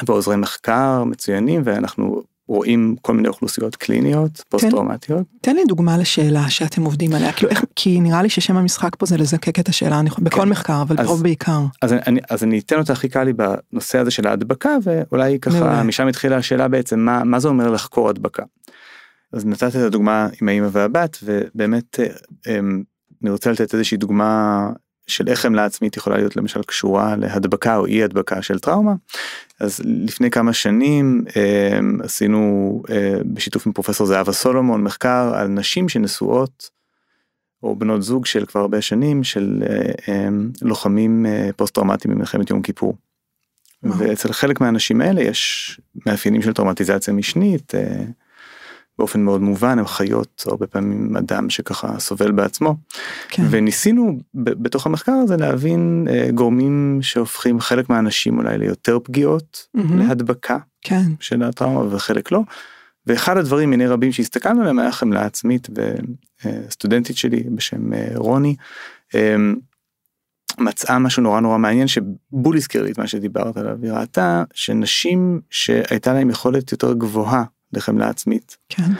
ועוזרי 0.07 0.37
מחקר 0.37 1.05
מצוינים 1.05 1.63
ואנחנו 1.65 2.23
רואים 2.53 2.97
כל 3.03 3.15
מיני 3.15 3.29
אוכלוסיות 3.29 3.77
קליניות 3.77 4.45
פוסט 4.49 4.69
טראומטיות. 4.71 5.27
תן 5.41 5.57
לי 5.57 5.65
דוגמה 5.69 5.99
לשאלה 5.99 6.51
שאתם 6.51 6.83
עובדים 6.83 7.15
עליה 7.15 7.33
כאילו 7.33 7.51
איך 7.51 7.65
כי 7.77 8.01
נראה 8.01 8.23
לי 8.23 8.29
ששם 8.29 8.57
המשחק 8.57 8.97
פה 8.97 9.07
זה 9.07 9.17
לזקק 9.17 9.59
את 9.59 9.69
השאלה 9.69 10.01
אני 10.01 10.11
בכל 10.19 10.41
כן. 10.43 10.49
מחקר 10.49 10.83
אבל 10.83 11.07
פה 11.07 11.17
בעיקר. 11.23 11.61
אז 11.83 11.93
אני, 11.93 12.21
אז 12.31 12.45
אני 12.45 12.59
אתן 12.59 12.79
אותה 12.79 12.93
הכי 12.93 13.09
קל 13.09 13.25
לי 13.25 13.33
בנושא 13.33 13.99
הזה 13.99 14.11
של 14.11 14.27
ההדבקה 14.27 14.77
ואולי 14.83 15.39
ככה 15.41 15.61
מעולה. 15.61 15.83
משם 15.83 16.07
התחילה 16.07 16.37
השאלה 16.37 16.69
בעצם 16.69 17.01
מה 17.01 17.25
מה 17.25 17.41
זה 17.41 17.49
אומר 17.49 17.71
לחקור 17.71 18.09
הדבקה. 18.09 18.43
אז 19.33 19.47
נתת 19.47 19.63
את 19.63 19.75
הדוגמה 19.75 20.29
עם 20.41 20.49
האמא 20.49 20.69
והבת 20.73 21.19
ובאמת 21.23 22.01
אה, 22.01 22.07
אמ, 22.59 22.83
אני 23.23 23.31
רוצה 23.31 23.53
לתת 23.53 23.75
איזושהי 23.75 23.97
דוגמה 23.97 24.69
של 25.07 25.29
איך 25.29 25.41
חמלה 25.41 25.65
עצמית 25.65 25.97
יכולה 25.97 26.17
להיות 26.17 26.37
למשל 26.37 26.63
קשורה 26.63 27.17
להדבקה 27.17 27.77
או 27.77 27.87
אי 27.87 28.03
הדבקה 28.03 28.43
של 28.43 28.59
טראומה. 28.59 28.95
אז 29.61 29.81
לפני 29.85 30.31
כמה 30.31 30.53
שנים 30.53 31.25
אה, 31.37 31.79
עשינו 32.05 32.83
אה, 32.91 33.15
בשיתוף 33.25 33.67
עם 33.67 33.73
פרופסור 33.73 34.07
זהבה 34.07 34.33
סולומון 34.33 34.83
מחקר 34.83 35.33
על 35.35 35.47
נשים 35.47 35.89
שנשואות 35.89 36.71
או 37.63 37.77
בנות 37.77 38.03
זוג 38.03 38.27
של 38.27 38.47
כבר 38.47 38.61
הרבה 38.61 38.81
שנים 38.81 39.25
של 39.25 39.63
אה, 40.09 40.29
לוחמים 40.63 41.27
פוסט 41.57 41.75
טראומטיים 41.75 42.15
במלחמת 42.15 42.51
יום 42.51 42.63
כיפור. 42.63 42.97
ואצל 43.83 44.33
חלק 44.33 44.61
מהאנשים 44.61 45.01
האלה 45.01 45.23
יש 45.23 45.81
מאפיינים 46.07 46.43
של 46.43 46.53
טראומטיזציה 46.53 47.15
משנית. 47.15 47.75
באופן 48.99 49.21
מאוד 49.23 49.41
מובן 49.41 49.79
הם 49.79 49.87
חיות 49.87 50.45
הרבה 50.47 50.67
פעמים 50.67 51.17
אדם 51.17 51.51
שככה 51.51 51.99
סובל 51.99 52.31
בעצמו 52.31 52.77
כן. 53.29 53.43
וניסינו 53.51 54.19
בתוך 54.35 54.87
המחקר 54.87 55.13
הזה 55.13 55.37
להבין 55.37 56.07
אה, 56.11 56.29
גורמים 56.35 56.99
שהופכים 57.03 57.61
חלק 57.61 57.91
מהאנשים 57.91 58.39
אולי 58.39 58.59
ליותר 58.59 58.99
פגיעות 59.03 59.67
mm-hmm. 59.77 59.95
להדבקה 59.95 60.59
כן. 60.83 61.03
של 61.21 61.43
הטראומה 61.43 61.95
וחלק 61.95 62.33
לא. 62.33 62.41
ואחד 63.07 63.37
הדברים 63.37 63.71
מיני 63.71 63.87
רבים 63.87 64.13
שהסתכלנו 64.13 64.61
עליהם 64.61 64.79
היה 64.79 64.93
חמלה 64.93 65.25
עצמית 65.25 65.69
וסטודנטית 66.45 67.17
שלי 67.17 67.43
בשם 67.55 67.93
אה, 67.93 68.09
רוני. 68.15 68.57
אה, 69.15 69.37
מצאה 70.59 70.99
משהו 70.99 71.23
נורא 71.23 71.41
נורא 71.41 71.59
מעניין 71.59 71.87
שבול 71.89 72.57
הזכיר 72.57 72.83
לי 72.83 72.93
את 72.93 72.99
מה 72.99 73.07
שדיברת 73.07 73.57
עליו 73.57 73.77
היא 73.83 73.93
ראתה 73.93 74.45
שנשים 74.55 75.41
שהייתה 75.51 76.13
להם 76.13 76.31
יכולת 76.31 76.73
יותר 76.73 76.93
גבוהה 76.93 77.45
לחמלה 77.73 78.09
עצמית. 78.09 78.57
כן. 78.69 78.93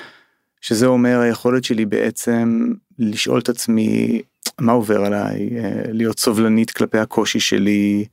שזה 0.61 0.87
אומר 0.87 1.21
היכולת 1.21 1.65
שלי 1.65 1.87
בעצם 1.87 2.73
לשאול 2.99 3.41
את 3.41 3.49
עצמי 3.49 4.23
מה 4.61 4.73
עובר 4.73 5.05
עליי, 5.05 5.51
אה, 5.59 5.83
להיות 5.89 6.19
סובלנית 6.19 6.71
כלפי 6.71 6.99
הקושי 6.99 7.41
שלי, 7.41 8.05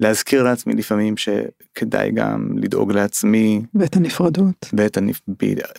להזכיר 0.00 0.42
לעצמי 0.42 0.74
לפעמים 0.74 1.14
שכדאי 1.16 2.10
גם 2.10 2.48
לדאוג 2.56 2.92
לעצמי. 2.92 3.62
ואת 3.74 3.96
הנפרדות. 3.96 4.70
ואת 4.72 4.98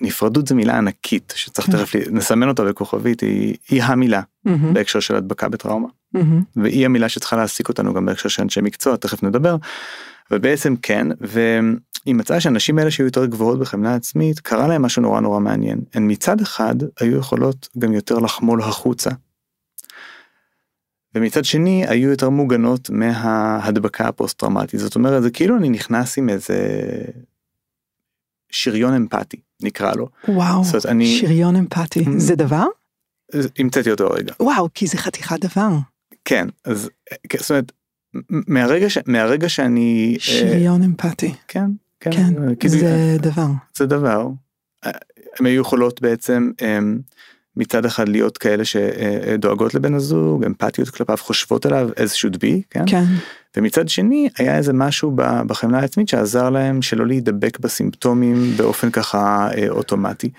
הנפרדות 0.02 0.48
זה 0.48 0.56
מילה 0.56 0.78
ענקית 0.78 1.34
שצריך 1.36 1.68
כן. 1.68 1.72
תכף 1.72 1.96
נסמן 2.12 2.48
אותה 2.48 2.64
בכוכבית 2.64 3.22
היא, 3.22 3.56
היא 3.70 3.84
המילה 3.84 4.22
mm-hmm. 4.22 4.52
בהקשר 4.74 5.00
של 5.00 5.16
הדבקה 5.16 5.50
בטראומה. 5.50 5.88
Mm-hmm. 6.16 6.20
והיא 6.56 6.86
המילה 6.86 7.10
שצריכה 7.10 7.36
להעסיק 7.36 7.70
אותנו 7.70 7.94
גם 7.94 8.06
בהקשר 8.06 8.30
של 8.30 8.42
אנשי 8.42 8.62
מקצוע 8.62 8.96
תכף 8.96 9.24
נדבר. 9.24 9.56
ובעצם 10.32 10.76
כן 10.82 11.08
והיא 12.06 12.16
מצאה 12.16 12.40
שהנשים 12.40 12.80
האלה 12.80 12.92
שהיו 12.92 13.06
יותר 13.06 13.26
גבוהות 13.26 13.60
בחמלה 13.60 13.96
עצמית 13.96 14.40
קרה 14.40 14.68
להם 14.68 14.82
משהו 14.82 15.02
נורא 15.02 15.20
נורא 15.20 15.40
מעניין 15.40 15.82
הן 15.94 16.12
מצד 16.12 16.42
אחד 16.42 16.76
היו 17.00 17.18
יכולות 17.18 17.70
גם 17.80 17.94
יותר 17.94 18.20
לחמול 18.20 18.62
החוצה. 18.62 19.10
ומצד 21.16 21.46
שני 21.46 21.88
היו 21.88 22.10
יותר 22.10 22.30
מוגנות 22.30 22.90
מההדבקה 22.90 24.08
הפוסט 24.08 24.40
טראומטית 24.40 24.80
זאת 24.80 24.96
אומרת 24.96 25.24
זה 25.24 25.32
כאילו 25.32 25.58
אני 25.58 25.70
נכנס 25.70 26.18
עם 26.18 26.30
איזה 26.30 26.58
שריון 28.52 28.94
אמפתי 28.94 29.38
נקרא 29.64 29.94
לו. 29.94 30.10
וואו 30.28 30.64
זאת, 30.64 30.86
אני... 30.86 31.18
שריון 31.20 31.56
אמפתי 31.56 32.00
mm-hmm. 32.00 32.18
זה 32.18 32.36
דבר? 32.36 32.66
המצאתי 33.60 33.92
אותו 33.92 34.08
רגע. 34.10 34.34
וואו 34.40 34.70
כי 34.74 34.88
זה 34.88 34.98
חתיכת 34.98 35.40
דבר. 35.40 35.70
כן 36.26 36.48
אז 36.64 36.90
זאת 37.40 37.50
אומרת 37.50 37.72
מהרגע, 38.48 38.90
ש... 38.90 38.98
מהרגע 39.06 39.50
שאני... 39.50 40.14
אה, 40.16 40.24
שריון 40.24 40.84
אמפתי. 40.84 41.34
כן, 41.48 41.72
כן. 42.00 42.12
כן, 42.60 42.68
זה 42.68 42.78
זה 42.78 43.18
דבר. 43.22 43.48
זה 43.78 43.86
דבר. 43.86 44.28
הן 45.40 45.46
היו 45.46 45.62
יכולות 45.62 46.02
בעצם 46.02 46.52
מצד 47.58 47.86
אחד 47.86 48.10
להיות 48.10 48.38
כאלה 48.38 48.64
שדואגות 48.66 49.74
לבן 49.74 49.94
הזוג, 49.94 50.46
אמפתיות 50.46 50.90
כלפיו, 50.90 51.18
חושבות 51.18 51.66
עליו 51.66 51.90
איזשהו 51.98 52.30
דבי, 52.30 52.62
כן? 52.70 52.84
כן. 52.88 53.04
ומצד 53.58 53.90
שני 53.90 54.30
היה 54.38 54.58
איזה 54.58 54.74
משהו 54.74 55.12
בחמלה 55.48 55.80
העצמית 55.80 56.10
שעזר 56.10 56.50
להם 56.50 56.82
שלא 56.82 57.08
להידבק 57.08 57.60
בסימפטומים 57.60 58.52
באופן 58.58 58.92
ככה 58.92 59.50
אה, 59.58 59.70
אוטומטי. 59.70 60.30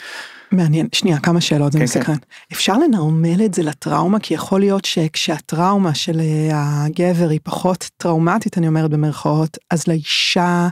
מעניין, 0.52 0.88
שנייה, 0.92 1.18
כמה 1.18 1.40
שאלות, 1.40 1.72
זה 1.72 1.78
כן, 1.78 1.84
מסקרן. 1.84 2.04
כן. 2.04 2.20
אפשר 2.52 2.78
לנרמל 2.78 3.44
את 3.44 3.54
זה 3.54 3.62
לטראומה? 3.62 4.20
כי 4.20 4.34
יכול 4.34 4.60
להיות 4.60 4.84
שכשהטראומה 4.84 5.94
של 5.94 6.20
אה, 6.20 6.84
הגבר 6.84 7.28
היא 7.28 7.40
פחות 7.42 7.90
טראומטית, 7.96 8.58
אני 8.58 8.68
אומרת 8.68 8.90
במרכאות, 8.90 9.58
אז 9.70 9.88
לאישה 9.88 10.68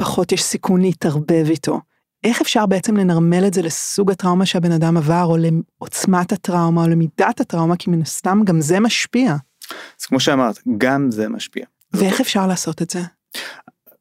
פחות 0.00 0.32
יש 0.32 0.42
סיכון 0.42 0.80
להתערבב 0.80 1.46
איתו. 1.50 1.80
איך 2.24 2.40
אפשר 2.40 2.66
בעצם 2.66 2.96
לנרמל 2.96 3.46
את 3.46 3.54
זה 3.54 3.62
לסוג 3.62 4.10
הטראומה 4.10 4.46
שהבן 4.46 4.72
אדם 4.72 4.96
עבר, 4.96 5.24
או 5.24 5.36
לעוצמת 5.36 6.32
הטראומה, 6.32 6.84
או 6.84 6.88
למידת 6.88 7.40
הטראומה, 7.40 7.76
כי 7.76 7.90
מן 7.90 8.02
הסתם 8.02 8.40
גם 8.44 8.60
זה 8.60 8.80
משפיע. 8.80 9.36
אז 10.00 10.06
כמו 10.06 10.20
שאמרת, 10.20 10.58
גם 10.78 11.10
זה 11.10 11.28
משפיע. 11.28 11.64
ואיך 11.92 12.12
זאת... 12.12 12.20
אפשר 12.20 12.46
לעשות 12.46 12.82
את 12.82 12.90
זה? 12.90 13.00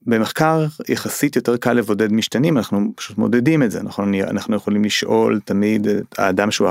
במחקר 0.02 0.66
יחסית 0.90 1.36
יותר 1.36 1.58
קל 1.58 1.74
לבודד 1.74 2.12
משתנים 2.12 2.58
אנחנו 2.58 2.92
פשוט 2.96 3.18
מודדים 3.18 3.64
את 3.64 3.72
זה 3.72 3.80
אנחנו 3.80 4.04
אנחנו 4.30 4.56
יכולים 4.56 4.84
לשאול 4.84 5.40
תמיד 5.46 5.88
את 5.88 6.20
האדם 6.20 6.52
שהוא 6.52 6.70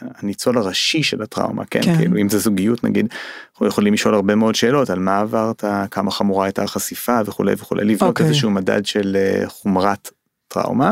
הניצול 0.00 0.58
הראשי 0.58 1.02
של 1.02 1.22
הטראומה 1.22 1.64
כן, 1.64 1.82
כן 1.82 1.96
כאילו 1.96 2.16
אם 2.16 2.28
זה 2.28 2.38
זוגיות 2.38 2.84
נגיד 2.84 3.06
אנחנו 3.52 3.66
יכולים 3.66 3.94
לשאול 3.94 4.14
הרבה 4.14 4.34
מאוד 4.34 4.54
שאלות 4.54 4.90
על 4.90 4.98
מה 4.98 5.18
עברת 5.18 5.64
כמה 5.90 6.10
חמורה 6.10 6.44
הייתה 6.44 6.62
החשיפה 6.62 7.20
וכולי 7.26 7.54
וכולי 7.58 7.84
לבנות 7.84 8.02
okay. 8.02 8.06
אוקיי. 8.06 8.26
איזשהו 8.26 8.50
מדד 8.50 8.86
של 8.86 9.16
אה, 9.16 9.48
חומרת 9.48 10.10
טראומה 10.48 10.90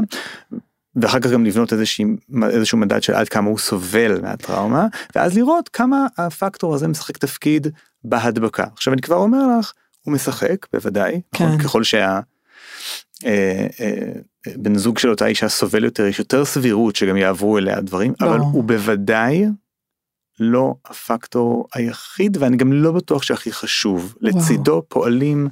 ואחר 0.97 1.21
כך 1.21 1.31
גם 1.31 1.45
לבנות 1.45 1.73
איזושהי, 1.73 2.05
איזשהו 2.51 2.79
מדד 2.79 3.03
של 3.03 3.15
עד 3.15 3.29
כמה 3.29 3.49
הוא 3.49 3.59
סובל 3.59 4.21
מהטראומה, 4.21 4.87
ואז 5.15 5.37
לראות 5.37 5.69
כמה 5.69 6.07
הפקטור 6.19 6.75
הזה 6.75 6.89
משחק 6.89 7.19
תפקיד 7.19 7.67
בהדבקה. 8.05 8.65
עכשיו 8.73 8.93
אני 8.93 9.03
כבר 9.03 9.17
אומר 9.17 9.59
לך, 9.59 9.73
הוא 10.05 10.15
משחק 10.15 10.67
בוודאי, 10.73 11.21
כן. 11.35 11.45
נכון? 11.45 11.59
ככל 11.59 11.85
שה... 11.85 12.21
אה, 13.25 13.67
אה, 13.81 14.13
בן 14.57 14.75
זוג 14.75 14.99
של 14.99 15.11
אותה 15.11 15.27
אישה 15.27 15.49
סובל 15.49 15.85
יותר, 15.85 16.07
יש 16.07 16.19
יותר 16.19 16.45
סבירות 16.45 16.97
שגם 16.97 17.17
יעברו 17.17 17.59
אליה 17.59 17.81
דברים, 17.81 18.13
אבל 18.21 18.39
ברור. 18.39 18.51
הוא 18.53 18.65
בוודאי 18.65 19.45
לא 20.41 20.75
הפקטור 20.85 21.69
היחיד, 21.75 22.37
ואני 22.41 22.57
גם 22.57 22.73
לא 22.73 22.93
בטוח 22.93 23.23
שהכי 23.23 23.53
חשוב. 23.53 24.15
לצידו 24.21 24.83
פועלים, 24.89 25.49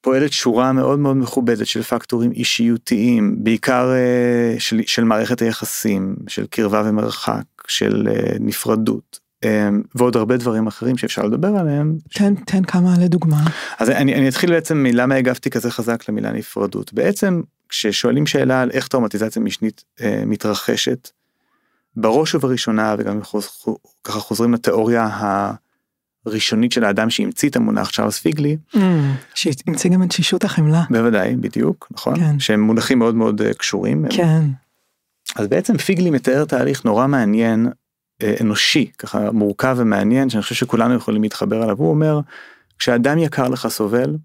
פועלת 0.00 0.32
שורה 0.32 0.72
מאוד 0.72 0.98
מאוד 0.98 1.16
מכובדת 1.16 1.66
של 1.66 1.82
פקטורים 1.82 2.32
אישיותיים, 2.32 3.44
בעיקר 3.44 3.90
אה, 3.92 4.54
של, 4.58 4.80
של 4.86 5.04
מערכת 5.04 5.42
היחסים, 5.42 6.16
של 6.28 6.46
קרבה 6.46 6.82
ומרחק, 6.86 7.44
של 7.68 8.08
נפרדות. 8.40 9.19
אה, 9.44 9.68
ועוד 9.94 10.16
הרבה 10.16 10.36
דברים 10.36 10.66
אחרים 10.66 10.98
שאפשר 10.98 11.22
לדבר 11.22 11.48
עליהם. 11.48 11.96
תן, 12.14 12.34
תן 12.34 12.64
כמה 12.64 12.94
לדוגמה. 12.98 13.40
אז 13.78 13.90
אני, 13.90 14.14
אני 14.14 14.28
אתחיל 14.28 14.50
בעצם 14.50 14.82
מלמה 14.82 15.14
הגבתי 15.14 15.50
כזה 15.50 15.70
חזק 15.70 16.08
למילה 16.08 16.32
נפרדות. 16.32 16.92
בעצם 16.92 17.40
כששואלים 17.68 18.26
שאלה 18.26 18.62
על 18.62 18.70
איך 18.70 18.88
טראומטיזציה 18.88 19.42
משנית 19.42 19.84
אה, 20.00 20.22
מתרחשת, 20.26 21.10
בראש 21.96 22.34
ובראשונה 22.34 22.94
וגם 22.98 23.22
חוז, 23.22 23.48
ככה 24.04 24.20
חוזרים 24.20 24.54
לתיאוריה 24.54 25.08
הראשונית 26.26 26.72
של 26.72 26.84
האדם 26.84 27.10
שהמציא 27.10 27.48
את 27.48 27.56
המונח 27.56 27.90
צ'ארלס 27.90 28.18
פיגלי. 28.18 28.56
Mm, 28.74 28.78
שהמציא 29.34 29.90
גם 29.90 30.02
את 30.02 30.08
תשישות 30.08 30.44
החמלה. 30.44 30.82
בוודאי, 30.90 31.36
בדיוק, 31.36 31.88
נכון? 31.90 32.16
כן. 32.16 32.38
שהם 32.38 32.60
מונחים 32.60 32.98
מאוד 32.98 33.14
מאוד 33.14 33.42
אה, 33.42 33.54
קשורים. 33.54 34.04
כן. 34.10 34.44
אז 35.36 35.48
בעצם 35.48 35.76
פיגלי 35.76 36.10
מתאר 36.10 36.44
תהליך 36.44 36.84
נורא 36.84 37.06
מעניין, 37.06 37.68
אנושי, 38.40 38.90
ככה 38.98 39.30
מורכב 39.30 39.76
ומעניין, 39.78 40.30
שאני 40.30 40.42
חושב 40.42 40.54
שכולנו 40.54 40.94
יכולים 40.94 41.22
להתחבר 41.22 41.62
עליו. 41.62 41.76
הוא 41.76 41.90
אומר, 41.90 42.20
כשאדם 42.78 43.18
יקר 43.18 43.48
לך 43.48 43.68
סובל, 43.68 44.16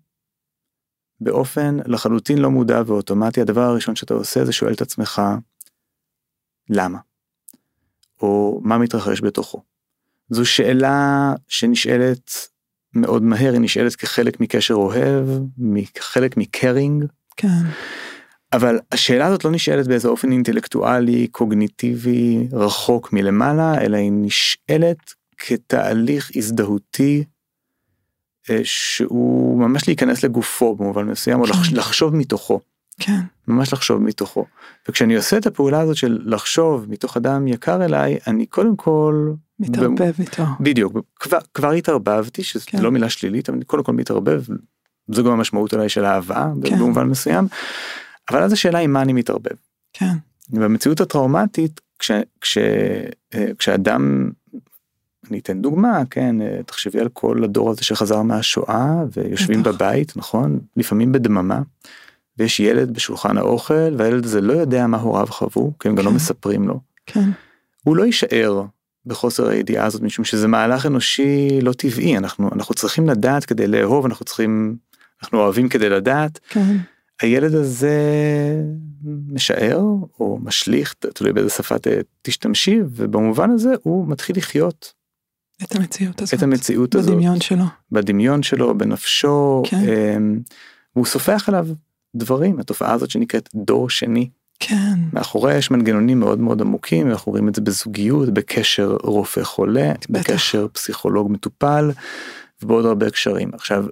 באופן 1.21 1.77
לחלוטין 1.85 2.37
לא 2.37 2.51
מודע 2.51 2.81
ואוטומטי, 2.85 3.41
הדבר 3.41 3.61
הראשון 3.61 3.95
שאתה 3.95 4.13
עושה 4.13 4.45
זה 4.45 4.53
שואל 4.53 4.73
את 4.73 4.81
עצמך, 4.81 5.21
למה? 6.69 6.99
או 8.21 8.61
מה 8.63 8.77
מתרחש 8.77 9.21
בתוכו. 9.21 9.61
זו 10.29 10.45
שאלה 10.45 11.33
שנשאלת 11.47 12.31
מאוד 12.93 13.23
מהר, 13.23 13.51
היא 13.53 13.61
נשאלת 13.61 13.95
כחלק 13.95 14.39
מקשר 14.39 14.73
אוהב, 14.73 15.27
כחלק 15.93 16.37
מקרינג, 16.37 17.05
כן. 17.37 17.47
אבל 18.55 18.79
השאלה 18.91 19.25
הזאת 19.25 19.45
לא 19.45 19.51
נשאלת 19.51 19.87
באיזה 19.87 20.07
אופן 20.07 20.31
אינטלקטואלי, 20.31 21.27
קוגניטיבי, 21.27 22.47
רחוק 22.53 23.13
מלמעלה, 23.13 23.81
אלא 23.81 23.97
היא 23.97 24.11
נשאלת 24.13 25.13
כתהליך 25.37 26.31
הזדהותי 26.35 27.23
אה, 28.49 28.59
שהוא 28.63 29.59
ממש 29.59 29.87
להיכנס 29.87 30.23
לגופו 30.23 30.75
במובן 30.75 31.05
מסוים, 31.05 31.39
או 31.39 31.45
לחש- 31.45 31.73
לחשוב 31.73 32.15
מתוכו, 32.15 32.59
כן. 32.99 33.19
ממש 33.47 33.73
לחשוב 33.73 34.01
מתוכו. 34.01 34.45
וכשאני 34.89 35.15
עושה 35.15 35.37
את 35.37 35.45
הפעולה 35.45 35.79
הזאת 35.79 35.95
של 35.95 36.21
לחשוב 36.25 36.85
מתוך 36.89 37.17
אדם 37.17 37.47
יקר 37.47 37.85
אליי, 37.85 38.17
אני 38.27 38.45
קודם 38.45 38.75
כל... 38.75 39.31
מתערבב 39.59 40.13
איתו. 40.19 40.43
בדיוק, 40.59 40.97
כבר, 41.19 41.37
כבר 41.53 41.71
התערבבתי, 41.71 42.43
שזו 42.43 42.65
כן. 42.67 42.77
לא 42.81 42.91
מילה 42.91 43.09
שלילית, 43.09 43.49
אבל 43.49 43.57
אני 43.57 43.65
קודם 43.65 43.83
כל 43.83 43.93
מתערבב, 43.93 44.43
זו 45.11 45.23
גם 45.23 45.31
המשמעות 45.31 45.73
אולי 45.73 45.89
של 45.89 46.05
אהבה, 46.05 46.47
כן. 46.63 46.75
במובן 46.79 47.07
מסוים, 47.07 47.47
אבל 48.29 48.43
אז 48.43 48.53
השאלה 48.53 48.79
היא 48.79 48.87
מה 48.87 49.01
אני 49.01 49.13
מתערבב. 49.13 49.55
כן. 49.93 50.15
במציאות 50.49 51.01
הטראומטית, 51.01 51.81
כש, 51.99 52.11
כש, 52.41 52.57
אה, 53.33 53.47
כשאדם, 53.57 54.29
אני 55.29 55.39
אתן 55.39 55.61
דוגמה, 55.61 56.01
כן, 56.09 56.41
אה, 56.41 56.59
תחשבי 56.65 56.99
על 56.99 57.09
כל 57.13 57.43
הדור 57.43 57.69
הזה 57.71 57.83
שחזר 57.83 58.21
מהשואה 58.21 59.03
ויושבים 59.13 59.63
בטח. 59.63 59.71
בבית, 59.71 60.17
נכון? 60.17 60.59
לפעמים 60.77 61.11
בדממה, 61.11 61.61
ויש 62.37 62.59
ילד 62.59 62.93
בשולחן 62.93 63.37
האוכל, 63.37 63.95
והילד 63.97 64.25
הזה 64.25 64.41
לא 64.41 64.53
יודע 64.53 64.87
מה 64.87 64.97
הוריו 64.97 65.27
חוו, 65.27 65.71
כי 65.79 65.87
הם 65.87 65.95
גם 65.95 66.05
לא 66.05 66.09
כן. 66.09 66.15
מספרים 66.15 66.67
לו. 66.67 66.79
כן. 67.05 67.29
הוא 67.83 67.95
לא 67.95 68.03
יישאר 68.03 68.65
בחוסר 69.05 69.47
הידיעה 69.47 69.85
הזאת, 69.85 70.01
משום 70.01 70.25
שזה 70.25 70.47
מהלך 70.47 70.85
אנושי 70.85 71.61
לא 71.61 71.73
טבעי, 71.73 72.17
אנחנו, 72.17 72.49
אנחנו 72.55 72.75
צריכים 72.75 73.09
לדעת 73.09 73.45
כדי 73.45 73.67
לאהוב, 73.67 74.05
אנחנו 74.05 74.25
צריכים, 74.25 74.75
אנחנו 75.23 75.39
אוהבים 75.39 75.69
כדי 75.69 75.89
לדעת. 75.89 76.39
כן. 76.49 76.77
הילד 77.21 77.53
הזה 77.53 77.97
משער 79.27 79.81
או 80.19 80.39
משליך, 80.43 80.93
תלוי 80.93 81.33
באיזה 81.33 81.49
שפה 81.49 81.75
תשתמשי, 82.21 82.79
ובמובן 82.89 83.49
הזה 83.49 83.73
הוא 83.83 84.07
מתחיל 84.07 84.37
לחיות 84.37 84.93
את 85.63 85.75
המציאות 85.75 86.21
הזאת. 86.21 86.33
את 86.33 86.43
המציאות 86.43 86.95
הזאת, 86.95 87.11
בדמיון 87.11 87.41
שלו. 87.41 87.63
בדמיון 87.91 88.43
שלו, 88.43 88.77
בנפשו, 88.77 89.63
כן. 89.65 89.77
אמ, 89.77 90.39
והוא 90.95 91.05
סופח 91.05 91.49
עליו 91.49 91.67
דברים, 92.15 92.59
התופעה 92.59 92.93
הזאת 92.93 93.09
שנקראת 93.09 93.49
דור 93.55 93.89
שני. 93.89 94.29
כן. 94.59 94.93
מאחוריה 95.13 95.57
יש 95.57 95.71
מנגנונים 95.71 96.19
מאוד 96.19 96.39
מאוד 96.39 96.61
עמוקים, 96.61 97.11
אנחנו 97.11 97.31
רואים 97.31 97.49
את 97.49 97.55
זה 97.55 97.61
בזוגיות, 97.61 98.29
בקשר 98.29 98.97
רופא 99.03 99.43
חולה, 99.43 99.93
בטח. 100.09 100.31
בקשר 100.31 100.67
פסיכולוג 100.73 101.31
מטופל, 101.31 101.91
ובעוד 102.63 102.85
הרבה 102.85 103.09
קשרים. 103.09 103.49
עכשיו, 103.53 103.85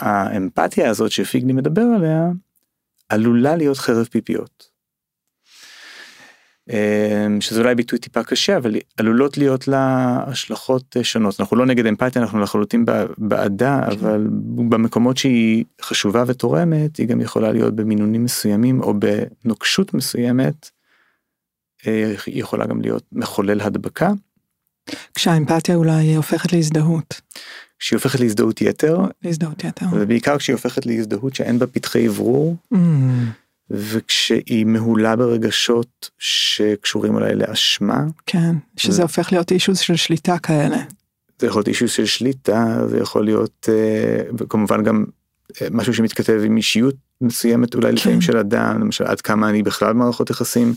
האמפתיה 0.00 0.90
הזאת 0.90 1.10
שפיגלי 1.10 1.52
מדבר 1.52 1.82
עליה, 1.96 2.28
עלולה 3.08 3.56
להיות 3.56 3.78
חרב 3.78 4.06
פיפיות. 4.06 4.78
אמ, 6.70 7.40
שזה 7.40 7.60
אולי 7.60 7.74
ביטוי 7.74 7.98
טיפה 7.98 8.24
קשה, 8.24 8.56
אבל 8.56 8.76
עלולות 8.96 9.38
להיות 9.38 9.68
לה 9.68 10.16
השלכות 10.26 10.96
אה, 10.96 11.04
שונות. 11.04 11.40
אנחנו 11.40 11.56
לא 11.56 11.66
נגד 11.66 11.86
אמפתיה, 11.86 12.22
אנחנו 12.22 12.40
לחלוטין 12.40 12.84
בעדה, 13.18 13.80
כן. 13.86 13.92
אבל 13.92 14.26
במקומות 14.68 15.16
שהיא 15.16 15.64
חשובה 15.82 16.24
ותורמת, 16.26 16.96
היא 16.96 17.06
גם 17.06 17.20
יכולה 17.20 17.52
להיות 17.52 17.76
במינונים 17.76 18.24
מסוימים 18.24 18.80
או 18.80 18.94
בנוקשות 18.94 19.94
מסוימת. 19.94 20.70
אה, 21.86 22.14
היא 22.26 22.40
יכולה 22.40 22.66
גם 22.66 22.80
להיות 22.80 23.04
מחולל 23.12 23.60
הדבקה, 23.60 24.10
כשהאמפתיה 25.14 25.74
אולי 25.74 26.14
הופכת 26.14 26.52
להזדהות. 26.52 27.20
כשהיא 27.78 27.96
הופכת 27.96 28.20
להזדהות 28.20 28.60
יתר, 28.60 28.98
להזדהות 29.24 29.64
יתר. 29.64 29.86
ובעיקר 29.92 30.38
כשהיא 30.38 30.54
הופכת 30.54 30.86
להזדהות 30.86 31.34
שאין 31.34 31.58
בה 31.58 31.66
פתחי 31.66 32.08
אוורור, 32.08 32.56
Mm, 32.74 32.76
וכשהיא 33.70 34.64
מהולה 34.64 35.16
ברגשות 35.16 36.10
שקשורים 36.18 37.14
אולי 37.14 37.34
לאשמה, 37.34 38.04
כן. 38.26 38.54
שזה 38.76 38.92
זה- 38.96 39.02
הופך 39.02 39.32
להיות 39.32 39.52
אישוז 39.52 39.78
של 39.78 39.96
שליטה 39.96 40.38
כאלה. 40.38 40.76
זה 41.38 41.46
יכול 41.46 41.58
להיות 41.60 41.68
אישו 41.68 41.88
של 41.88 42.06
שליטה, 42.06 42.78
זה 42.88 42.98
יכול 42.98 43.24
להיות 43.24 43.68
אה, 43.72 44.22
וכמובן 44.38 44.82
גם 44.84 45.04
אה, 45.62 45.66
משהו 45.70 45.94
שמתכתב 45.94 46.40
עם 46.44 46.56
אישיות 46.56 46.94
מסוימת 47.20 47.74
אולי 47.74 47.92
לפעמים 47.92 48.18
כן. 48.20 48.26
של 48.26 48.36
אדם, 48.36 48.80
למשל 48.80 49.04
עד 49.04 49.20
כמה 49.20 49.48
אני 49.48 49.62
בכלל 49.62 49.92
במערכות 49.92 50.30
יחסים 50.30 50.74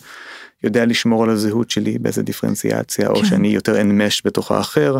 יודע 0.64 0.86
לשמור 0.86 1.24
על 1.24 1.30
הזהות 1.30 1.70
שלי 1.72 1.98
באיזה 2.00 2.24
דיפרנציאציה, 2.24 3.08
או 3.08 3.16
כן. 3.16 3.26
שאני 3.26 3.48
יותר 3.48 3.82
אנמש 3.82 4.22
בתוך 4.26 4.52
האחר. 4.52 4.98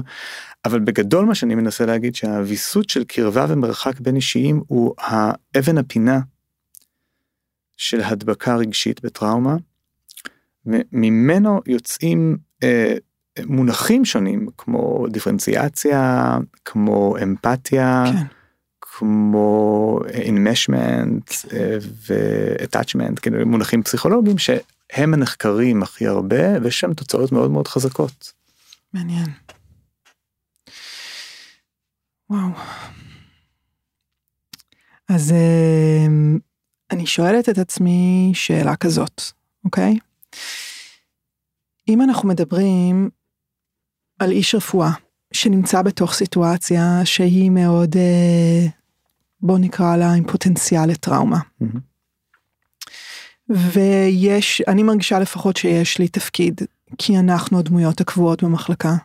אבל 0.66 0.80
בגדול 0.80 1.26
מה 1.26 1.36
שאני 1.36 1.56
מנסה 1.56 1.86
להגיד 1.86 2.16
שהוויסות 2.16 2.90
של 2.90 3.04
קרבה 3.04 3.46
ומרחק 3.50 4.00
בין 4.00 4.16
אישיים 4.16 4.62
הוא 4.68 4.96
האבן 4.98 5.78
הפינה 5.78 6.20
של 7.78 8.02
הדבקה 8.04 8.56
רגשית 8.56 9.06
בטראומה. 9.06 9.56
ממנו 10.92 11.62
יוצאים 11.68 12.38
אה, 12.64 12.94
מונחים 13.46 14.06
שונים 14.06 14.48
כמו 14.58 15.06
דיפרנציאציה, 15.12 16.38
כמו 16.66 17.16
אמפתיה, 17.24 18.04
כן. 18.14 18.24
כמו 18.82 20.00
enmeshment 20.08 21.54
אה, 21.54 21.78
ו-attachment, 22.10 23.20
כאילו 23.22 23.46
מונחים 23.46 23.84
פסיכולוגיים 23.84 24.38
שהם 24.38 25.14
הנחקרים 25.14 25.84
הכי 25.84 26.08
הרבה 26.08 26.62
ויש 26.62 26.80
שם 26.80 26.94
תוצאות 26.94 27.32
מאוד 27.32 27.52
מאוד 27.52 27.68
חזקות. 27.68 28.32
מעניין. 28.94 29.26
וואו. 32.32 32.50
אז 35.10 35.32
אמ, 35.32 36.40
אני 36.92 37.06
שואלת 37.06 37.50
את 37.50 37.58
עצמי 37.58 38.32
שאלה 38.34 38.76
כזאת, 38.76 39.22
אוקיי? 39.66 39.98
אם 41.88 42.02
אנחנו 42.02 42.30
מדברים 42.30 43.10
על 44.20 44.32
איש 44.32 44.56
רפואה 44.56 44.92
שנמצא 45.34 45.82
בתוך 45.82 46.14
סיטואציה 46.14 47.02
שהיא 47.06 47.52
מאוד, 47.52 47.96
אה, 47.98 48.68
בוא 49.42 49.58
נקרא 49.60 49.98
לה 49.98 50.14
עם 50.14 50.24
פוטנציאל 50.28 50.90
לטראומה, 50.90 51.40
ויש, 53.50 54.62
אני 54.68 54.84
מרגישה 54.84 55.20
לפחות 55.20 55.58
שיש 55.58 56.00
לי 56.00 56.08
תפקיד, 56.08 56.62
כי 56.98 57.18
אנחנו 57.18 57.60
הדמויות 57.60 58.02
הקבועות 58.02 58.44
במחלקה. 58.44 58.96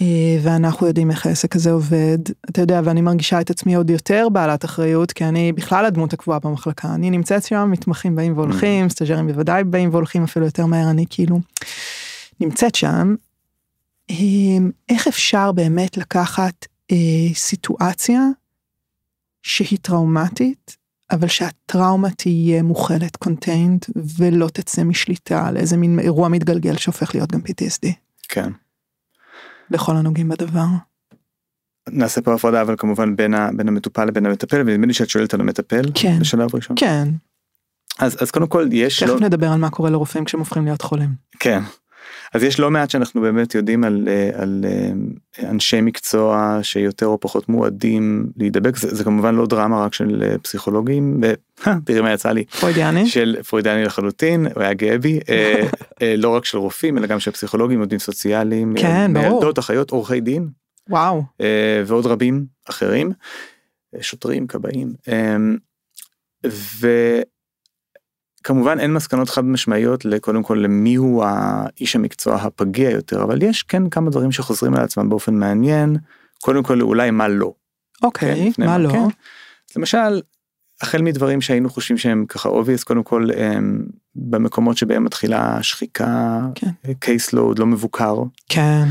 אה, 0.00 0.38
ואנחנו 0.42 0.86
יודעים 0.86 1.10
איך 1.10 1.26
העסק 1.26 1.56
הזה 1.56 1.70
עובד. 1.70 2.18
אתה 2.50 2.60
יודע, 2.60 2.80
ואני 2.84 3.00
מרגישה 3.00 3.40
את 3.40 3.50
עצמי 3.50 3.74
עוד 3.74 3.90
יותר 3.90 4.28
בעלת 4.32 4.64
אחריות, 4.64 5.12
כי 5.12 5.24
אני 5.24 5.52
בכלל 5.52 5.84
הדמות 5.84 6.12
הקבועה 6.12 6.38
במחלקה. 6.38 6.94
אני 6.94 7.10
נמצאת 7.10 7.42
שם, 7.42 7.68
מתמחים 7.72 8.16
באים 8.16 8.38
והולכים, 8.38 8.86
mm. 8.86 8.88
סטאג'רים 8.88 9.26
בוודאי 9.26 9.64
באים 9.64 9.90
והולכים 9.90 10.24
אפילו 10.24 10.44
יותר 10.44 10.66
מהר, 10.66 10.90
אני 10.90 11.04
כאילו 11.10 11.40
נמצאת 12.40 12.74
שם. 12.74 13.14
אה, 14.10 14.16
איך 14.88 15.08
אפשר 15.08 15.52
באמת 15.52 15.96
לקחת 15.96 16.66
אה, 16.92 17.34
סיטואציה 17.34 18.20
שהיא 19.42 19.78
טראומטית, 19.82 20.76
אבל 21.10 21.28
שהטראומה 21.28 22.10
תהיה 22.10 22.62
מוכלת, 22.62 23.16
contained, 23.16 23.84
ולא 24.18 24.48
תצא 24.48 24.84
משליטה 24.84 25.46
על 25.46 25.56
איזה 25.56 25.76
מין 25.76 25.98
אירוע 25.98 26.28
מתגלגל 26.28 26.76
שהופך 26.76 27.14
להיות 27.14 27.32
גם 27.32 27.40
PTSD. 27.40 27.88
כן. 28.28 28.50
לכל 29.70 29.96
הנוגעים 29.96 30.28
בדבר. 30.28 30.66
נעשה 31.88 32.20
פה 32.20 32.34
הפרדה 32.34 32.62
אבל 32.62 32.74
כמובן 32.78 33.16
בין, 33.16 33.34
ה, 33.34 33.50
בין 33.56 33.68
המטופל 33.68 34.04
לבין 34.04 34.26
המטפל 34.26 34.60
ונדמה 34.66 34.86
לי 34.86 34.94
שאת 34.94 35.10
שואלת 35.10 35.34
על 35.34 35.40
המטפל 35.40 35.82
כן. 35.94 36.18
בשלב 36.20 36.54
ראשון. 36.54 36.76
כן. 36.78 37.08
אז 37.98 38.22
אז 38.22 38.30
קודם 38.30 38.46
כל 38.46 38.68
יש 38.72 39.02
תכף 39.02 39.08
לא... 39.12 39.20
נדבר 39.20 39.52
על 39.52 39.58
מה 39.58 39.70
קורה 39.70 39.90
לרופאים 39.90 40.24
כשהם 40.24 40.40
הופכים 40.40 40.64
להיות 40.64 40.82
חולים. 40.82 41.10
כן 41.38 41.60
אז 42.34 42.42
יש 42.42 42.60
לא 42.60 42.70
מעט 42.70 42.90
שאנחנו 42.90 43.20
באמת 43.20 43.54
יודעים 43.54 43.84
על, 43.84 44.08
אה, 44.08 44.42
על 44.42 44.64
אה, 44.68 45.50
אנשי 45.50 45.80
מקצוע 45.80 46.58
שיותר 46.62 47.06
או 47.06 47.20
פחות 47.20 47.48
מועדים 47.48 48.26
להידבק. 48.36 48.76
זה, 48.76 48.94
זה 48.94 49.04
כמובן 49.04 49.34
לא 49.34 49.46
דרמה 49.46 49.84
רק 49.84 49.94
של 49.94 50.22
אה, 50.22 50.38
פסיכולוגים 50.38 51.20
תראי 51.84 52.00
מה 52.00 52.12
יצא 52.12 52.32
לי. 52.32 52.44
פרוידיאני. 52.44 53.06
של 53.06 53.36
פרוידיאני 53.48 53.84
לחלוטין 53.84 54.46
הוא 54.54 54.62
היה 54.62 54.74
גאה 54.74 54.98
בי. 54.98 55.20
לא 56.18 56.28
רק 56.28 56.44
של 56.44 56.58
רופאים 56.58 56.98
אלא 56.98 57.06
גם 57.06 57.20
של 57.20 57.30
פסיכולוגים 57.30 57.80
עובדים 57.80 57.98
סוציאליים 57.98 58.74
כן 58.76 59.14
ברור. 59.14 59.28
מילדות 59.28 59.58
אחיות 59.58 59.90
עורכי 59.90 60.20
דין. 60.20 60.48
וואו. 60.88 61.22
ועוד 61.86 62.06
רבים 62.06 62.46
אחרים. 62.68 63.12
שוטרים 64.00 64.46
כבאים. 64.46 64.92
ו... 66.46 66.88
כמובן 68.44 68.80
אין 68.80 68.94
מסקנות 68.94 69.28
חד 69.28 69.44
משמעיות 69.44 70.04
לקודם 70.04 70.42
כל 70.42 70.54
למי 70.54 70.94
הוא 70.94 71.24
האיש 71.24 71.96
המקצוע 71.96 72.34
הפגיע 72.34 72.90
יותר 72.90 73.22
אבל 73.22 73.42
יש 73.42 73.62
כן 73.62 73.88
כמה 73.88 74.10
דברים 74.10 74.32
שחוזרים 74.32 74.74
על 74.74 74.84
עצמם 74.84 75.08
באופן 75.08 75.34
מעניין 75.34 75.96
קודם 76.42 76.62
כל 76.62 76.80
אולי 76.80 77.10
מה 77.10 77.28
לא. 77.28 77.52
אוקיי 78.02 78.52
כן, 78.56 78.66
מה 78.66 78.78
לא. 78.78 78.90
כן. 78.90 79.08
למשל 79.76 80.20
החל 80.80 81.02
מדברים 81.02 81.40
שהיינו 81.40 81.70
חושבים 81.70 81.98
שהם 81.98 82.24
ככה 82.28 82.48
obvious 82.48 82.84
קודם 82.84 83.02
כל 83.02 83.28
הם, 83.36 83.86
במקומות 84.14 84.76
שבהם 84.76 85.04
מתחילה 85.04 85.62
שחיקה 85.62 86.40
כן. 86.54 86.70
case 86.84 87.34
load 87.34 87.58
לא 87.58 87.66
מבוקר. 87.66 88.22
כן. 88.48 88.84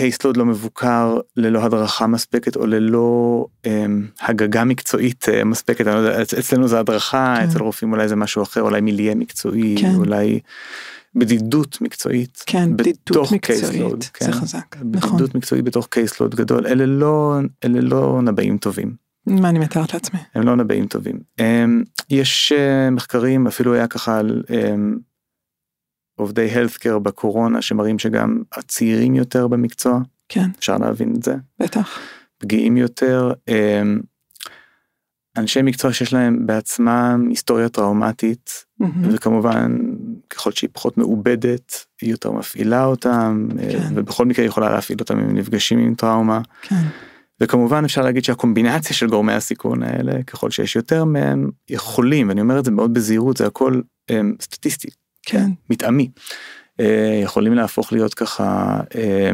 קייסלוד 0.00 0.36
לא 0.36 0.46
מבוקר 0.46 1.18
ללא 1.36 1.64
הדרכה 1.64 2.06
מספקת 2.06 2.56
או 2.56 2.66
ללא 2.66 3.46
um, 3.66 3.68
הגגה 4.20 4.64
מקצועית 4.64 5.24
uh, 5.24 5.44
מספקת 5.44 5.86
אני 5.86 5.94
לא 5.94 6.00
יודע, 6.00 6.22
אצלנו 6.22 6.68
זה 6.68 6.80
הדרכה 6.80 7.36
כן. 7.38 7.48
אצל 7.48 7.62
רופאים 7.62 7.92
אולי 7.92 8.08
זה 8.08 8.16
משהו 8.16 8.42
אחר 8.42 8.62
אולי 8.62 8.80
מיליה 8.80 9.14
מקצועי 9.14 9.76
כן. 9.80 9.94
אולי 9.94 10.40
בדידות 11.14 11.80
מקצועית 11.80 12.44
כן 12.46 12.76
בדידות 12.76 13.32
מקצועית 13.32 14.10
כן. 14.14 14.24
זה 14.24 14.32
חזק 14.32 14.76
נכון 14.92 15.10
בדידות 15.12 15.34
מקצועית 15.34 15.64
בתוך 15.64 15.86
קייסלוד 15.90 16.34
גדול 16.34 16.66
אלה 16.66 16.86
לא 16.86 17.38
אלה 17.64 17.80
לא 17.80 18.20
נבאים 18.22 18.58
טובים. 18.58 18.94
מה 19.26 19.48
אני 19.48 19.58
מתארת 19.58 19.94
לעצמי 19.94 20.20
הם 20.34 20.42
לא 20.42 20.56
נבאים 20.56 20.86
טובים 20.86 21.18
um, 21.40 21.44
יש 22.10 22.52
uh, 22.52 22.90
מחקרים 22.90 23.46
אפילו 23.46 23.74
היה 23.74 23.86
ככה 23.86 24.18
על. 24.18 24.42
Um, 24.48 25.09
עובדי 26.20 26.50
הלסקר 26.50 26.98
בקורונה 26.98 27.62
שמראים 27.62 27.98
שגם 27.98 28.42
הצעירים 28.52 29.14
יותר 29.14 29.48
במקצוע. 29.48 30.00
כן. 30.28 30.50
אפשר 30.58 30.78
להבין 30.78 31.14
את 31.16 31.22
זה. 31.22 31.34
בטח. 31.58 31.98
פגיעים 32.38 32.76
יותר. 32.76 33.32
אמ, 33.48 34.00
אנשי 35.36 35.62
מקצוע 35.62 35.92
שיש 35.92 36.12
להם 36.12 36.46
בעצמם 36.46 37.26
היסטוריה 37.30 37.68
טראומטית 37.68 38.64
mm-hmm. 38.82 38.86
וכמובן 39.02 39.76
ככל 40.30 40.52
שהיא 40.52 40.70
פחות 40.72 40.98
מעובדת 40.98 41.86
היא 42.00 42.10
יותר 42.10 42.30
מפעילה 42.30 42.84
אותם 42.84 43.48
אה, 43.58 43.72
כן. 43.72 43.92
ובכל 43.94 44.26
מקרה 44.26 44.44
יכולה 44.44 44.70
להפעיל 44.70 44.98
אותם 45.00 45.18
אם 45.18 45.36
נפגשים 45.36 45.78
עם 45.78 45.94
טראומה. 45.94 46.40
כן. 46.62 46.82
וכמובן 47.40 47.84
אפשר 47.84 48.02
להגיד 48.02 48.24
שהקומבינציה 48.24 48.96
של 48.96 49.06
גורמי 49.06 49.32
הסיכון 49.32 49.82
האלה 49.82 50.22
ככל 50.22 50.50
שיש 50.50 50.76
יותר 50.76 51.04
מהם 51.04 51.50
יכולים 51.70 52.28
ואני 52.28 52.40
אומר 52.40 52.58
את 52.58 52.64
זה 52.64 52.70
מאוד 52.70 52.94
בזהירות 52.94 53.36
זה 53.36 53.46
הכל 53.46 53.80
um, 54.10 54.14
סטטיסטי 54.42 54.88
כן. 55.30 55.50
מתאמי, 55.70 56.10
אה, 56.80 57.20
יכולים 57.22 57.54
להפוך 57.54 57.92
להיות 57.92 58.14
ככה 58.14 58.80
אה, 58.94 59.30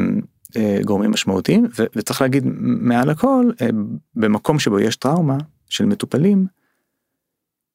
אה, 0.57 0.79
גורמים 0.85 1.11
משמעותיים 1.11 1.67
וצריך 1.95 2.21
להגיד 2.21 2.43
מעל 2.61 3.09
הכל 3.09 3.45
במקום 4.15 4.59
שבו 4.59 4.79
יש 4.79 4.95
טראומה 4.95 5.37
של 5.69 5.85
מטופלים. 5.85 6.45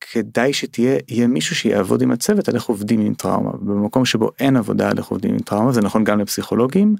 כדאי 0.01 0.53
שתהיה 0.53 0.99
יהיה 1.09 1.27
מישהו 1.27 1.57
שיעבוד 1.57 2.03
עם 2.03 2.11
הצוות 2.11 2.49
על 2.49 2.55
איך 2.55 2.65
עובדים 2.65 3.01
עם 3.01 3.15
טראומה 3.15 3.53
במקום 3.53 4.05
שבו 4.05 4.31
אין 4.39 4.57
עבודה 4.57 4.91
על 4.91 4.99
איך 4.99 5.07
עובדים 5.07 5.33
עם 5.33 5.39
טראומה 5.39 5.73
זה 5.73 5.81
נכון 5.81 6.05
גם 6.05 6.21
לפסיכולוגים. 6.21 6.97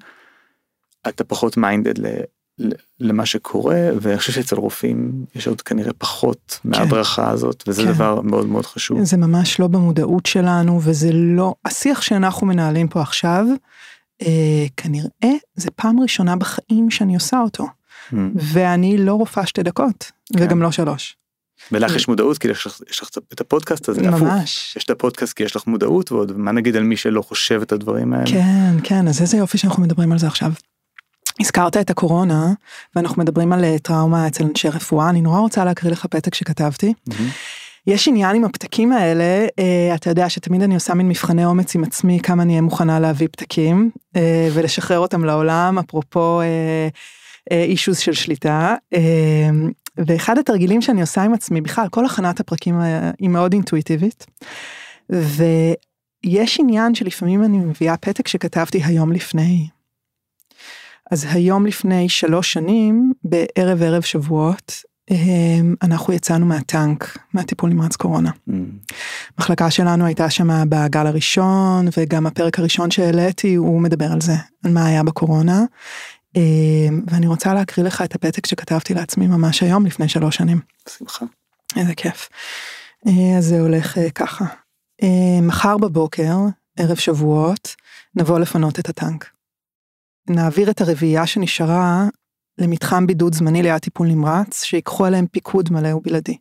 אתה 1.09 1.25
פחות 1.25 1.57
מיינדד 1.57 1.95
למה 3.01 3.27
שקורה 3.27 3.89
ואני 4.01 4.19
חושב 4.19 4.33
שאצל 4.33 4.57
רופאים 4.57 5.25
יש 5.35 5.47
עוד 5.47 5.61
כנראה 5.61 5.93
פחות 5.99 6.61
כן. 6.63 6.69
מההדרכה 6.69 7.31
הזאת 7.31 7.65
וזה 7.67 7.83
כן. 7.83 7.93
דבר 7.93 8.21
מאוד 8.21 8.47
מאוד 8.47 8.67
חשוב. 8.67 9.05
זה 9.05 9.17
ממש 9.17 9.61
לא 9.61 9.67
במודעות 9.67 10.27
שלנו 10.27 10.81
וזה 10.83 11.11
לא 11.13 11.55
השיח 11.65 12.03
שאנחנו 12.03 12.47
מנהלים 12.47 12.89
פה 12.89 13.01
עכשיו 13.01 13.47
אה, 14.23 14.67
כנראה 14.77 15.39
זה 15.55 15.71
פעם 15.71 16.01
ראשונה 16.01 16.37
בחיים 16.37 16.91
שאני 16.91 17.15
עושה 17.15 17.41
אותו 17.41 17.65
mm. 17.65 18.17
ואני 18.35 18.99
לא 18.99 19.15
רופאה 19.15 19.47
שתי 19.47 19.63
דקות 19.63 20.13
כן. 20.33 20.45
וגם 20.45 20.63
לא 20.63 20.71
שלוש. 20.71 21.17
ולך 21.73 21.97
יש 21.97 22.09
מודעות 22.09 22.39
כי 22.39 22.49
יש 22.49 22.67
לך, 22.67 22.81
יש 22.91 23.03
לך 23.03 23.09
את 23.33 23.41
הפודקאסט 23.41 23.89
הזה 23.89 24.03
ממש 24.03 24.23
הפוך. 24.23 24.77
יש 24.77 24.85
את 24.85 24.91
הפודקאסט 24.91 25.33
כי 25.33 25.43
יש 25.43 25.57
לך 25.57 25.67
מודעות 25.67 26.13
ועוד 26.13 26.37
מה 26.37 26.53
נגיד 26.53 26.77
על 26.77 26.83
מי 26.83 26.97
שלא 26.97 27.23
חושב 27.23 27.61
את 27.63 27.73
הדברים 27.73 28.13
האלה. 28.13 28.27
כן 28.27 28.75
כן 28.85 29.09
אז 29.09 29.21
איזה 29.21 29.37
יופי 29.37 29.59
שאנחנו 29.59 29.83
מדברים 29.83 30.13
על 30.13 30.19
זה 30.19 30.27
עכשיו. 30.27 30.53
הזכרת 31.41 31.77
את 31.77 31.91
הקורונה 31.91 32.53
ואנחנו 32.97 33.23
מדברים 33.23 33.53
על 33.53 33.65
אה, 33.65 33.79
טראומה 33.79 34.27
אצל 34.27 34.45
אנשי 34.45 34.69
רפואה 34.69 35.11
אני 35.11 35.21
נורא 35.21 35.41
רוצה 35.41 35.65
להקריא 35.65 35.93
לך 35.93 36.07
פתק 36.07 36.35
שכתבתי. 36.35 36.93
Mm-hmm. 37.11 37.13
יש 37.87 38.09
עניין 38.09 38.37
עם 38.37 38.45
הפתקים 38.45 38.93
האלה 38.93 39.47
אה, 39.59 39.95
אתה 39.95 40.11
יודע 40.11 40.29
שתמיד 40.29 40.63
אני 40.63 40.75
עושה 40.75 40.95
מין 40.95 41.09
מבחני 41.09 41.45
אומץ 41.45 41.75
עם 41.75 41.85
עצמי 41.85 42.21
כמה 42.23 42.43
אני 42.43 42.53
אהיה 42.53 42.63
מוכנה 42.63 43.01
להביא 43.01 43.29
פתקים 43.33 43.91
אה, 44.17 44.49
ולשחרר 44.53 44.99
אותם 44.99 45.25
לעולם 45.25 45.79
אפרופו 45.79 46.41
אישוז 47.51 47.99
של 47.99 48.13
שליטה 48.13 48.75
ואחד 49.97 50.39
התרגילים 50.39 50.83
שאני 50.83 51.01
עושה 51.01 51.23
עם 51.23 51.35
עצמי 51.35 51.61
בכלל 51.61 51.89
כל 51.89 52.07
הכנת 52.07 52.41
הפרקים 52.41 52.81
היא 53.19 53.29
מאוד 53.29 53.53
אינטואיטיבית. 53.53 54.27
ויש 55.11 56.61
עניין 56.61 56.95
שלפעמים 56.95 57.45
אני 57.45 57.59
מביאה 57.59 57.97
פתק 57.97 58.29
שכתבתי 58.29 58.83
היום 58.85 59.13
לפני 59.13 59.69
אז 61.13 61.27
היום 61.31 61.67
לפני 61.67 62.09
שלוש 62.09 62.53
שנים, 62.53 63.13
בערב 63.25 63.83
ערב 63.83 64.03
שבועות, 64.03 64.83
אמ, 65.11 65.75
אנחנו 65.83 66.13
יצאנו 66.13 66.47
מהטנק, 66.47 67.19
מהטיפול 67.35 67.71
נמרץ 67.71 67.97
קורונה. 67.97 68.31
Mm. 68.31 68.53
מחלקה 69.39 69.71
שלנו 69.71 70.07
הייתה 70.07 70.31
שם 70.31 70.69
בגל 70.69 71.07
הראשון, 71.07 71.89
וגם 71.97 72.27
הפרק 72.27 72.59
הראשון 72.59 72.91
שהעליתי, 72.91 73.55
הוא 73.55 73.81
מדבר 73.81 74.13
על 74.13 74.21
זה, 74.21 74.33
על 74.65 74.73
מה 74.73 74.87
היה 74.87 75.03
בקורונה. 75.03 75.65
אמ, 76.37 77.03
ואני 77.07 77.27
רוצה 77.27 77.55
להקריא 77.55 77.87
לך 77.87 78.03
את 78.03 78.15
הפתק 78.15 78.47
שכתבתי 78.47 78.95
לעצמי 78.95 79.27
ממש 79.27 79.63
היום, 79.63 79.87
לפני 79.87 80.09
שלוש 80.09 80.37
שנים. 80.37 80.61
בשמחה. 80.87 81.25
איזה 81.77 81.95
כיף. 81.95 82.29
אה, 83.07 83.39
אז 83.39 83.45
זה 83.45 83.61
הולך 83.61 83.99
אה, 83.99 84.11
ככה. 84.11 84.45
אה, 85.03 85.41
מחר 85.43 85.77
בבוקר, 85.77 86.37
ערב 86.79 86.97
שבועות, 86.97 87.77
נבוא 88.15 88.39
לפנות 88.39 88.79
את 88.79 88.89
הטנק. 88.89 89.32
נעביר 90.31 90.71
את 90.71 90.81
הרביעייה 90.81 91.27
שנשארה 91.27 92.05
למתחם 92.59 93.07
בידוד 93.07 93.35
זמני 93.35 93.63
ליד 93.63 93.79
טיפול 93.79 94.09
נמרץ, 94.09 94.63
שיקחו 94.63 95.05
עליהם 95.05 95.27
פיקוד 95.27 95.73
מלא 95.73 95.95
ובלעדי. 95.95 96.39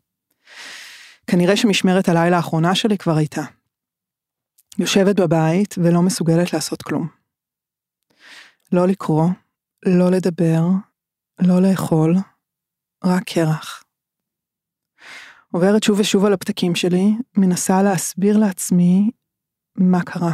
כנראה 1.28 1.58
שמשמרת 1.58 2.10
הלילה 2.10 2.38
האחרונה 2.38 2.76
שלי 2.76 2.98
כבר 2.98 3.15
הייתה. 3.17 3.41
יושבת 4.80 5.20
בבית 5.20 5.76
ולא 5.78 6.02
מסוגלת 6.02 6.54
לעשות 6.54 6.82
כלום. 6.82 7.08
לא 8.71 8.88
לקרוא, 8.88 9.29
לא 9.86 10.12
לדבר, 10.12 10.62
לא 11.40 11.62
לאכול, 11.62 12.15
רק 13.04 13.23
קרח. 13.23 13.84
עוברת 15.52 15.84
שוב 15.84 16.00
ושוב 16.00 16.25
על 16.25 16.34
הפתקים 16.34 16.75
שלי, 16.75 17.12
מנסה 17.38 17.84
להסביר 17.84 18.38
לעצמי 18.38 19.12
מה 19.75 20.04
קרה. 20.04 20.34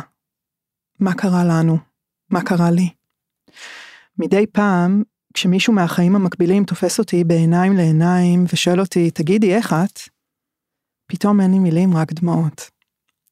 מה 0.99 1.13
קרה 1.13 1.43
לנו? 1.43 1.77
מה 2.29 2.41
קרה 2.43 2.71
לי? 2.71 2.96
מדי 4.19 4.45
פעם, 4.47 5.03
כשמישהו 5.33 5.73
מהחיים 5.73 6.15
המקבילים 6.15 6.63
תופס 6.63 6.99
אותי 6.99 7.23
בעיניים 7.23 7.73
לעיניים 7.73 8.45
ושואל 8.53 8.79
אותי, 8.79 9.11
תגידי, 9.11 9.55
איך 9.55 9.73
את? 9.73 9.99
פתאום 11.07 11.41
אין 11.41 11.51
לי 11.51 11.59
מילים, 11.59 11.97
רק 11.97 12.13
דמעות. 12.13 12.69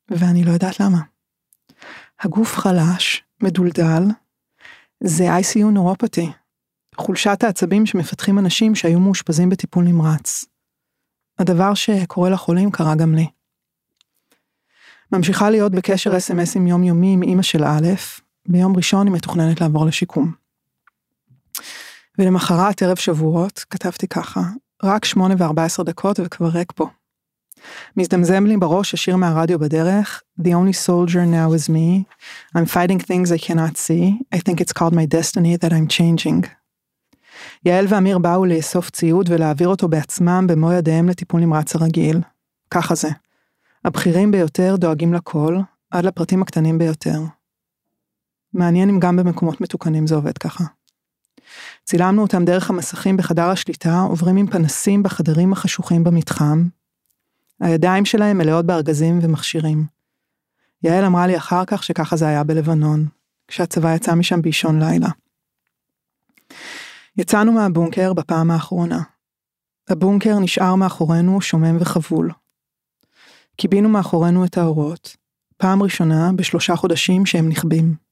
ואני 0.10 0.44
לא 0.44 0.52
יודעת 0.52 0.80
למה. 0.80 1.00
הגוף 2.20 2.58
חלש, 2.58 3.24
מדולדל, 3.44 4.04
זה 5.04 5.24
ICU 5.38 5.66
נורופתי, 5.72 6.32
חולשת 6.96 7.44
העצבים 7.44 7.86
שמפתחים 7.86 8.40
אנשים 8.40 8.76
שהיו 8.76 9.00
מאושפזים 9.00 9.50
בטיפול 9.50 9.84
נמרץ. 9.84 10.46
הדבר 11.40 11.74
שקורה 11.74 12.30
לחולים 12.30 12.72
קרה 12.72 12.96
גם 12.96 13.16
לי. 13.16 13.28
ממשיכה 15.12 15.50
להיות 15.50 15.72
בקשר 15.72 16.18
אס.אם.אסים 16.18 16.68
יומיומי 16.68 17.14
עם 17.14 17.24
אימא 17.24 17.42
של 17.42 17.64
א', 17.64 17.88
ביום 18.48 18.76
ראשון 18.76 19.08
היא 19.08 19.16
מתוכננת 19.16 19.62
לעבור 19.62 19.86
לשיקום. 19.86 20.45
ולמחרת 22.20 22.82
ערב 22.82 22.98
שבועות 22.98 23.66
כתבתי 23.70 24.08
ככה, 24.08 24.42
רק 24.84 25.06
שמונה 25.06 25.36
וארבע 25.38 25.64
עשר 25.64 25.84
דקות 25.84 26.20
וכבר 26.20 26.48
ריק 26.48 26.72
פה. 26.76 26.88
מזדמזם 27.98 28.46
לי 28.46 28.58
בראש 28.58 28.94
השיר 28.94 29.16
מהרדיו 29.16 29.60
בדרך, 29.60 30.22
The 30.42 30.44
only 30.52 30.76
soldier 30.88 31.26
now 31.26 31.54
is 31.54 31.70
me, 31.70 32.06
I'm 32.58 32.66
fighting 32.66 33.00
things 33.00 33.32
I 33.32 33.38
cannot 33.48 33.78
see, 33.78 34.36
I 34.36 34.40
think 34.40 34.62
it's 34.62 34.74
called 34.74 34.94
my 34.94 35.06
destiny 35.06 35.58
that 35.58 35.72
I'm 35.72 35.88
changing. 35.88 36.48
יעל 37.66 37.86
ואמיר 37.90 38.18
באו 38.18 38.46
לאסוף 38.46 38.90
ציוד 38.90 39.30
ולהעביר 39.30 39.68
אותו 39.68 39.88
בעצמם 39.88 40.48
במו 40.50 40.72
ידיהם 40.72 41.10
לטיפול 41.10 41.42
נמרץ 41.42 41.76
הרגיל. 41.76 42.22
ככה 42.72 42.96
זה. 42.96 43.10
הבכירים 43.86 44.32
ביותר 44.32 44.76
דואגים 44.76 45.14
לכל, 45.14 45.58
עד 45.92 46.06
לפרטים 46.06 46.42
הקטנים 46.42 46.78
ביותר. 46.78 47.20
מעניין 48.54 48.90
אם 48.90 49.00
גם 49.00 49.16
במקומות 49.16 49.62
מתוקנים 49.62 50.08
זה 50.08 50.16
עובד 50.16 50.38
ככה. 50.38 50.64
צילמנו 51.84 52.22
אותם 52.22 52.46
דרך 52.46 52.70
המסכים 52.70 53.18
בחדר 53.18 53.50
השליטה, 53.50 54.00
עוברים 54.00 54.38
עם 54.38 54.48
פנסים 54.48 55.04
בחדרים 55.04 55.54
החשוכים 55.54 56.04
במתחם. 56.04 56.68
הידיים 57.60 58.06
שלהם 58.06 58.38
מלאות 58.38 58.66
בארגזים 58.66 59.20
ומכשירים. 59.22 59.86
יעל 60.84 61.06
אמרה 61.06 61.28
לי 61.28 61.38
אחר 61.38 61.66
כך 61.66 61.84
שככה 61.84 62.16
זה 62.16 62.28
היה 62.28 62.44
בלבנון, 62.44 63.06
כשהצבא 63.48 63.96
יצא 63.96 64.16
משם 64.16 64.42
באישון 64.42 64.80
לילה. 64.80 65.10
יצאנו 67.18 67.52
מהבונקר 67.52 68.14
בפעם 68.14 68.52
האחרונה. 68.52 69.02
הבונקר 69.90 70.40
נשאר 70.40 70.76
מאחורינו 70.76 71.42
שומם 71.42 71.78
וחבול. 71.80 72.32
קיבינו 73.56 73.90
מאחורינו 73.90 74.46
את 74.46 74.58
האורות, 74.58 75.16
פעם 75.58 75.84
ראשונה 75.84 76.32
בשלושה 76.36 76.76
חודשים 76.76 77.26
שהם 77.26 77.50
נכבים. 77.50 78.05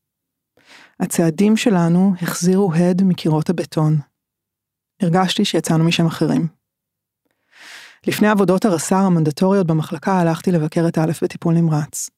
הצעדים 1.03 1.57
שלנו 1.57 2.13
החזירו 2.21 2.73
הד 2.73 3.03
מקירות 3.03 3.49
הבטון. 3.49 3.99
הרגשתי 5.01 5.45
שיצאנו 5.45 5.83
משם 5.83 6.05
אחרים. 6.05 6.47
לפני 8.07 8.27
עבודות 8.27 8.65
הרס"ר 8.65 8.95
המנדטוריות 8.95 9.67
במחלקה 9.67 10.19
הלכתי 10.19 10.51
לבקר 10.51 10.87
את 10.87 10.97
א' 10.97 11.11
בטיפול 11.21 11.53
נמרץ. 11.53 12.09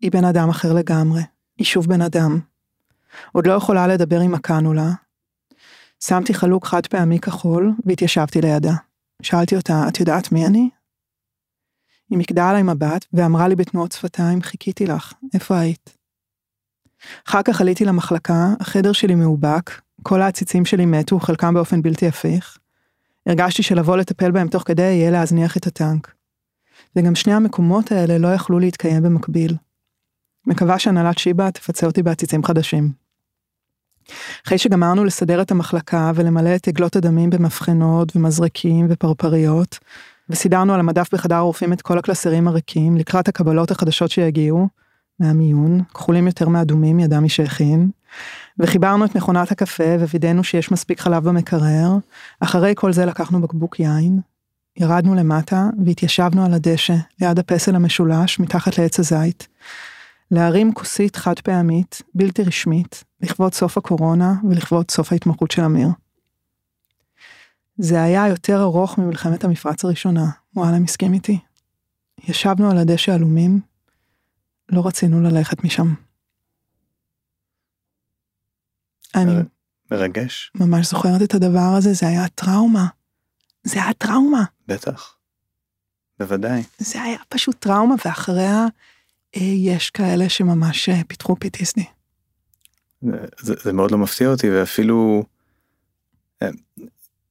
היא 0.00 0.10
בן 0.10 0.24
אדם 0.24 0.48
אחר 0.48 0.72
לגמרי, 0.72 1.22
היא 1.58 1.66
שוב 1.66 1.86
בן 1.86 2.02
אדם. 2.02 2.40
עוד 3.32 3.46
לא 3.46 3.52
יכולה 3.52 3.86
לדבר 3.86 4.20
עם 4.20 4.34
הקנולה. 4.34 4.90
שמתי 6.04 6.34
חלוק 6.34 6.66
חד 6.66 6.86
פעמי 6.86 7.20
כחול 7.20 7.72
והתיישבתי 7.86 8.40
לידה. 8.40 8.74
שאלתי 9.22 9.56
אותה, 9.56 9.88
את 9.88 10.00
יודעת 10.00 10.32
מי 10.32 10.46
אני? 10.46 10.70
היא 12.10 12.18
מקדה 12.18 12.50
עליי 12.50 12.62
מבט 12.62 13.06
ואמרה 13.12 13.48
לי 13.48 13.56
בתנועות 13.56 13.92
שפתיים, 13.92 14.42
חיכיתי 14.42 14.86
לך, 14.86 15.12
איפה 15.34 15.58
היית? 15.58 15.95
אחר 17.28 17.42
כך 17.42 17.60
עליתי 17.60 17.84
למחלקה, 17.84 18.54
החדר 18.60 18.92
שלי 18.92 19.14
מאובק, 19.14 19.80
כל 20.02 20.22
העציצים 20.22 20.64
שלי 20.64 20.86
מתו, 20.86 21.20
חלקם 21.20 21.54
באופן 21.54 21.82
בלתי 21.82 22.06
הפיך. 22.06 22.58
הרגשתי 23.26 23.62
שלבוא 23.62 23.96
לטפל 23.96 24.30
בהם 24.30 24.48
תוך 24.48 24.62
כדי 24.66 24.82
יהיה 24.82 25.10
להזניח 25.10 25.56
את 25.56 25.66
הטנק. 25.66 26.14
וגם 26.96 27.14
שני 27.14 27.32
המקומות 27.32 27.92
האלה 27.92 28.18
לא 28.18 28.28
יכלו 28.28 28.58
להתקיים 28.58 29.02
במקביל. 29.02 29.56
מקווה 30.46 30.78
שהנהלת 30.78 31.18
שיבא 31.18 31.50
תפצה 31.50 31.86
אותי 31.86 32.02
בעציצים 32.02 32.44
חדשים. 32.44 32.92
אחרי 34.46 34.58
שגמרנו 34.58 35.04
לסדר 35.04 35.42
את 35.42 35.50
המחלקה 35.50 36.12
ולמלא 36.14 36.56
את 36.56 36.68
עגלות 36.68 36.96
הדמים 36.96 37.30
במבחנות 37.30 38.16
ומזרקים 38.16 38.86
ופרפריות, 38.90 39.78
וסידרנו 40.30 40.74
על 40.74 40.80
המדף 40.80 41.14
בחדר 41.14 41.34
הרופאים 41.34 41.72
את 41.72 41.82
כל 41.82 41.98
הקלסרים 41.98 42.48
הריקים 42.48 42.96
לקראת 42.96 43.28
הקבלות 43.28 43.70
החדשות 43.70 44.10
שיגיעו, 44.10 44.68
מהמיון, 45.20 45.82
כחולים 45.94 46.26
יותר 46.26 46.48
מאדומים 46.48 47.00
ידע 47.00 47.20
מי 47.20 47.28
שהכין, 47.28 47.90
וחיברנו 48.58 49.04
את 49.04 49.14
מכונת 49.14 49.52
הקפה 49.52 49.96
ווידאנו 50.00 50.44
שיש 50.44 50.72
מספיק 50.72 51.00
חלב 51.00 51.24
במקרר, 51.28 51.96
אחרי 52.40 52.72
כל 52.76 52.92
זה 52.92 53.06
לקחנו 53.06 53.40
בקבוק 53.40 53.80
יין, 53.80 54.20
ירדנו 54.76 55.14
למטה 55.14 55.66
והתיישבנו 55.84 56.44
על 56.44 56.54
הדשא 56.54 56.94
ליד 57.20 57.38
הפסל 57.38 57.76
המשולש 57.76 58.38
מתחת 58.38 58.78
לעץ 58.78 58.98
הזית, 58.98 59.48
להרים 60.30 60.72
כוסית 60.74 61.16
חד 61.16 61.38
פעמית, 61.38 62.02
בלתי 62.14 62.42
רשמית, 62.42 63.04
לכבוד 63.20 63.54
סוף 63.54 63.78
הקורונה 63.78 64.34
ולכבוד 64.50 64.90
סוף 64.90 65.12
ההתמחות 65.12 65.50
של 65.50 65.62
אמיר. 65.62 65.88
זה 67.78 68.02
היה 68.02 68.28
יותר 68.28 68.62
ארוך 68.62 68.98
ממלחמת 68.98 69.44
המפרץ 69.44 69.84
הראשונה, 69.84 70.26
וואלה 70.56 70.78
מסכים 70.78 71.12
איתי. 71.12 71.38
ישבנו 72.28 72.70
על 72.70 72.78
הדשא 72.78 73.12
עלומים, 73.12 73.60
לא 74.68 74.86
רצינו 74.86 75.20
ללכת 75.20 75.64
משם. 75.64 75.94
אני 79.14 79.32
מרגש. 79.90 80.52
ממש 80.54 80.86
זוכרת 80.86 81.22
את 81.22 81.34
הדבר 81.34 81.74
הזה, 81.78 81.92
זה 81.92 82.08
היה 82.08 82.28
טראומה. 82.28 82.86
זה 83.64 83.82
היה 83.82 83.92
טראומה. 83.92 84.44
בטח. 84.68 85.16
בוודאי. 86.18 86.62
זה 86.78 87.02
היה 87.02 87.18
פשוט 87.28 87.56
טראומה, 87.60 87.94
ואחריה 88.04 88.66
אה, 89.36 89.40
יש 89.42 89.90
כאלה 89.90 90.28
שממש 90.28 90.88
אה, 90.88 91.00
פיתחו 91.08 91.36
PTSD. 91.44 91.82
זה, 93.40 93.54
זה, 93.62 93.72
מאוד 93.72 93.90
לא 93.90 93.98
מפתיע 93.98 94.28
אותי, 94.28 94.50
ואפילו... 94.50 95.24
אה, 96.42 96.48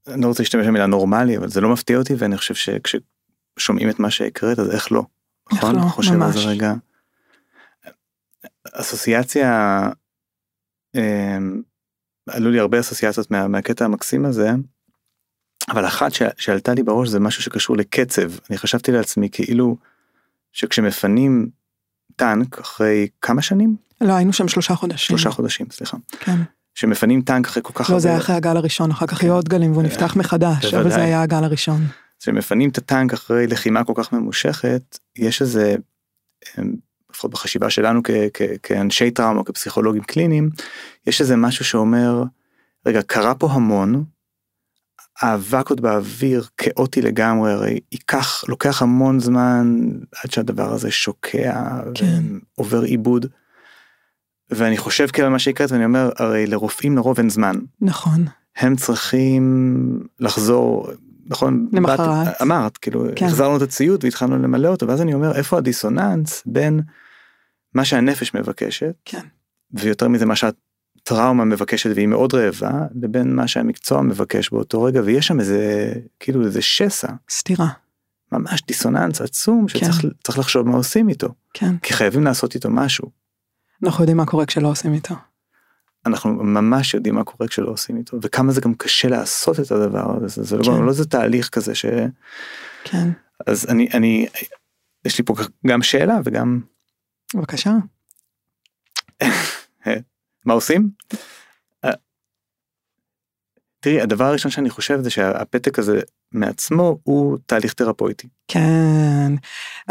אני 0.08 0.22
לא 0.22 0.28
רוצה 0.28 0.44
להשתמש 0.44 0.68
במילה 0.68 0.86
נורמלי, 0.86 1.38
אבל 1.38 1.50
זה 1.50 1.62
לא 1.62 1.74
מפתיע 1.74 1.98
אותי, 1.98 2.14
ואני 2.18 2.38
חושב 2.38 2.54
שכששומעים 2.56 3.90
את 3.90 4.00
מה 4.00 4.12
שהקראת, 4.12 4.60
אז 4.60 4.72
איך 4.72 4.92
לא? 4.92 5.04
איך 5.52 5.64
נכון? 5.64 5.76
לא, 5.76 5.82
חושב 5.82 6.12
על 6.12 6.18
ממש. 6.18 6.36
זה 6.36 6.50
רגע. 6.50 6.74
אסוציאציה, 8.74 9.82
אמ, 10.95 11.61
עלו 12.30 12.51
לי 12.51 12.59
הרבה 12.59 12.80
אסוציאציות 12.80 13.32
מה, 13.32 13.47
מהקטע 13.47 13.86
המקסים 13.86 14.26
הזה, 14.26 14.49
אבל 15.70 15.88
אחת 15.88 16.13
ש, 16.13 16.22
שעלתה 16.38 16.74
לי 16.74 16.84
בראש 16.84 17.09
זה 17.09 17.20
משהו 17.20 17.43
שקשור 17.43 17.78
לקצב. 17.78 18.32
אני 18.49 18.57
חשבתי 18.57 18.91
לעצמי 18.91 19.30
כאילו 19.32 19.78
שכשמפנים 20.51 21.49
טנק 22.16 22.59
אחרי 22.59 23.07
כמה 23.22 23.41
שנים? 23.41 23.76
לא, 24.01 24.13
היינו 24.13 24.34
שם 24.34 24.47
שלושה 24.47 24.76
חודשים. 24.76 25.18
שלושה 25.18 25.30
חודשים, 25.30 25.68
סליחה. 25.72 25.97
כן. 26.20 26.38
שמפנים 26.76 27.22
טנק 27.22 27.47
אחרי 27.47 27.63
כל 27.63 27.74
כך 27.74 27.89
לא, 27.89 27.99
זה 27.99 28.07
היה 28.07 28.18
אחרי 28.18 28.36
הגל 28.36 28.57
הראשון, 28.57 28.91
אחר 28.91 29.07
כך 29.07 29.24
יהיו 29.24 29.34
עוד 29.34 29.49
גלים 29.49 29.72
והוא 29.72 29.84
נפתח 29.84 30.16
מחדש, 30.16 30.74
אבל 30.74 30.89
זה. 30.89 31.01
היה 31.01 31.22
הגל 31.22 31.43
הראשון. 31.43 31.82
כשמפנים 32.20 32.70
את 32.70 32.78
הטנק 32.78 33.13
אחרי 33.13 33.47
לחימה 33.47 33.84
כל 33.84 33.93
כך 33.95 34.13
ממושכת, 34.13 34.99
יש 35.16 35.41
איזה, 35.41 35.76
אמ, 36.59 36.74
לפחות 37.26 37.32
בחשיבה 37.32 37.70
שלנו 37.70 38.02
כ- 38.04 38.30
כ- 38.34 38.58
כאנשי 38.64 39.12
טראומה, 39.12 39.44
כפסיכולוגים 39.44 40.04
קליניים, 40.04 40.50
יש 41.08 41.22
איזה 41.22 41.36
משהו 41.36 41.66
שאומר, 41.66 42.24
רגע, 42.86 43.02
קרה 43.02 43.36
פה 43.36 43.48
המון, 43.52 44.04
האבק 45.22 45.70
עוד 45.70 45.82
באוויר, 45.82 46.46
כאוטי 46.58 47.02
לגמרי, 47.02 47.52
הרי 47.52 47.80
ייקח, 47.92 48.44
לוקח 48.48 48.82
המון 48.82 49.20
זמן 49.20 49.80
עד 50.24 50.32
שהדבר 50.32 50.74
הזה 50.74 50.92
שוקע, 50.92 51.82
כן. 51.94 52.24
ועובר 52.58 52.82
עיבוד. 52.82 53.26
ואני 54.50 54.78
חושב 54.78 55.08
כאילו 55.08 55.26
על 55.26 55.32
מה 55.32 55.40
שהקראת 55.40 55.72
ואני 55.72 55.86
אומר, 55.86 56.10
הרי 56.18 56.48
לרופאים 56.48 56.96
לרוב 56.96 57.18
אין 57.18 57.30
זמן. 57.30 57.56
נכון. 57.82 58.26
הם 58.58 58.76
צריכים 58.76 59.44
לחזור, 60.20 60.88
נכון? 61.28 61.68
למחרת. 61.74 62.00
באת, 62.00 62.42
אמרת, 62.42 62.78
כאילו. 62.78 63.06
כן. 63.16 63.26
החזרנו 63.26 63.58
את 63.58 63.62
הציוד 63.62 64.04
והתחלנו 64.04 64.38
למלא 64.38 64.68
אותו, 64.68 64.88
ואז 64.88 65.02
אני 65.02 65.14
אומר, 65.14 65.36
איפה 65.36 65.58
הדיסוננס 65.58 66.44
בין 66.46 66.82
מה 67.76 67.86
שהנפש 67.86 68.34
מבקשת, 68.34 68.94
כן. 69.06 69.22
ויותר 69.72 70.08
מזה 70.08 70.26
מה 70.26 70.36
שהטראומה 70.36 71.46
מבקשת 71.46 71.90
והיא 71.96 72.08
מאוד 72.08 72.34
רעבה, 72.34 72.72
לבין 73.02 73.36
מה 73.36 73.48
שהמקצוע 73.48 74.02
מבקש 74.02 74.50
באותו 74.50 74.84
רגע, 74.84 75.02
ויש 75.06 75.28
שם 75.28 75.40
איזה, 75.40 75.94
כאילו 76.20 76.46
איזה 76.46 76.62
שסע, 76.62 77.08
סתירה. 77.30 77.68
ממש 78.32 78.64
דיסוננס 78.68 79.22
עצום, 79.22 79.66
כן. 79.68 79.80
שצריך 79.80 80.06
צריך 80.24 80.40
לחשוב 80.40 80.68
מה 80.68 80.78
עושים 80.78 81.10
איתו, 81.10 81.28
כן. 81.54 81.78
כי 81.78 81.94
חייבים 81.94 82.24
לעשות 82.24 82.56
איתו 82.56 82.70
משהו. 82.70 83.10
אנחנו 83.84 84.04
יודעים 84.04 84.18
מה 84.18 84.26
קורה 84.26 84.46
כשלא 84.46 84.68
עושים 84.68 84.94
איתו. 84.94 85.16
אנחנו 86.06 86.34
ממש 86.34 86.94
יודעים 86.94 87.16
מה 87.16 87.24
קורה 87.24 87.48
כשלא 87.48 87.70
עושים 87.70 87.98
איתו, 87.98 88.18
וכמה 88.22 88.52
זה 88.52 88.62
גם 88.62 88.74
קשה 88.74 89.08
לעשות 89.08 89.60
את 89.60 89.72
הדבר 89.72 90.18
הזה, 90.24 90.44
זה 90.44 90.58
כן. 90.64 90.72
לא, 90.72 90.86
לא 90.86 90.94
זה 90.94 91.06
תהליך 91.06 91.50
כזה 91.50 91.76
ש... 91.76 91.86
כן. 92.84 93.10
אז 93.48 93.66
אני, 93.70 93.90
אני, 93.94 94.28
יש 95.06 95.18
לי 95.18 95.26
פה 95.26 95.34
גם 95.68 95.82
שאלה 95.82 96.20
וגם 96.26 96.62
בבקשה. 97.36 97.72
מה 100.46 100.54
עושים? 100.54 100.90
אה, 101.86 101.92
תראי, 103.80 104.02
הדבר 104.02 104.26
הראשון 104.26 104.52
שאני 104.52 104.70
חושב 104.70 105.02
זה 105.02 105.10
שהפתק 105.10 105.80
הזה 105.80 106.00
מעצמו 106.32 106.98
הוא 107.04 107.38
תהליך 107.46 107.74
תרפויטי. 107.74 108.28
כן. 108.48 109.34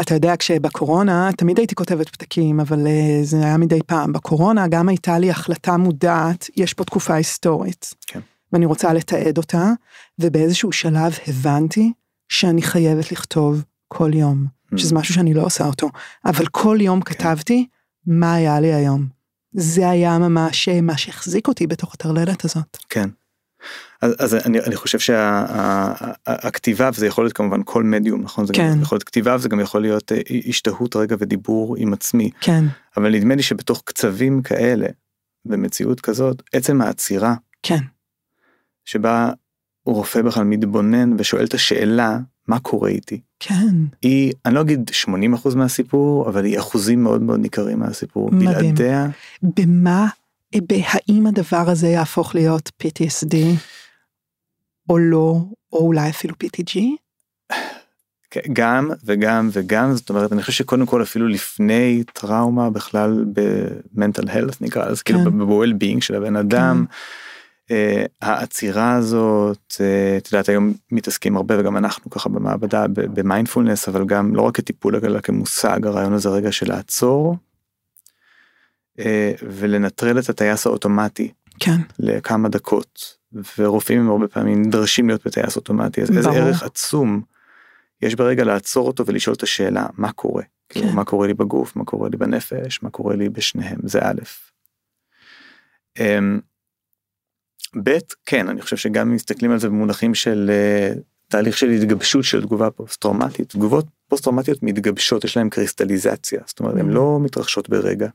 אתה 0.01 0.13
יודע, 0.13 0.33
כשבקורונה, 0.39 1.29
תמיד 1.37 1.57
הייתי 1.57 1.75
כותבת 1.75 2.09
פתקים, 2.09 2.59
אבל 2.59 2.87
אה, 2.87 3.19
זה 3.23 3.37
היה 3.37 3.57
מדי 3.57 3.79
פעם. 3.85 4.13
בקורונה 4.13 4.67
גם 4.67 4.89
הייתה 4.89 5.19
לי 5.19 5.31
החלטה 5.31 5.77
מודעת, 5.77 6.49
יש 6.55 6.73
פה 6.73 6.83
תקופה 6.83 7.13
היסטורית. 7.13 7.93
כן. 8.07 8.19
ואני 8.53 8.65
רוצה 8.65 8.93
לתעד 8.93 9.37
אותה, 9.37 9.71
ובאיזשהו 10.19 10.71
שלב 10.71 11.17
הבנתי 11.27 11.93
שאני 12.29 12.61
חייבת 12.61 13.11
לכתוב 13.11 13.63
כל 13.87 14.11
יום. 14.13 14.45
שזה 14.77 14.95
משהו 14.95 15.13
שאני 15.13 15.33
לא 15.33 15.41
עושה 15.41 15.65
אותו, 15.65 15.89
אבל 16.25 16.45
כל 16.45 16.77
יום 16.81 17.01
כן. 17.01 17.13
כתבתי 17.13 17.67
מה 18.07 18.33
היה 18.33 18.59
לי 18.59 18.73
היום. 18.73 19.07
זה 19.53 19.89
היה 19.89 20.17
ממש 20.19 20.69
אה, 20.69 20.81
מה 20.81 20.97
שהחזיק 20.97 21.47
אותי 21.47 21.67
בתוך 21.67 21.93
הטרללת 21.93 22.45
הזאת. 22.45 22.77
כן. 22.89 23.09
אז, 24.01 24.15
אז 24.19 24.33
אני, 24.33 24.59
אני 24.59 24.75
חושב 24.75 24.99
שהכתיבה, 24.99 26.89
וזה 26.93 27.07
יכול 27.07 27.23
להיות 27.23 27.33
כמובן 27.33 27.61
כל 27.65 27.83
מדיום, 27.83 28.21
נכון? 28.21 28.45
זה 28.45 28.53
כן. 28.53 28.71
גם 28.71 28.81
יכול 28.81 28.95
להיות 28.95 29.03
כתיבה, 29.03 29.35
וזה 29.35 29.49
גם 29.49 29.59
יכול 29.59 29.81
להיות 29.81 30.11
אה, 30.11 30.17
השתהות 30.47 30.95
רגע 30.95 31.15
ודיבור 31.19 31.75
עם 31.77 31.93
עצמי. 31.93 32.29
כן, 32.41 32.65
אבל 32.97 33.15
נדמה 33.15 33.35
לי 33.35 33.43
שבתוך 33.43 33.81
קצבים 33.85 34.41
כאלה, 34.41 34.87
במציאות 35.45 36.01
כזאת, 36.01 36.43
עצם 36.53 36.81
העצירה, 36.81 37.35
כן, 37.63 37.79
שבה 38.85 39.29
רופא 39.85 40.21
בכלל 40.21 40.43
מתבונן 40.43 41.15
ושואל 41.17 41.45
את 41.45 41.53
השאלה, 41.53 42.19
מה 42.47 42.59
קורה 42.59 42.89
איתי? 42.89 43.21
כן. 43.39 43.75
היא, 44.01 44.33
אני 44.45 44.55
לא 44.55 44.61
אגיד 44.61 44.91
80% 45.45 45.55
מהסיפור, 45.55 46.29
אבל 46.29 46.45
היא 46.45 46.59
אחוזים 46.59 47.03
מאוד 47.03 47.21
מאוד 47.21 47.39
ניכרים 47.39 47.79
מהסיפור. 47.79 48.31
מדהים. 48.31 48.75
בלעדיה, 48.75 49.07
במה, 49.41 50.07
בהאם 50.55 51.27
הדבר 51.27 51.69
הזה 51.69 51.87
יהפוך 51.87 52.35
להיות 52.35 52.71
PTSD, 52.83 53.35
או 54.89 54.97
לא, 54.97 55.37
או 55.73 55.79
אולי 55.79 56.09
אפילו 56.09 56.35
PTG? 56.43 56.79
כן, 58.31 58.53
גם 58.53 58.91
וגם 59.05 59.49
וגם, 59.51 59.93
זאת 59.93 60.09
אומרת, 60.09 60.33
אני 60.33 60.41
חושב 60.41 60.53
שקודם 60.53 60.85
כל 60.85 61.01
אפילו 61.01 61.27
לפני 61.27 62.03
טראומה 62.13 62.69
בכלל 62.69 63.25
ב-mental 63.33 64.25
health 64.25 64.57
נקרא 64.61 64.89
לזה, 64.89 65.03
כאילו 65.03 65.19
כן. 65.19 65.39
ב-well-being 65.39 66.01
של 66.01 66.15
הבן 66.15 66.35
אדם. 66.35 66.85
אה, 66.89 66.95
העצירה 68.21 68.93
הזאת, 68.93 69.75
אה, 69.81 70.17
את 70.17 70.31
יודעת 70.31 70.49
היום 70.49 70.73
מתעסקים 70.91 71.37
הרבה 71.37 71.59
וגם 71.59 71.77
אנחנו 71.77 72.09
ככה 72.09 72.29
במעבדה 72.29 72.85
במיינדפולנס 72.87 73.87
אבל 73.87 74.05
גם 74.05 74.35
לא 74.35 74.41
רק 74.41 74.55
כטיפול 74.55 74.95
אלא 74.95 75.19
כמושג 75.19 75.85
הרעיון 75.85 76.13
הזה 76.13 76.29
רגע 76.29 76.51
של 76.51 76.69
לעצור 76.69 77.37
אה, 78.99 79.31
ולנטרל 79.41 80.19
את 80.19 80.29
הטייס 80.29 80.67
האוטומטי 80.67 81.31
כן, 81.59 81.77
לכמה 81.99 82.49
דקות 82.49 83.17
ורופאים 83.57 83.99
הם 83.99 84.09
הרבה 84.09 84.27
פעמים 84.27 84.61
נדרשים 84.61 85.07
להיות 85.07 85.27
בטייס 85.27 85.55
אוטומטי 85.55 86.01
אז 86.01 86.17
איזה 86.17 86.29
ברור. 86.29 86.41
ערך 86.41 86.63
עצום 86.63 87.21
יש 88.01 88.15
ברגע 88.15 88.43
לעצור 88.43 88.87
אותו 88.87 89.05
ולשאול 89.05 89.35
את 89.35 89.43
השאלה 89.43 89.85
מה 89.97 90.11
קורה 90.11 90.43
כאילו, 90.69 90.87
כן. 90.87 90.95
מה 90.95 91.03
קורה 91.03 91.27
לי 91.27 91.33
בגוף 91.33 91.75
מה 91.75 91.85
קורה 91.85 92.09
לי 92.09 92.17
בנפש 92.17 92.83
מה 92.83 92.89
קורה 92.89 93.15
לי 93.15 93.29
בשניהם 93.29 93.79
זה 93.83 93.99
א'. 94.01 94.21
ב' 97.83 97.97
כן 98.25 98.49
אני 98.49 98.61
חושב 98.61 98.77
שגם 98.77 99.07
אם 99.07 99.15
מסתכלים 99.15 99.51
על 99.51 99.59
זה 99.59 99.69
במונחים 99.69 100.15
של 100.15 100.51
אה, 100.53 100.93
תהליך 101.27 101.57
של 101.57 101.69
התגבשות 101.69 102.23
של 102.23 102.41
תגובה 102.41 102.71
פוסט 102.71 103.01
טראומטית 103.01 103.49
תגובות 103.49 103.85
פוסט 104.07 104.23
טראומטיות 104.23 104.63
מתגבשות 104.63 105.23
יש 105.23 105.37
להם 105.37 105.49
קריסטליזציה 105.49 106.41
זאת 106.47 106.59
אומרת 106.59 106.75
הן 106.77 106.89
Mm. 106.89 106.93
לא 106.93 107.19
מתרחשות 107.21 107.69
ברגע. 107.69 108.09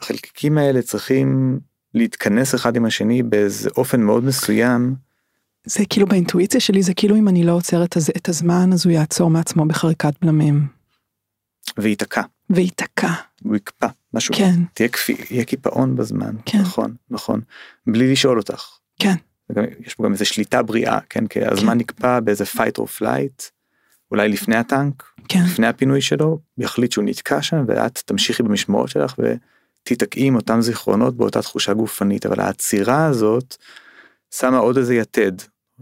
החלקיקים 0.00 0.58
האלה 0.58 0.82
צריכים 0.82 1.58
להתכנס 1.94 2.54
אחד 2.54 2.76
עם 2.76 2.84
השני 2.84 3.22
באיזה 3.22 3.70
אופן 3.76 4.00
מאוד 4.00 4.24
מסוים 4.24 4.94
זה 5.66 5.84
כאילו 5.90 6.06
באינטואיציה 6.06 6.60
שלי, 6.60 6.82
זה 6.82 6.94
כאילו 6.94 7.16
אם 7.16 7.28
אני 7.28 7.44
לא 7.44 7.52
עוצר 7.52 7.84
את, 7.84 7.96
הז, 7.96 8.10
את 8.16 8.28
הזמן, 8.28 8.72
אז 8.72 8.86
הוא 8.86 8.92
יעצור 8.92 9.30
מעצמו 9.30 9.64
בחריקת 9.64 10.14
בלמים. 10.22 10.66
וייתקע 11.78 12.22
וייתקע, 12.50 13.12
הוא 13.42 13.56
יקפא 13.56 13.86
משהו 14.14 14.34
כן, 14.34 14.60
תהיה 14.74 14.88
כפי 14.88 15.16
יהיה 15.30 15.44
קיפאון 15.44 15.96
בזמן. 15.96 16.36
כן. 16.46 16.58
נכון 16.58 16.94
נכון. 17.10 17.40
בלי 17.86 18.12
לשאול 18.12 18.38
אותך. 18.38 18.64
כן, 18.98 19.14
וגם, 19.50 19.64
יש 19.80 19.94
פה 19.94 20.04
גם 20.04 20.12
איזה 20.12 20.24
שליטה 20.24 20.62
בריאה 20.62 20.98
כן? 21.10 21.26
כי 21.26 21.44
הזמן 21.44 21.78
נקפא 21.78 22.20
באיזה 22.20 22.44
fight 22.44 22.80
or 22.80 23.00
flight 23.00 23.50
אולי 24.10 24.28
לפני 24.28 24.56
הטנק 24.56 25.14
כן, 25.28 25.42
לפני 25.44 25.66
הפינוי 25.66 26.00
שלו 26.00 26.38
יחליט 26.58 26.92
שהוא 26.92 27.04
נתקע 27.04 27.42
שם 27.42 27.64
ואת 27.68 28.02
תמשיכי 28.06 28.42
במשמרות 28.42 28.88
שלך 28.88 29.14
ותיתקעי 29.18 30.26
עם 30.26 30.34
אותם 30.36 30.60
זיכרונות 30.60 31.16
באותה 31.16 31.42
תחושה 31.42 31.74
גופנית. 31.74 32.26
אבל 32.26 32.40
העצירה 32.40 33.06
הזאת 33.06 33.56
שמה 34.34 34.58
עוד 34.58 34.76
איזה 34.76 34.94
יתד. 34.94 35.32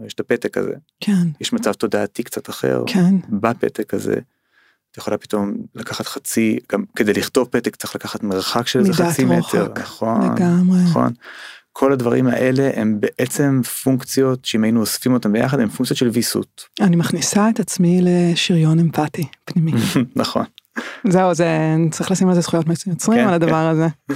יש 0.05 0.13
את 0.13 0.19
הפתק 0.19 0.57
הזה. 0.57 0.73
כן, 0.99 1.27
יש 1.41 1.53
מצב 1.53 1.73
תודעתי 1.73 2.23
קצת 2.23 2.49
אחר. 2.49 2.83
כן, 2.87 3.15
בפתק 3.29 3.93
הזה. 3.93 4.15
את 4.93 4.97
יכולה 4.97 5.17
פתאום 5.17 5.53
לקחת 5.75 6.07
חצי 6.07 6.59
גם 6.71 6.83
כדי 6.95 7.13
לכתוב 7.13 7.47
פתק 7.51 7.75
צריך 7.75 7.95
לקחת 7.95 8.23
מרחק 8.23 8.67
של 8.67 8.79
איזה 8.79 8.93
חצי 8.93 9.25
רוחק, 9.25 9.55
מטר 9.55 9.81
נכון 9.81 10.33
לגמרי. 10.35 10.79
נכון. 10.83 11.13
כל 11.71 11.93
הדברים 11.93 12.27
האלה 12.27 12.69
הם 12.75 12.99
בעצם 12.99 13.61
פונקציות 13.83 14.45
שאם 14.45 14.63
היינו 14.63 14.79
אוספים 14.79 15.13
אותם 15.13 15.33
ביחד 15.33 15.59
הם 15.59 15.69
פונקציות 15.69 15.97
של 15.97 16.07
ויסות 16.07 16.63
אני 16.81 16.95
מכניסה 16.95 17.49
את 17.49 17.59
עצמי 17.59 18.01
לשריון 18.03 18.79
אמפתי 18.79 19.27
פנימי. 19.45 19.71
נכון 20.15 20.45
זהו, 21.07 21.33
זה, 21.33 21.47
צריך 21.91 22.11
לשים 22.11 22.29
על 22.29 22.35
זה 22.35 22.41
זכויות 22.41 22.65
יוצרים 22.87 23.19
כן, 23.19 23.27
על 23.27 23.33
הדבר 23.33 23.55
הזה. 23.67 23.87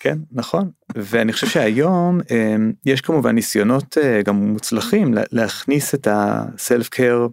כן 0.00 0.18
נכון 0.32 0.70
ואני 0.96 1.32
חושב 1.32 1.46
שהיום 1.46 2.20
אמ, 2.30 2.72
יש 2.86 3.00
כמובן 3.00 3.34
ניסיונות 3.34 3.98
אה, 4.02 4.22
גם 4.22 4.36
מוצלחים 4.36 5.14
לה- 5.14 5.22
להכניס 5.32 5.94
את 5.94 6.08
הסלף 6.10 6.88
קר 6.88 7.26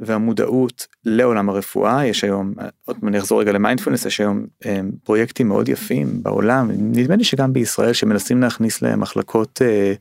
והמודעות 0.00 0.86
לעולם 1.04 1.48
הרפואה 1.48 2.06
יש 2.06 2.24
היום 2.24 2.54
עוד 2.84 2.96
אני 3.06 3.18
אחזור 3.18 3.40
רגע 3.40 3.52
למיינדפולנס 3.52 4.06
יש 4.06 4.20
היום 4.20 4.46
אמ, 4.64 4.90
פרויקטים 5.04 5.48
מאוד 5.48 5.68
יפים 5.68 6.22
בעולם 6.22 6.70
נדמה 6.72 7.16
לי 7.16 7.24
שגם 7.24 7.52
בישראל 7.52 7.92
שמנסים 7.92 8.40
להכניס 8.40 8.82
למחלקות 8.82 9.62
אה, 9.62 9.94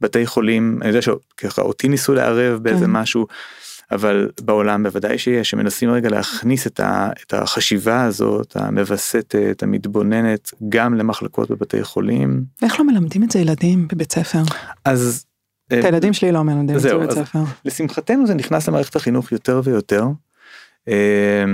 בתי 0.00 0.26
חולים 0.26 0.78
אני 0.80 0.88
יודע 0.88 1.02
שככה 1.02 1.62
אותי 1.62 1.88
ניסו 1.88 2.14
לערב 2.14 2.62
באיזה 2.62 2.84
כן. 2.84 2.90
משהו 2.90 3.26
אבל 3.92 4.30
בעולם 4.40 4.82
בוודאי 4.82 5.18
שיש 5.18 5.50
שמנסים 5.50 5.90
רגע 5.90 6.08
להכניס 6.08 6.66
את, 6.66 6.80
ה, 6.80 7.10
את 7.26 7.34
החשיבה 7.34 8.04
הזאת 8.04 8.56
המווסתת 8.56 9.62
המתבוננת 9.62 10.50
גם 10.68 10.94
למחלקות 10.94 11.50
בבתי 11.50 11.84
חולים 11.84 12.44
איך 12.62 12.80
לא 12.80 12.86
מלמדים 12.86 13.22
את 13.22 13.30
זה 13.30 13.38
ילדים 13.38 13.88
בבית 13.88 14.12
ספר? 14.12 14.42
אז 14.84 15.24
אה, 15.26 15.33
את 15.66 15.84
הילדים 15.84 16.12
שלי 16.12 16.32
לא 16.32 16.42
מלמדים 16.42 16.76
את 16.76 16.80
זה 16.80 16.94
בבית 16.94 17.10
ספר. 17.10 17.38
לשמחתנו 17.64 18.26
זה 18.26 18.34
נכנס 18.34 18.68
למערכת 18.68 18.96
החינוך 18.96 19.32
יותר 19.32 19.60
ויותר. 19.64 20.06
אה, 20.88 21.44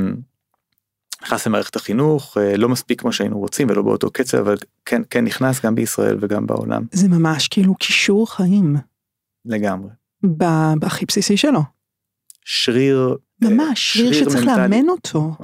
נכנס 1.23 1.47
למערכת 1.47 1.77
החינוך 1.77 2.37
אה, 2.41 2.57
לא 2.57 2.69
מספיק 2.69 3.01
כמו 3.01 3.13
שהיינו 3.13 3.39
רוצים 3.39 3.71
ולא 3.71 3.83
באותו 3.83 4.11
קצב 4.11 4.39
אבל 4.39 4.57
כן 4.85 5.03
כן 5.11 5.25
נכנס 5.25 5.65
גם 5.65 5.75
בישראל 5.75 6.19
וגם 6.21 6.47
בעולם 6.47 6.83
זה 6.93 7.09
ממש 7.09 7.49
כאילו 7.49 7.75
קישור 7.75 8.31
חיים 8.31 8.77
לגמרי. 9.45 9.91
בהכי 10.79 11.07
בסיסי 11.07 11.37
שלו. 11.37 11.61
שריר 12.45 13.17
אה, 13.45 13.49
ממש, 13.51 13.97
שריר 13.97 14.13
שריר 14.13 14.29
שצריך 14.29 14.45
מנטלי. 14.45 14.63
לאמן 14.63 14.89
אותו. 14.89 15.37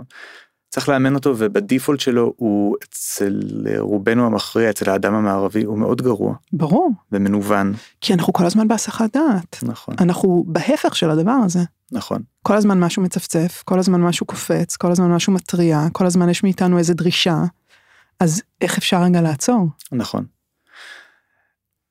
צריך 0.77 0.89
לאמן 0.89 1.15
אותו 1.15 1.35
ובדיפולט 1.39 2.01
שלו 2.01 2.33
הוא 2.37 2.77
אצל 2.85 3.41
רובנו 3.79 4.27
המכריע 4.27 4.71
אצל 4.71 4.91
האדם 4.91 5.15
המערבי 5.15 5.65
הוא 5.65 5.79
מאוד 5.79 6.03
גרוע 6.03 6.35
ברור, 6.53 6.91
ומנוון 7.13 7.75
כי 8.01 8.15
אנחנו 8.15 8.33
כל 8.33 8.47
הזמן 8.47 8.69
בהסחת 8.69 9.17
דעת. 9.17 9.59
נכון 9.63 9.95
אנחנו 10.01 10.45
בהפך 10.47 10.97
של 10.97 11.11
הדבר 11.11 11.39
הזה. 11.45 11.61
נכון 11.93 12.23
כל 12.43 12.57
הזמן 12.57 12.81
משהו 12.81 13.03
מצפצף, 13.03 13.63
כל 13.65 13.79
הזמן 13.79 14.01
משהו 14.01 14.27
קופץ, 14.27 14.77
כל 14.77 14.91
הזמן 14.91 15.11
משהו 15.13 15.33
מתריע, 15.33 15.87
כל 15.93 16.07
הזמן 16.07 16.29
יש 16.29 16.43
מאיתנו 16.43 16.79
איזה 16.79 16.95
דרישה. 16.95 17.45
אז 18.21 18.43
איך 18.61 18.79
אפשר 18.79 19.03
רגע 19.03 19.21
לעצור? 19.21 19.67
נכון. 19.93 20.25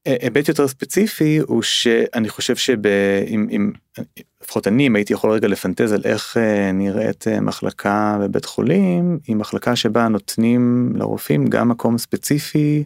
היבט 0.06 0.48
יותר 0.48 0.68
ספציפי 0.68 1.38
הוא 1.38 1.62
שאני 1.62 2.30
חושב 2.30 2.56
שאם 2.56 3.48
אם 3.52 3.72
לפחות 4.44 4.68
אני 4.68 4.88
אם 4.88 4.96
הייתי 4.96 5.14
יכול 5.14 5.32
רגע 5.32 5.48
לפנטז 5.48 5.92
על 5.92 6.02
איך 6.06 6.38
אה, 6.38 6.72
נראית 6.72 7.28
אה, 7.28 7.42
מחלקה 7.42 8.18
בבית 8.22 8.46
חולים 8.46 9.20
היא 9.28 9.36
מחלקה 9.36 9.76
שבה 9.76 10.08
נותנים 10.08 10.92
לרופאים 10.96 11.48
גם 11.48 11.70
מקום 11.70 11.98
ספציפי 11.98 12.84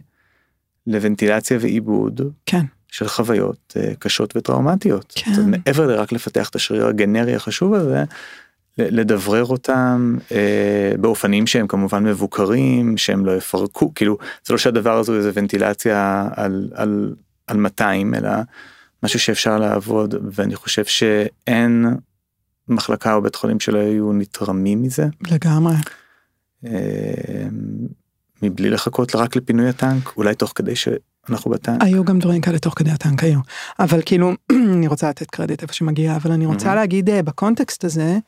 לוונטילציה 0.86 1.58
ועיבוד 1.60 2.20
כן, 2.46 2.64
של 2.88 3.08
חוויות 3.08 3.76
אה, 3.76 3.92
קשות 3.98 4.36
וטראומטיות. 4.36 5.12
כן. 5.16 5.50
מעבר 5.50 5.86
לרק 5.86 6.12
לפתח 6.12 6.48
את 6.48 6.54
השריר 6.54 6.86
הגנרי 6.86 7.34
החשוב 7.34 7.74
הזה, 7.74 8.04
לדברר 8.78 9.44
אותם 9.44 10.16
אה, 10.32 10.92
באופנים 11.00 11.46
שהם 11.46 11.66
כמובן 11.66 12.04
מבוקרים, 12.04 12.96
שהם 12.96 13.26
לא 13.26 13.36
יפרקו, 13.36 13.94
כאילו 13.94 14.18
זה 14.46 14.54
לא 14.54 14.58
שהדבר 14.58 14.98
הזה 14.98 15.12
הוא 15.12 15.18
איזה 15.18 15.30
ונטילציה 15.34 16.28
על, 16.36 16.70
על, 16.74 17.14
על 17.46 17.56
200, 17.56 18.14
אלא 18.14 18.30
משהו 19.02 19.20
שאפשר 19.20 19.58
לעבוד, 19.58 20.14
ואני 20.32 20.56
חושב 20.56 20.84
שאין 20.84 21.86
מחלקה 22.68 23.14
או 23.14 23.22
בית 23.22 23.34
חולים 23.34 23.60
שלא 23.60 23.78
היו 23.78 24.12
נתרמים 24.12 24.82
מזה, 24.82 25.06
לגמרי. 25.30 25.74
אה, 26.66 26.70
מבלי 28.42 28.70
לחכות 28.70 29.14
רק 29.14 29.36
לפינוי 29.36 29.68
הטנק, 29.68 30.16
אולי 30.16 30.34
תוך 30.34 30.52
כדי 30.54 30.76
ש... 30.76 30.88
אנחנו 31.28 31.50
בטנק. 31.50 31.82
היו 31.82 32.04
גם 32.04 32.18
דברים 32.18 32.40
כאלה 32.40 32.58
תוך 32.58 32.74
כדי 32.76 32.90
הטנק 32.90 33.24
היו, 33.24 33.40
אבל 33.78 34.00
כאילו 34.06 34.32
אני 34.76 34.86
רוצה 34.86 35.08
לתת 35.10 35.30
קרדיט 35.30 35.62
איפה 35.62 35.72
שמגיע, 35.72 36.16
אבל 36.16 36.32
אני 36.32 36.46
רוצה. 36.46 36.74
להגיד 36.74 37.10
אה, 37.10 37.22
בקונטקסט 37.22 37.84
הזה, 37.84 38.18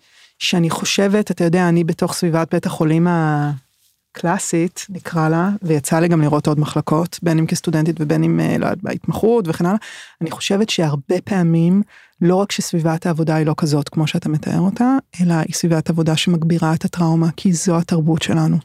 שאני 0.43 0.70
חושבת, 0.70 1.30
אתה 1.30 1.45
יודע, 1.45 1.68
אני 1.68 1.84
בתוך 1.84 2.12
סביבת 2.14 2.55
בית 2.55 2.66
החולים 2.66 3.07
הקלאסית, 3.11 4.86
נקרא 4.90 5.28
לה, 5.28 5.51
ויצא 5.62 5.99
לי 5.99 6.09
גם 6.09 6.20
לראות 6.20 6.47
עוד 6.47 6.61
מחלקות, 6.61 7.18
בין 7.22 7.38
אם 7.38 7.47
כסטודנטית 7.47 7.97
ובין 8.01 8.24
אם, 8.24 8.40
אה, 8.40 8.59
לא 8.59 8.66
יודעת, 8.66 8.82
בהתמחות 8.82 9.45
וכן 9.49 9.66
הלאה, 9.66 9.78
אני 10.20 10.30
חושבת 10.30 10.70
שהרבה 10.70 11.20
פעמים, 11.24 11.82
לא 12.20 12.36
רק 12.36 12.53
שסביבת 12.53 13.07
העבודה 13.07 13.34
היא 13.34 13.47
לא 13.47 13.55
כזאת 13.57 13.88
כמו 13.88 14.07
שאתה 14.07 14.28
מתאר 14.28 14.61
אותה, 14.61 14.97
אלא 15.20 15.34
היא 15.34 15.55
סביבת 15.55 15.90
עבודה 15.90 16.16
שמגבירה 16.16 16.74
את 16.74 16.84
הטראומה, 16.84 17.28
כי 17.36 17.53
זו 17.53 17.78
התרבות 17.78 18.22
שלנו. 18.22 18.57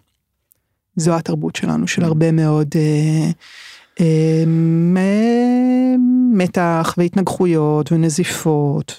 זו 0.95 1.15
התרבות 1.15 1.55
שלנו, 1.55 1.87
של 1.87 2.03
הרבה 2.03 2.31
מאוד 2.31 2.67
אה, 2.75 3.31
אה, 3.99 4.43
מתח 6.33 6.95
והתנגחויות 6.97 7.91
ונזיפות, 7.91 8.95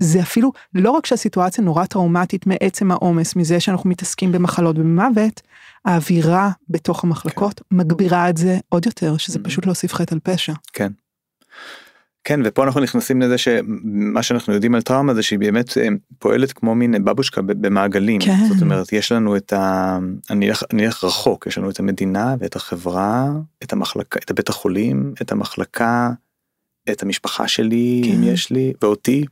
וזה 0.00 0.20
אפילו, 0.20 0.52
לא 0.74 0.90
רק 0.90 1.06
שהסיטואציה 1.06 1.64
נורא 1.64 1.84
טראומטית 1.86 2.46
מעצם 2.46 2.90
העומס, 2.90 3.36
מזה 3.36 3.60
שאנחנו 3.60 3.90
מתעסקים 3.90 4.32
במחלות 4.32 4.78
ובמוות, 4.78 5.40
האווירה 5.84 6.50
בתוך 6.68 7.04
המחלקות 7.04 7.60
מגבירה 7.70 8.30
את 8.30 8.36
זה 8.36 8.58
עוד 8.68 8.86
יותר, 8.86 9.16
שזה 9.16 9.38
Mhm. 9.38 9.42
פשוט 9.42 9.66
להוסיף 9.66 9.94
חטא 9.94 10.14
על 10.14 10.20
פשע. 10.22 10.52
כן. 10.72 10.92
כן 12.24 12.40
ופה 12.44 12.64
אנחנו 12.64 12.80
נכנסים 12.80 13.22
לזה 13.22 13.38
שמה 13.38 14.22
שאנחנו 14.22 14.54
יודעים 14.54 14.74
על 14.74 14.82
טראומה 14.82 15.14
זה 15.14 15.22
שהיא 15.22 15.38
באמת 15.38 15.78
אה, 15.78 15.88
פועלת 16.18 16.52
כמו 16.52 16.74
מין 16.74 17.04
בבושקה 17.04 17.42
במעגלים 17.42 18.20
כן. 18.20 18.46
זאת 18.48 18.62
אומרת 18.62 18.92
יש 18.92 19.12
לנו 19.12 19.36
את 19.36 19.52
ה... 19.52 19.98
אני 20.30 20.48
אלך, 20.48 20.62
אני 20.72 20.86
אלך 20.86 21.04
רחוק 21.04 21.46
יש 21.46 21.58
לנו 21.58 21.70
את 21.70 21.80
המדינה 21.80 22.34
ואת 22.38 22.56
החברה 22.56 23.26
את 23.62 23.72
המחלקה 23.72 24.18
את 24.24 24.30
הבית 24.30 24.48
החולים 24.48 25.14
את 25.22 25.32
המחלקה 25.32 26.10
את 26.90 27.02
המשפחה 27.02 27.48
שלי 27.48 28.02
כן. 28.04 28.10
אם 28.12 28.22
יש 28.22 28.50
לי 28.50 28.72
ואותי. 28.82 29.24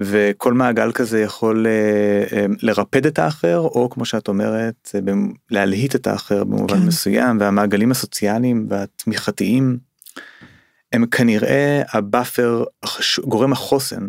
וכל 0.00 0.52
מעגל 0.52 0.92
כזה 0.92 1.20
יכול 1.20 1.66
אה, 1.66 2.38
אה, 2.38 2.46
לרפד 2.62 3.06
את 3.06 3.18
האחר 3.18 3.58
או 3.58 3.90
כמו 3.90 4.04
שאת 4.04 4.28
אומרת 4.28 4.90
אה, 4.94 5.12
להלהיט 5.50 5.94
את 5.94 6.06
האחר 6.06 6.44
במובן 6.44 6.80
כן. 6.80 6.86
מסוים 6.86 7.40
והמעגלים 7.40 7.90
הסוציאליים 7.90 8.66
והתמיכתיים 8.70 9.78
הם 10.92 11.06
כנראה 11.06 11.82
ה 11.92 12.02
buffer 12.02 12.64
גורם 13.24 13.52
החוסן 13.52 14.08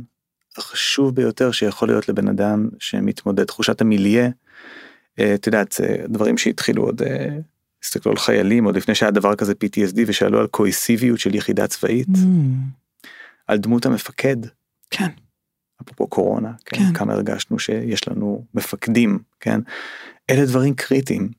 החשוב 0.58 1.16
ביותר 1.16 1.52
שיכול 1.52 1.88
להיות 1.88 2.10
לבן 2.10 2.28
אדם 2.28 2.70
שמתמודד 2.80 3.44
תחושת 3.44 3.82
ה 3.82 3.88
milieu. 3.88 4.30
את 5.14 5.48
יודעת 5.48 5.82
דברים 6.08 6.38
שהתחילו 6.38 6.84
עוד 6.84 7.02
הסתכלו 7.84 8.12
על 8.12 8.18
חיילים 8.18 8.66
עוד 8.66 8.76
לפני 8.76 8.96
שהיה 8.96 9.12
דבר 9.12 9.36
כזה 9.36 9.54
PTSD 9.54 10.00
ושאלו 10.08 10.40
על 10.40 10.48
קוהסיביות 10.48 11.20
של 11.20 11.36
יחידה 11.36 11.68
צבאית 11.68 12.08
Mm, 12.08 12.20
על 13.48 13.58
דמות 13.58 13.86
המפקד 13.86 14.38
כן, 14.90 15.10
אפרופו 15.82 16.08
קורונה 16.08 16.52
כן, 16.66 16.78
כן. 16.78 16.94
כמה 16.94 17.14
הרגשנו 17.14 17.60
שיש 17.60 18.08
לנו 18.08 18.46
מפקדים 18.54 19.20
כן 19.40 19.60
אלה 20.30 20.46
דברים 20.46 20.76
קריטיים. 20.76 21.30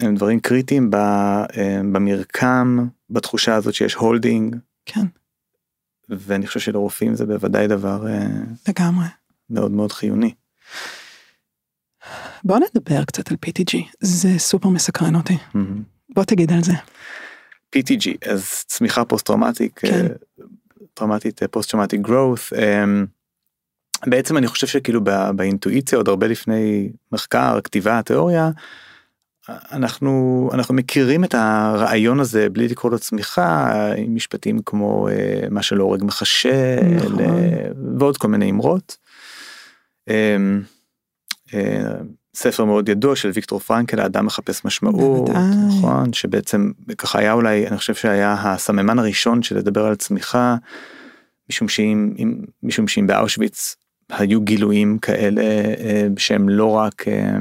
הם 0.00 0.14
דברים 0.14 0.40
קריטיים 0.40 0.90
ב, 0.90 0.94
אה, 0.94 1.80
במרקם 1.92 2.86
בתחושה 3.10 3.54
הזאת 3.54 3.74
שיש 3.74 3.94
holding 3.94 4.56
כן, 4.86 5.06
ואני 6.08 6.46
חושב 6.46 6.60
שלרופאים 6.60 7.14
זה 7.14 7.26
בוודאי 7.26 7.68
דבר 7.68 8.06
אה, 8.08 8.26
לגמרי. 8.68 9.06
מאוד 9.50 9.70
מאוד 9.70 9.92
חיוני. 9.92 10.34
בוא 12.44 12.58
נדבר 12.58 13.04
קצת 13.04 13.30
על 13.30 13.36
PTG, 13.46 13.76
זה 14.00 14.38
סופר 14.38 14.68
מסקרן 14.68 15.14
אותי. 15.14 15.36
מהמם. 15.54 15.82
בוא 16.14 16.24
תגיד 16.24 16.52
על 16.52 16.62
זה. 16.62 16.72
PTG 17.76 18.30
אז 18.30 18.64
צמיחה 18.66 19.04
פוסט 19.04 19.26
טראומטית 19.26 19.72
כן. 19.78 20.06
טראומטית 20.94 21.42
פוסט 21.50 21.70
טראומטית 21.70 22.00
growth 22.06 22.56
אמ, 22.58 23.06
בעצם 24.06 24.36
אני 24.36 24.46
חושב 24.46 24.66
שכאילו 24.66 25.00
בא- 25.04 25.32
באינטואיציה 25.32 25.98
עוד 25.98 26.08
הרבה 26.08 26.26
לפני 26.26 26.90
מחקר 27.12 27.60
כתיבה 27.64 28.02
תיאוריה 28.02 28.50
אנחנו 29.48 30.50
אנחנו 30.52 30.74
מכירים 30.74 31.24
את 31.24 31.34
הרעיון 31.34 32.20
הזה 32.20 32.48
בלי 32.48 32.68
לקרוא 32.68 32.92
לו 32.92 32.98
צמיחה 32.98 33.72
עם 33.96 34.14
משפטים 34.14 34.58
כמו 34.66 35.08
אה, 35.08 35.14
מה 35.50 35.62
שלא 35.62 35.84
הורג 35.84 36.04
מחשל 36.04 36.76
נכון. 36.96 37.20
אה, 37.20 37.26
ועוד 37.98 38.16
כל 38.16 38.28
מיני 38.28 38.50
אמרות. 38.50 38.96
אמ, 40.08 40.62
אה, 41.54 41.82
ספר 42.34 42.64
מאוד 42.64 42.88
ידוע 42.88 43.16
של 43.16 43.30
ויקטור 43.34 43.58
פרנקל 43.60 44.00
האדם 44.00 44.26
מחפש 44.26 44.64
משמעות. 44.64 45.30
נכון 45.68 46.12
שבעצם 46.12 46.70
ככה 46.98 47.18
היה 47.18 47.32
אולי 47.32 47.68
אני 47.68 47.78
חושב 47.78 47.94
שהיה 47.94 48.32
הסממן 48.38 48.98
הראשון 48.98 49.42
של 49.42 49.56
לדבר 49.58 49.86
על 49.86 49.94
צמיחה 49.94 50.56
משום 51.50 51.68
שאם 51.68 52.14
אם- 52.18 52.40
משום 52.62 52.88
שאם 52.88 53.06
באושוויץ 53.06 53.76
היו 54.12 54.40
גילויים 54.40 54.98
כאלה 54.98 55.42
אה, 55.42 56.06
שהם 56.16 56.48
לא 56.48 56.70
רק 56.70 57.08
אה, 57.08 57.36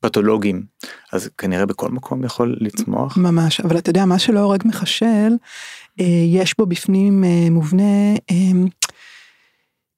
פתולוגיים 0.00 0.62
אז 1.12 1.30
כנראה 1.38 1.66
בכל 1.66 1.90
מקום 1.90 2.24
יכול 2.24 2.56
לצמוח. 2.60 3.16
ממש, 3.16 3.60
אבל 3.60 3.78
אתה 3.78 3.90
יודע, 3.90 4.04
מה 4.04 4.18
שלא 4.18 4.40
הורג 4.40 4.62
מחשל, 4.64 5.32
אה, 6.00 6.04
יש 6.26 6.54
בו 6.58 6.66
בפנים 6.66 7.24
מובנה 7.50 8.14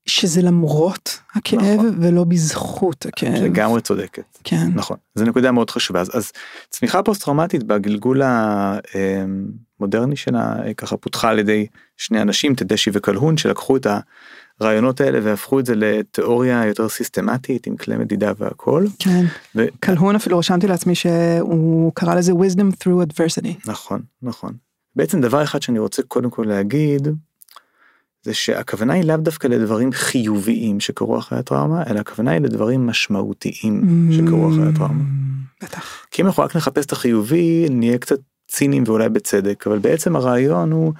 שזה 0.08 0.42
למרות 0.42 1.18
הכאב 1.34 1.60
נכון. 1.62 1.98
ולא 2.00 2.24
בזכות 2.24 3.06
הכאב. 3.06 3.42
לגמרי 3.42 3.80
צודקת. 3.80 4.38
כן, 4.44 4.66
נכון 4.74 4.96
זו 5.14 5.24
נקודה 5.24 5.52
מאוד 5.52 5.70
חשובה 5.70 6.00
אז, 6.00 6.10
אז 6.14 6.32
צמיחה 6.70 7.02
פוסט 7.02 7.24
טראומטית 7.24 7.62
בגלגול 7.62 8.22
המודרני 9.78 10.16
שלה 10.16 10.54
ככה 10.76 10.96
פותחה 10.96 11.28
על 11.30 11.38
ידי 11.38 11.66
שני 11.96 12.22
אנשים 12.22 12.54
תדשי 12.54 12.90
וקלהון 12.92 13.36
שלקחו 13.36 13.76
את 13.76 13.86
הרעיונות 14.60 15.00
האלה 15.00 15.18
והפכו 15.22 15.60
את 15.60 15.66
זה 15.66 15.74
לתיאוריה 15.76 16.64
יותר 16.66 16.88
סיסטמטית 16.88 17.66
עם 17.66 17.76
כלי 17.76 17.96
מדידה 17.96 18.32
והכל. 18.38 18.84
כן. 18.98 19.24
ו- 19.54 19.66
קלהון 19.80 20.16
אפילו 20.16 20.38
רשמתי 20.38 20.66
לעצמי 20.66 20.94
שהוא 20.94 21.92
קרא 21.94 22.14
לזה 22.14 22.32
wisdom 22.32 22.84
through 22.84 23.06
adversity. 23.06 23.70
נכון 23.70 24.02
נכון 24.22 24.52
בעצם 24.96 25.20
דבר 25.20 25.42
אחד 25.42 25.62
שאני 25.62 25.78
רוצה 25.78 26.02
קודם 26.02 26.30
כל 26.30 26.44
להגיד 26.48 27.08
זה 28.22 28.34
שהכוונה 28.34 28.92
היא 28.92 29.04
לאו 29.04 29.16
דווקא 29.16 29.46
לדברים 29.46 29.92
חיוביים 29.92 30.80
שקרו 30.80 31.18
אחרי 31.18 31.38
הטראומה 31.38 31.82
אלא 31.90 32.00
הכוונה 32.00 32.30
היא 32.30 32.40
לדברים 32.40 32.86
משמעותיים 32.86 34.08
שקרו 34.12 34.48
אחרי 34.50 34.68
הטראומה. 34.68 35.02
Mm, 35.02 35.64
בטח. 35.64 36.06
כי 36.10 36.22
אם 36.22 36.26
אנחנו 36.26 36.42
רק 36.42 36.56
נחפש 36.56 36.86
את 36.86 36.92
החיובי 36.92 37.66
נהיה 37.70 37.98
קצת 37.98 38.18
ציניים 38.48 38.84
ואולי 38.86 39.08
בצדק 39.08 39.66
אבל 39.66 39.78
בעצם 39.78 40.16
הרעיון 40.16 40.72
הוא 40.72 40.92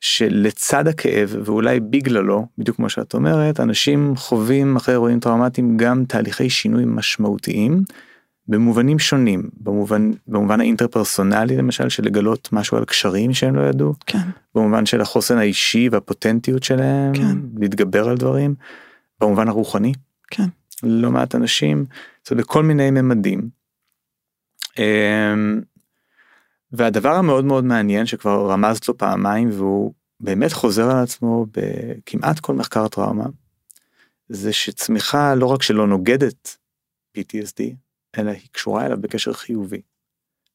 שלצד 0.00 0.88
הכאב 0.88 1.36
ואולי 1.44 1.80
בגללו 1.80 2.46
בדיוק 2.58 2.76
כמו 2.76 2.88
שאת 2.88 3.14
אומרת 3.14 3.60
אנשים 3.60 4.16
חווים 4.16 4.76
אחרי 4.76 4.94
אירועים 4.94 5.20
טראומטיים 5.20 5.76
גם 5.76 6.04
תהליכי 6.04 6.50
שינוי 6.50 6.84
משמעותיים 6.86 7.82
במובנים 8.48 8.98
שונים 8.98 9.42
במובן 9.60 10.10
במובן 10.26 10.60
האינטרפרסונלי 10.60 11.56
למשל 11.56 11.88
של 11.88 12.04
לגלות 12.04 12.48
משהו 12.52 12.76
על 12.76 12.84
קשרים 12.84 13.34
שהם 13.34 13.56
לא 13.56 13.68
ידעו 13.68 13.94
כן, 14.06 14.28
במובן 14.54 14.86
של 14.86 15.00
החוסן 15.00 15.38
האישי 15.38 15.88
והפוטנטיות 15.88 16.62
שלהם 16.62 17.14
כן. 17.14 17.38
להתגבר 17.58 18.08
על 18.08 18.16
דברים 18.16 18.54
במובן 19.20 19.48
הרוחני 19.48 19.92
כן. 20.30 20.46
לא 20.82 21.10
מעט 21.10 21.34
אנשים 21.34 21.84
זה 22.28 22.34
בכל 22.34 22.62
מיני 22.62 22.90
ממדים. 22.90 23.48
אמ, 24.78 25.60
והדבר 26.72 27.12
המאוד 27.12 27.44
מאוד 27.44 27.64
מעניין 27.64 28.06
שכבר 28.06 28.50
רמזת 28.50 28.88
לו 28.88 28.98
פעמיים 28.98 29.50
והוא 29.52 29.94
באמת 30.20 30.52
חוזר 30.52 30.90
על 30.90 31.02
עצמו 31.02 31.46
בכמעט 31.50 32.40
כל 32.40 32.54
מחקר 32.54 32.88
טראומה 32.88 33.26
זה 34.28 34.52
שצמיחה 34.52 35.34
לא 35.34 35.46
רק 35.46 35.62
שלא 35.62 35.86
נוגדת 35.86 36.56
PTSD 37.18 37.62
אלא 38.18 38.30
היא 38.30 38.48
קשורה 38.52 38.86
אליו 38.86 39.00
בקשר 39.00 39.32
חיובי. 39.32 39.80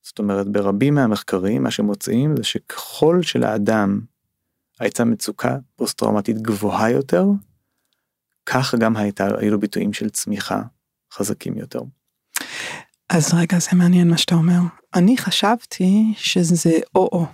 זאת 0.02 0.20
אומרת 0.20 0.48
ברבים 0.48 0.96
מהמחקרים 0.96 1.64
מה 1.64 1.72
שמוצאים 1.72 2.38
זה 2.38 2.44
שככל 2.44 3.22
שלאדם 3.22 4.02
הייתה 4.80 5.06
מצוקה 5.06 5.58
פוסט 5.76 5.98
טראומטית 5.98 6.38
גבוהה 6.38 6.92
יותר 6.92 7.24
כך 8.46 8.76
גם 8.76 8.98
הייתה 8.98 9.28
היו 9.38 9.52
לו 9.52 9.60
ביטויים 9.60 9.94
של 9.94 10.10
צמיחה 10.10 10.62
חזקים 11.14 11.58
יותר. 11.58 11.82
אז 13.14 13.34
רגע, 13.34 13.60
זה 13.60 13.70
מעניין 13.74 14.10
מה 14.10 14.18
שאתה 14.18 14.36
אומר. 14.36 14.60
אני 14.96 15.18
חשבתי 15.18 16.14
שזה 16.18 16.80
או-או. 16.96 17.26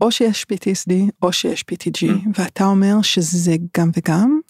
או 0.00 0.10
שיש 0.12 0.46
PTSD 0.52 0.92
או 1.22 1.32
שיש 1.32 1.64
PTG, 1.72 2.08
Mm. 2.08 2.28
ואתה 2.38 2.64
אומר 2.64 3.02
שזה 3.02 3.56
גם 3.76 3.90
וגם, 3.96 4.40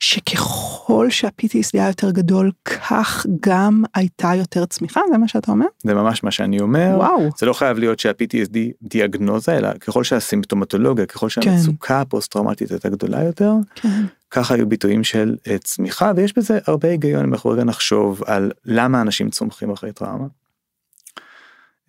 שככל 0.00 1.10
שה-PTSD 1.10 1.70
היה 1.72 1.86
יותר 1.88 2.10
גדול, 2.10 2.50
כך 2.64 3.26
גם 3.40 3.82
הייתה 3.94 4.32
יותר 4.34 4.66
צמיחה, 4.66 5.00
זה 5.12 5.18
מה 5.18 5.28
שאתה 5.28 5.50
אומר? 5.50 5.66
זה 5.84 5.94
ממש 5.94 6.24
מה 6.24 6.30
שאני 6.30 6.60
אומר. 6.60 6.94
וואו. 6.96 7.28
זה 7.38 7.46
לא 7.46 7.52
חייב 7.52 7.78
להיות 7.78 7.98
שה-PTSD 7.98 8.58
דיאגנוזה 8.82 9.56
אלא 9.56 9.68
ככל 9.80 10.04
שהסימפטומטולוגיה 10.04 11.06
ככל 11.06 11.28
שהמצוקה 11.28 12.00
הפוסט 12.00 12.32
טראומטית 12.32 12.70
הייתה 12.70 12.88
גדולה 12.88 13.24
יותר 13.24 13.52
כן, 13.74 14.04
ככה 14.34 14.54
היו 14.54 14.68
ביטויים 14.68 15.04
של 15.04 15.36
אה, 15.46 15.58
צמיחה 15.58 16.12
ויש 16.16 16.38
בזה 16.38 16.58
הרבה 16.66 16.88
היגיון 16.88 17.24
אם 17.24 17.32
אנחנו 17.32 17.50
רגע 17.50 17.64
נחשוב 17.64 18.22
על 18.26 18.52
למה 18.64 19.00
אנשים 19.00 19.30
צומחים 19.30 19.70
אחרי 19.70 19.92
טראומה. 19.92 20.26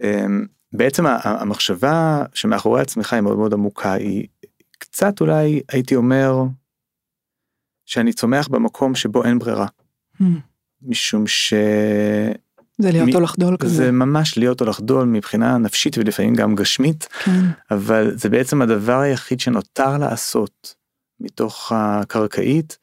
אמ, 0.03 0.45
בעצם 0.73 1.03
המחשבה 1.07 2.23
שמאחורי 2.33 2.81
הצמיחה 2.81 3.15
היא 3.15 3.23
מאוד 3.23 3.37
מאוד 3.37 3.53
עמוקה, 3.53 3.93
היא 3.93 4.27
קצת 4.79 5.21
אולי 5.21 5.61
הייתי 5.69 5.95
אומר 5.95 6.43
שאני 7.85 8.13
צומח 8.13 8.47
במקום 8.47 8.95
שבו 8.95 9.23
אין 9.23 9.39
ברירה. 9.39 9.67
Hmm. 10.21 10.25
משום 10.81 11.27
ש... 11.27 11.53
זה 12.77 12.91
להיות 12.91 13.09
מ- 13.09 13.15
או 13.15 13.19
לחדול 13.19 13.57
כזה. 13.57 13.75
זה 13.75 13.91
ממש 13.91 14.37
להיות 14.37 14.61
או 14.61 14.65
לחדול 14.65 15.07
מבחינה 15.07 15.57
נפשית 15.57 15.97
ולפעמים 15.97 16.35
גם 16.35 16.55
גשמית, 16.55 17.07
כן, 17.23 17.45
אבל 17.71 18.17
זה 18.17 18.29
בעצם 18.29 18.61
הדבר 18.61 18.99
היחיד 18.99 19.39
שנותר 19.39 19.97
לעשות 19.97 20.75
מתוך 21.19 21.71
הקרקעית, 21.75 22.77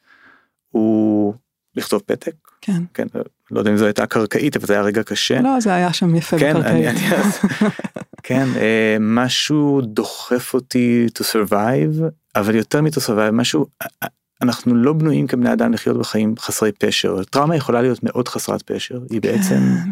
הוא 0.69 1.33
לכתוב 1.75 2.01
פתק. 2.05 2.35
כן. 2.61 2.83
כן, 2.93 3.07
לא 3.51 3.59
יודע 3.59 3.71
אם 3.71 3.77
זו 3.77 3.85
הייתה 3.85 4.05
קרקעית, 4.05 4.57
אבל 4.57 4.65
זה 4.65 4.73
היה 4.73 4.81
רגע 4.81 5.03
קשה. 5.03 5.41
לא, 5.41 5.59
זה 5.59 5.73
היה 5.73 5.93
שם 5.93 6.15
יפה 6.15 6.39
כן, 6.39 6.55
אני, 6.55 6.81
בקרקעית. 6.81 7.13
אני 7.13 7.15
אז, 7.15 7.39
כן, 8.23 8.47
אה, 8.55 8.97
משהו 8.99 9.81
דוחף 9.81 10.53
אותי 10.53 11.07
to 11.19 11.21
survive, 11.21 12.03
אבל 12.35 12.55
יותר 12.55 12.81
מ-to 12.81 12.99
survive, 13.07 13.31
משהו, 13.31 13.65
אה, 13.81 14.07
אנחנו 14.41 14.75
לא 14.75 14.93
בנויים 14.93 15.27
כבני 15.27 15.53
אדם 15.53 15.73
לחיות 15.73 15.97
בחיים 15.97 16.35
חסרי 16.39 16.71
פשר. 16.71 17.23
טראומה 17.23 17.55
יכולה 17.55 17.81
להיות 17.81 17.99
מאוד 18.03 18.27
חסרת 18.27 18.61
פשר, 18.61 18.99
היא 19.09 19.21
בעצם, 19.21 19.55
כן, 19.55 19.89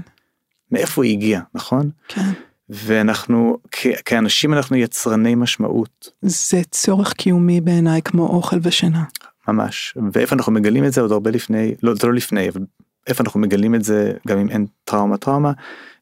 מאיפה 0.72 1.04
היא 1.04 1.12
הגיעה, 1.18 1.42
נכון? 1.54 1.89
כן. 2.08 2.32
ואנחנו, 2.72 3.57
כ- 3.72 4.01
כאנשים 4.05 4.53
אנחנו 4.53 4.76
יצרני 4.76 5.36
משמעות, 5.36 6.09
זה 6.22 6.61
צורך 6.72 7.13
קיומי 7.13 7.61
בעיניי 7.61 8.01
כמו 8.01 8.28
אוכל 8.28 8.57
ושינה. 8.63 9.03
ממש. 9.47 9.97
ואיפה 10.13 10.36
אנחנו 10.36 10.51
מגלים 10.51 10.86
את 10.86 10.93
זה 10.93 11.01
עוד 11.01 11.11
הרבה 11.11 11.32
לפני, 11.32 11.76
לא, 11.84 11.95
זה 11.95 12.07
לא 12.07 12.13
לפני, 12.13 12.49
אבל 12.49 12.61
איפה 13.07 13.24
אנחנו 13.24 13.39
מגלים 13.39 13.76
את 13.76 13.84
זה, 13.84 14.11
גם 14.28 14.38
אם 14.39 14.49
אין 14.49 14.65
טראומה 14.84 15.17
טראומה, 15.17 15.51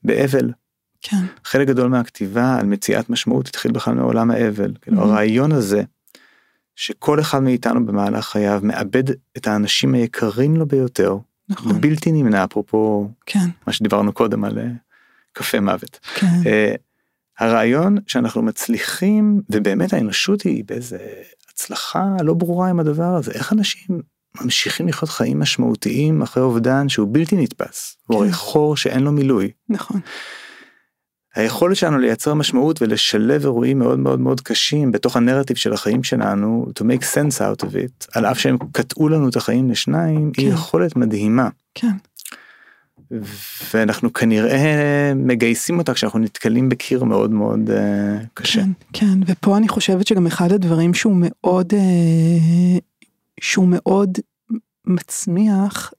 באבל. 0.04 0.52
כן, 1.02 1.18
חלק 1.46 1.68
גדול 1.68 1.90
מהכתיבה 1.90 2.56
על 2.60 2.66
מציאת 2.66 3.10
משמעות 3.10 3.48
התחיל 3.48 3.72
בכלל 3.72 3.94
מעולם 3.94 4.32
האבל. 4.32 4.74
כאילו 4.82 4.98
Mhm. 4.98 5.02
הרעיון 5.06 5.52
הזה 5.52 5.84
שכל 6.76 7.20
אחד 7.20 7.40
מאיתנו 7.44 7.86
במהלך 7.86 8.26
חייו 8.26 8.60
מאבד 8.64 9.04
את 9.38 9.48
האנשים 9.48 9.94
היקרים 9.94 10.56
לו 10.56 10.66
ביותר, 10.66 11.18
נכון, 11.50 11.82
בלתי 11.82 12.12
נמנע 12.12 12.44
אפרופו 12.44 13.10
כן, 13.26 13.50
מה 13.68 13.74
שדיברנו 13.74 14.14
קודם 14.14 14.44
על 14.44 14.60
אה, 14.60 14.68
קפה 15.40 15.60
מוות. 15.60 16.00
כן, 16.16 16.28
אה, 16.46 16.76
הרעיון 17.40 17.98
שאנחנו 18.08 18.42
מצליחים 18.42 19.42
ובאמת 19.50 19.94
האנושות 19.94 20.42
היא 20.42 20.64
באיזה 20.68 20.98
הצלחה 21.52 22.06
לא 22.22 22.34
ברורה 22.34 22.70
עם 22.70 22.80
הדבר 22.80 23.16
הזה 23.16 23.32
איך 23.32 23.54
אנשים 23.54 24.02
ממשיכים 24.42 24.88
לחיות 24.88 25.10
חיים 25.10 25.40
משמעותיים 25.40 26.22
אחרי 26.22 26.44
אובדן 26.44 26.90
שהוא 26.90 27.08
בלתי 27.12 27.36
נתפס. 27.36 27.98
הוא 28.08 28.18
הרי 28.18 28.28
כן. 28.28 28.34
חור 28.34 28.78
שאין 28.78 29.04
לו 29.04 29.12
מילוי. 29.12 29.52
נכון, 29.70 30.00
היכולת 31.36 31.76
שלנו 31.76 31.98
לייצר 31.98 32.34
משמעות 32.34 32.82
ולשלב 32.82 33.42
אירועים 33.42 33.80
מאוד 33.80 34.00
מאוד 34.00 34.20
מאוד 34.20 34.42
קשים 34.42 34.92
בתוך 34.92 35.18
הנרטיב 35.18 35.58
של 35.58 35.74
החיים 35.74 36.04
שלנו 36.04 36.66
to 36.80 36.84
make 36.84 37.04
sense 37.04 37.40
out 37.40 37.66
of 37.66 37.68
it 37.68 38.08
על 38.16 38.26
אף 38.26 38.40
שהם 38.40 38.58
קטעו 38.72 39.10
לנו 39.10 39.30
את 39.30 39.36
החיים 39.36 39.72
לשניים 39.72 40.32
היא 40.38 40.48
כן. 40.48 40.54
יכולת 40.54 40.96
מדהימה 40.96 41.50
כן, 41.76 41.92
ואנחנו 43.74 44.14
כנראה 44.14 45.14
מגייסים 45.16 45.78
אותה 45.78 45.94
כשאנחנו 45.94 46.20
נתקלים 46.20 46.70
בקיר 46.70 47.04
מאוד 47.04 47.32
מאוד 47.32 47.70
uh, 47.70 47.74
קשה. 48.34 48.62
כן, 48.62 48.70
כן, 48.94 49.20
ופה 49.28 49.58
אני 49.58 49.68
חושבת 49.68 50.08
שגם 50.08 50.28
אחד 50.28 50.52
הדברים 50.52 50.94
שהוא 50.94 51.16
מאוד, 51.20 51.74
אה, 51.74 52.80
שהוא 53.42 53.68
מאוד 53.68 54.18
מצמיח 54.86 55.94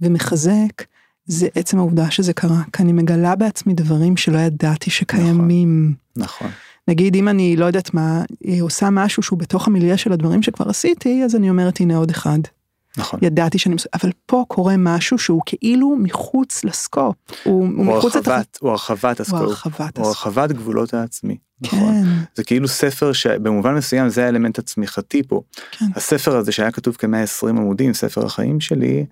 ומחזק, 0.00 0.84
זה 1.24 1.48
עצם 1.54 1.78
העובדה 1.78 2.10
שזה 2.10 2.32
קרה, 2.32 2.62
כי 2.72 2.82
אני 2.82 2.92
מגלה 2.92 3.36
בעצמי 3.36 3.74
דברים 3.74 4.16
שלא 4.16 4.38
ידעתי 4.38 4.90
שקיימים. 4.90 5.94
נכון. 6.16 6.50
נגיד 6.88 7.16
אם 7.16 7.28
אני 7.28 7.56
לא 7.56 7.64
יודעת 7.64 7.94
מה, 7.94 8.22
היא 8.40 8.62
עושה 8.62 8.90
משהו 8.90 9.22
שהוא 9.22 9.38
בתוך 9.38 9.68
המיליה 9.68 9.96
של 9.96 10.12
הדברים 10.12 10.42
שכבר 10.42 10.68
עשיתי, 10.68 11.24
אז 11.24 11.36
אני 11.36 11.50
אומרת 11.50 11.80
הנה 11.80 11.96
עוד 11.96 12.10
אחד. 12.10 12.38
נכון. 12.98 13.20
ידעתי 13.22 13.58
שאני, 13.58 13.76
אבל 13.94 14.10
פה 14.26 14.44
קורה 14.48 14.74
משהו 14.78 15.18
שהוא 15.18 15.42
כאילו 15.46 15.96
מחוץ 15.98 16.64
לסקופ, 16.64 17.16
הוא, 17.44 17.54
הוא 17.54 17.66
הוא 17.76 17.84
מחוץ 17.98 18.16
לתח- 18.16 18.28
הרחבת, 18.28 18.58
הוא 18.60 18.70
הרחבת 18.70 19.18
הוא 19.18 19.24
הסקופ, 19.24 19.40
הרחבת 19.40 19.98
הוא. 19.98 20.06
הרחבת 20.06 20.52
גבולות 20.52 20.94
העצמי. 20.94 21.36
נכון. 21.60 21.78
כן, 21.78 22.04
זה 22.34 22.44
כאילו 22.44 22.68
ספר 22.68 23.12
שבמובן 23.12 23.74
מסוים 23.74 24.08
זה 24.08 24.24
האלמנט 24.26 24.58
הצמיחתי 24.58 25.22
פה. 25.22 25.40
כן, 25.70 25.86
הספר 25.96 26.36
הזה 26.36 26.52
שהיה 26.52 26.70
כתוב 26.70 26.96
כ-120 26.98 27.48
עמודים, 27.48 27.94
ספר 27.94 28.26
החיים 28.26 28.60
שלי, 28.60 29.06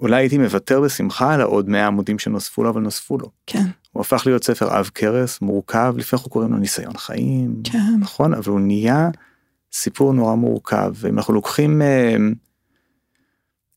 אולי 0.00 0.16
הייתי 0.16 0.38
מוותר 0.38 0.80
בשמחה 0.80 1.34
על 1.34 1.40
העוד 1.40 1.68
100 1.68 1.86
עמודים 1.86 2.18
שנוספו 2.18 2.64
לו, 2.64 2.70
אבל 2.70 2.80
נוספו 2.80 3.18
לו. 3.18 3.30
כן, 3.46 3.64
הוא 3.92 4.00
הפך 4.00 4.22
להיות 4.26 4.44
ספר 4.44 4.68
עב 4.70 4.90
כרס, 4.94 5.40
מורכב, 5.40 5.94
לפני 5.98 6.16
אנחנו 6.18 6.30
קוראים 6.30 6.52
לו 6.52 6.58
ניסיון 6.58 6.96
חיים, 6.96 7.56
כן, 7.64 7.78
נכון? 8.00 8.34
אבל 8.34 8.50
הוא 8.52 8.60
נהיה 8.60 9.08
סיפור 9.72 10.12
נורא 10.12 10.34
מורכב. 10.34 10.92
ואם 10.94 11.18
אנחנו 11.18 11.34
לוקחים 11.34 11.82
אה, 11.82 12.16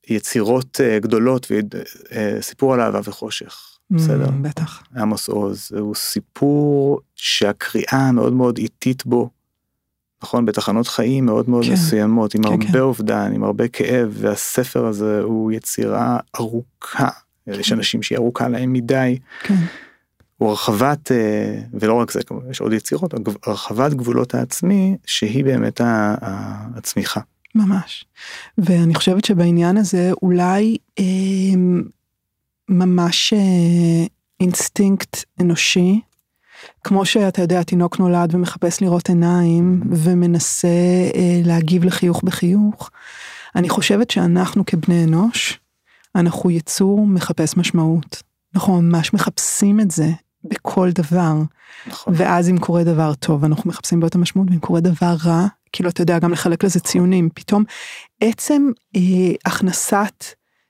יצירות 0.10 0.82
אה, 0.84 1.00
גדולות, 1.00 1.48
וסיפור 1.52 2.74
על 2.74 2.82
אהבה 2.82 3.00
וחושך, 3.04 3.78
בסדר? 3.92 4.28
Mm, 4.28 4.32
בטח, 4.42 4.84
עמוס 4.98 5.30
עוז, 5.30 5.72
הוא 5.80 5.96
סיפור 5.96 7.00
שהקריאה 7.16 8.08
המאוד 8.08 8.34
מאוד 8.34 8.58
איטית 8.58 9.06
בו, 9.06 9.30
נכון? 10.24 10.46
בתחנות 10.46 10.88
חיים 10.88 11.26
מאוד 11.26 11.50
מאוד 11.50 11.66
כן. 11.66 11.74
מסוימות, 11.74 12.36
עם 12.36 12.44
כן, 12.44 12.50
הרבה 12.50 12.66
כן. 12.66 12.80
אובדן, 12.80 13.32
עם 13.34 13.44
הרבה 13.44 13.68
כאב, 13.68 14.10
והספר 14.14 14.86
הזה 14.86 15.22
הוא 15.22 15.52
יצירה 15.52 16.20
ארוכה. 16.36 17.10
יש 17.48 17.72
אנשים 17.72 18.04
שהיא 18.04 18.18
ארוכה 18.18 18.48
להם 18.48 18.74
מדי. 18.74 19.20
כן, 19.44 19.56
הוא 20.38 20.50
הרחבת, 20.50 21.12
אה, 21.12 21.60
ולא 21.74 21.94
רק 21.94 22.12
זה, 22.12 22.20
יש 22.50 22.62
עוד 22.62 22.74
יצירות, 22.74 23.14
הרחבת 23.46 23.94
גבולות 23.94 24.36
העצמי, 24.36 24.98
שהיא 25.06 25.44
באמת 25.44 25.82
הצמיחה. 25.82 27.22
ממש. 27.56 28.06
ואני 28.58 28.96
חושבת 28.96 29.26
שבעניין 29.26 29.78
הזה 29.78 30.12
אולי 30.22 30.78
אה, 31.00 31.04
ממש 32.70 33.34
אה, 33.34 34.08
אינסטינקט 34.40 35.18
אנושי, 35.42 36.02
כמו 36.84 37.06
שאתה 37.06 37.42
יודע, 37.42 37.64
תינוק 37.64 38.00
נולד 38.00 38.36
ומחפש 38.36 38.82
לראות 38.82 39.10
עיניים 39.10 39.82
ומנסה 39.92 40.68
אה, 41.16 41.42
להגיב 41.46 41.84
לחיוך 41.84 42.24
בחיוך, 42.24 42.90
אני 43.56 43.70
חושבת 43.70 44.10
שאנחנו 44.12 44.66
כבני 44.66 45.04
אנוש, 45.04 45.60
אנחנו 46.16 46.52
יצור 46.52 47.08
מחפש 47.08 47.58
משמעות. 47.58 48.24
אנחנו 48.56 48.82
ממש 48.82 49.14
מחפשים 49.14 49.80
את 49.80 49.92
זה 49.92 50.10
בכל 50.44 50.90
דבר. 50.92 51.34
נכון. 51.88 52.14
ואז 52.18 52.50
אם 52.50 52.58
קורה 52.58 52.84
דבר 52.84 53.14
טוב 53.14 53.44
אנחנו 53.44 53.70
מחפשים 53.70 54.00
בו 54.00 54.08
את 54.08 54.16
המשמעות 54.16 54.48
ואם 54.52 54.60
קורה 54.60 54.80
דבר 54.80 55.16
רע 55.26 55.48
כאילו 55.72 55.90
אתה 55.90 56.02
יודע 56.02 56.20
גם 56.20 56.32
לחלק 56.32 56.64
לזה 56.64 56.80
ציונים 56.80 57.30
פתאום 57.34 57.64
עצם 58.22 58.68
אה, 58.96 59.02
הכנסת 59.46 60.26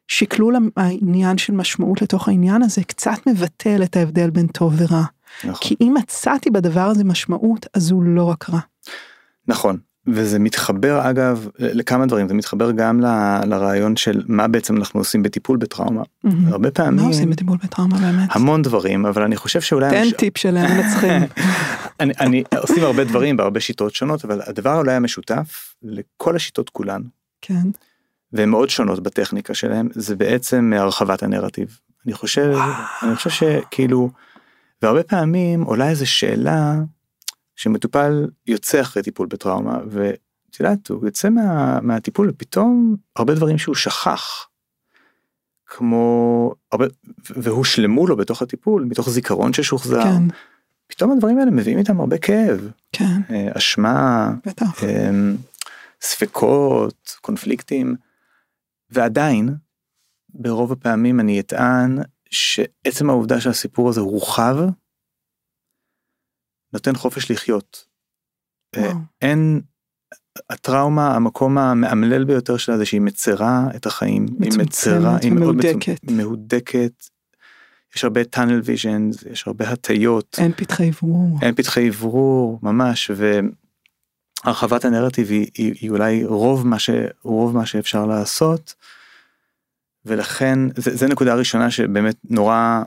שקלול 0.08 0.56
העניין 0.78 1.38
של 1.38 1.54
משמעות 1.54 2.02
לתוך 2.02 2.28
העניין 2.28 2.62
הזה 2.64 2.84
קצת 2.84 3.28
מבטל 3.28 3.84
את 3.84 3.96
ההבדל 3.96 4.30
בין 4.30 4.48
טוב 4.48 4.74
ורע 4.78 5.04
נכון. 5.44 5.68
כי 5.68 5.76
אם 5.82 5.94
מצאתי 5.98 6.50
בדבר 6.50 6.82
הזה 6.82 7.04
משמעות 7.04 7.66
אז 7.74 7.92
הוא 7.92 8.04
לא 8.04 8.24
רק 8.24 8.50
רע. 8.50 8.60
נכון. 9.48 9.78
וזה 10.10 10.40
מתחבר 10.40 11.10
אגב 11.10 11.48
לכמה 11.60 12.06
דברים 12.06 12.28
זה 12.28 12.34
מתחבר 12.34 12.72
גם 12.72 13.02
ל- 13.02 13.40
לרעיון 13.46 13.96
של 13.96 14.24
מה 14.28 14.48
בעצם 14.48 14.78
אנחנו 14.78 15.00
עושים 15.00 15.24
בטיפול 15.24 15.58
בטראומה 15.58 16.02
מהמם. 16.24 16.48
הרבה 16.48 16.68
מה 16.68 16.72
פעמים 16.72 17.00
עושים 17.06 17.30
בטיפול 17.30 17.58
בטראומה 17.64 17.98
באמת? 17.98 18.30
המון 18.32 18.62
דברים 18.62 19.06
אבל 19.06 19.24
אני 19.24 19.36
חושב 19.36 19.62
שאולי 19.62 19.90
תן 19.90 20.04
המש- 20.04 20.18
טיפ 20.18 20.38
שלהם 20.38 20.78
מנצחים. 20.78 21.22
אני, 22.00 22.14
אני 22.20 22.44
עושים 22.62 22.84
הרבה 22.84 23.04
דברים 23.04 23.38
בהרבה 23.38 23.60
שיטות 23.60 23.96
שונות 23.96 24.26
אבל 24.26 24.42
הדבר 24.46 24.78
אולי 24.78 24.94
המשותף 24.94 25.76
לכל 25.84 26.36
השיטות 26.36 26.70
כולן 26.70 27.02
כן. 27.42 27.68
והן 28.34 28.50
מאוד 28.50 28.70
שונות 28.70 29.04
בטכניקה 29.04 29.54
שלהם 29.54 29.90
זה 29.92 30.16
בעצם 30.16 30.74
הרחבת 30.76 31.24
הנרטיב 31.24 31.80
אני 32.06 32.14
חושב 32.14 32.54
אני 33.04 33.16
חושב 33.16 33.30
שכאילו 33.30 34.10
והרבה 34.82 35.04
פעמים 35.04 35.64
עולה 35.64 35.90
איזה 35.90 36.06
שאלה 36.06 36.76
שמטופל 37.56 38.28
יוצא 38.48 38.82
אחרי 38.82 39.04
טיפול 39.04 39.28
בטראומה 39.28 39.80
ואת 39.90 40.60
יודעת 40.60 40.88
הוא 40.88 41.06
יוצא 41.06 41.30
מה, 41.30 41.80
מהטיפול 41.82 42.30
ופתאום 42.30 42.96
הרבה 43.16 43.34
דברים 43.34 43.58
שהוא 43.58 43.76
שכח. 43.76 44.48
כמו 45.66 46.54
הרבה 46.72 46.86
והושלמו 47.30 48.08
לו 48.08 48.18
בתוך 48.18 48.42
הטיפול 48.42 48.84
מתוך 48.84 49.10
זיכרון 49.10 49.54
ששוחזר 49.54 50.04
כן. 50.04 50.24
פתאום 50.88 51.12
הדברים 51.12 51.38
האלה 51.40 51.52
מביאים 51.52 51.80
איתם 51.80 52.00
הרבה 52.00 52.18
כאב 52.18 52.72
כן. 52.92 53.22
אה, 53.30 53.48
אשמה 53.58 54.32
בטח. 54.46 54.84
אמ, 54.84 55.36
ספקות, 56.02 57.16
קונפליקטים, 57.22 57.96
ועדיין, 58.90 59.56
ברוב 60.30 60.72
הפעמים 60.72 61.20
אני 61.20 61.40
אטען 61.40 61.98
שעצם 62.30 63.10
העובדה 63.10 63.42
שהסיפור 63.42 63.90
הזה 63.90 64.02
הורחב, 64.02 64.58
נותן 66.74 66.96
חופש 66.96 67.32
לחיות. 67.32 67.86
אה, 68.76 68.82
וואו. 68.82 68.98
אין, 69.22 69.62
הטראומה, 70.50 71.16
המקום 71.16 71.58
המאמלל 71.58 72.24
ביותר 72.24 72.58
שלה 72.58 72.78
זה 72.78 72.86
שהיא 72.86 73.02
מצרה 73.02 73.68
את 73.76 73.86
החיים, 73.86 74.26
מצומצמת 74.26 74.68
מצרה, 74.68 75.18
היא 75.22 75.32
מאוד 75.32 75.44
ומהודקת. 75.44 76.12
מהודקת. 76.12 77.17
יש 77.98 78.04
הרבה 78.04 78.22
tunnel 78.22 78.66
visions, 78.66 79.32
יש 79.32 79.48
הרבה 79.48 79.70
הטיות, 79.70 80.36
אין 80.42 80.52
פתחי 80.56 80.90
אוורור. 80.90 81.40
אין 81.42 81.56
פתחי 81.56 81.90
אוורור 81.90 82.60
ממש, 82.64 83.12
והרחבת 84.44 84.86
הנרטיב 84.86 85.30
היא, 85.30 85.48
היא, 85.58 85.74
היא 85.82 85.90
אולי 85.90 86.26
רוב 86.26 86.68
מה, 86.68 86.80
ש, 86.80 86.90
רוב 87.24 87.56
מה 87.56 87.66
שאפשר 87.66 88.06
לעשות, 88.06 88.76
ולכן 90.06 90.60
זה, 90.76 90.96
זה 90.96 91.08
נקודה 91.08 91.36
ראשונה 91.36 91.72
שבאמת 91.72 92.16
נורא, 92.30 92.84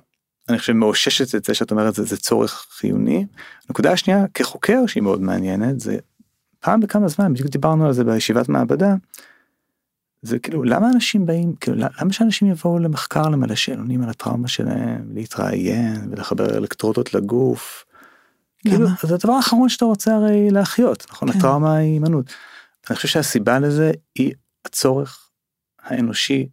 אני 0.49 0.59
חושב 0.59 0.73
מאוששת 0.73 1.35
את 1.35 1.45
זה 1.45 1.55
שאת 1.55 1.71
אומרת 1.71 1.95
זה, 1.95 2.05
זה 2.05 2.17
צורך 2.17 2.67
חיוני. 2.71 3.27
נקודה 3.71 3.93
השנייה 3.93 4.25
כחוקר 4.35 4.87
שהיא 4.87 5.03
מאוד 5.03 5.21
מעניינת 5.21 5.81
זה 5.81 5.97
פעם 6.61 6.81
בכמה 6.81 7.09
זמן 7.09 7.33
בדיוק 7.33 7.49
דיברנו 7.49 7.87
על 7.87 7.93
זה 7.93 8.05
בישיבת 8.05 8.49
מעבדה. 8.49 8.95
זה 10.23 10.39
כאילו 10.39 10.65
למה 10.65 10.91
אנשים 10.95 11.27
באים 11.27 11.55
כאילו 11.61 11.77
למה 12.01 12.13
שאנשים 12.13 12.49
יבואו 12.49 12.79
למחקר 12.79 13.29
למלא 13.29 13.55
שאלונים 13.55 14.03
על 14.03 14.09
הטראומה 14.09 14.49
שלהם 14.49 15.11
להתראיין 15.15 16.09
ולחבר 16.11 16.57
אלקטרודות 16.57 17.15
לגוף. 17.15 17.85
כאילו 18.59 18.85
למה? 18.85 18.95
זה 19.03 19.15
הדבר 19.15 19.33
האחרון 19.33 19.69
שאתה 19.69 19.85
רוצה 19.85 20.15
הרי 20.15 20.51
להחיות 20.51 21.07
נכון 21.11 21.33
כן. 21.33 21.39
הטראומה 21.39 21.77
היא 21.77 21.93
הימנעות. 21.93 22.33
אני 22.91 22.97
חושב 22.97 23.09
שהסיבה 23.09 23.59
לזה 23.59 23.93
היא 24.15 24.33
הצורך 24.65 25.31
האנושי 25.83 26.49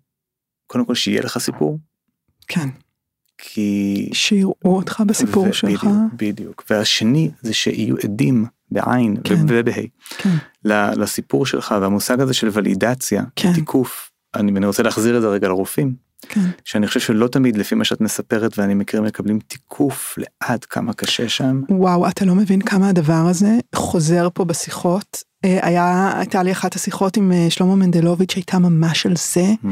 קודם 0.68 0.86
כל 0.86 0.96
שיהיה 0.96 1.22
לך 1.22 1.38
סיפור 1.38 1.80
כן. 2.48 2.70
כי 3.38 4.10
שיראו 4.14 4.54
אותך 4.64 5.04
בסיפור 5.08 5.48
ו- 5.50 5.54
שלך. 5.54 5.84
בדיוק, 5.84 6.14
בדיוק 6.14 6.64
והשני 6.70 7.32
זה 7.42 7.54
שיהיו 7.54 7.96
עדים 8.04 8.46
בעין 8.72 9.18
כן. 9.24 9.36
ובה' 9.48 9.72
כן. 10.18 10.36
לסיפור 10.96 11.46
שלך 11.46 11.76
והמושג 11.82 12.22
הזה 12.22 12.34
של 12.34 12.50
ולידציה 12.54 13.24
כן. 13.36 13.54
תיקוף 13.54 14.12
אני, 14.36 14.52
אני 14.52 14.66
רוצה 14.66 14.84
להחזיר 14.84 15.18
את 15.18 15.22
זה 15.22 15.28
רגע 15.28 15.48
לרופאים 15.48 16.08
כן. 16.30 16.50
שאני 16.64 16.88
חושב 16.88 17.00
שלא 17.00 17.28
תמיד 17.28 17.58
לפי 17.58 17.76
מה 17.76 17.84
שאת 17.84 18.02
מספרת 18.02 18.60
ואני 18.60 18.74
מכיר 18.74 19.02
מקבלים 19.02 19.40
תיקוף 19.40 20.18
לעד 20.18 20.66
כמה 20.66 20.94
קשה 20.94 21.30
שם. 21.30 21.62
וואו, 21.70 22.08
אתה 22.08 22.26
לא 22.26 22.36
מבין 22.36 22.62
כמה 22.62 22.90
הדבר 22.90 23.14
הזה 23.30 23.58
חוזר 23.76 24.28
פה 24.34 24.46
בשיחות. 24.46 25.24
אה, 25.46 25.60
היה, 25.62 26.14
הייתה 26.18 26.44
לי 26.44 26.52
אחת 26.52 26.76
השיחות 26.76 27.18
עם 27.18 27.32
אה, 27.32 27.48
שלמה 27.50 27.76
מנדלוביץ' 27.76 28.32
שהייתה 28.32 28.60
ממש 28.60 29.06
על 29.06 29.14
זה, 29.16 29.54
Mm. 29.64 29.68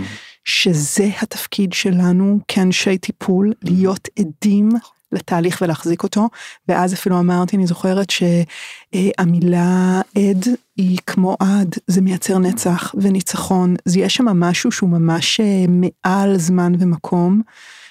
שזה 0.46 1.10
התפקיד 1.22 1.74
שלנו 1.74 2.40
כאנשי 2.48 2.98
טיפול, 2.98 3.54
להיות 3.64 4.08
עדים 4.20 4.70
לתהליך 5.12 5.62
ולהחזיק 5.62 6.04
אותו. 6.04 6.30
ואז 6.68 6.94
אפילו 6.94 7.20
אמרתי, 7.20 7.56
אני 7.56 7.68
זוכרת 7.68 8.10
שהמילה 8.10 10.02
עד 10.16 10.46
היא 10.78 10.98
כמו 11.08 11.38
עד, 11.40 11.76
זה 11.88 12.02
מייצר 12.02 12.38
נצח 12.38 12.96
וניצחון. 12.98 13.76
אז 13.86 13.96
יש 13.96 14.16
שם 14.16 14.26
משהו 14.26 14.72
שהוא 14.72 14.90
ממש 14.90 15.40
אה, 15.40 15.66
מעל 15.70 16.38
זמן 16.38 16.74
ומקום. 16.80 17.42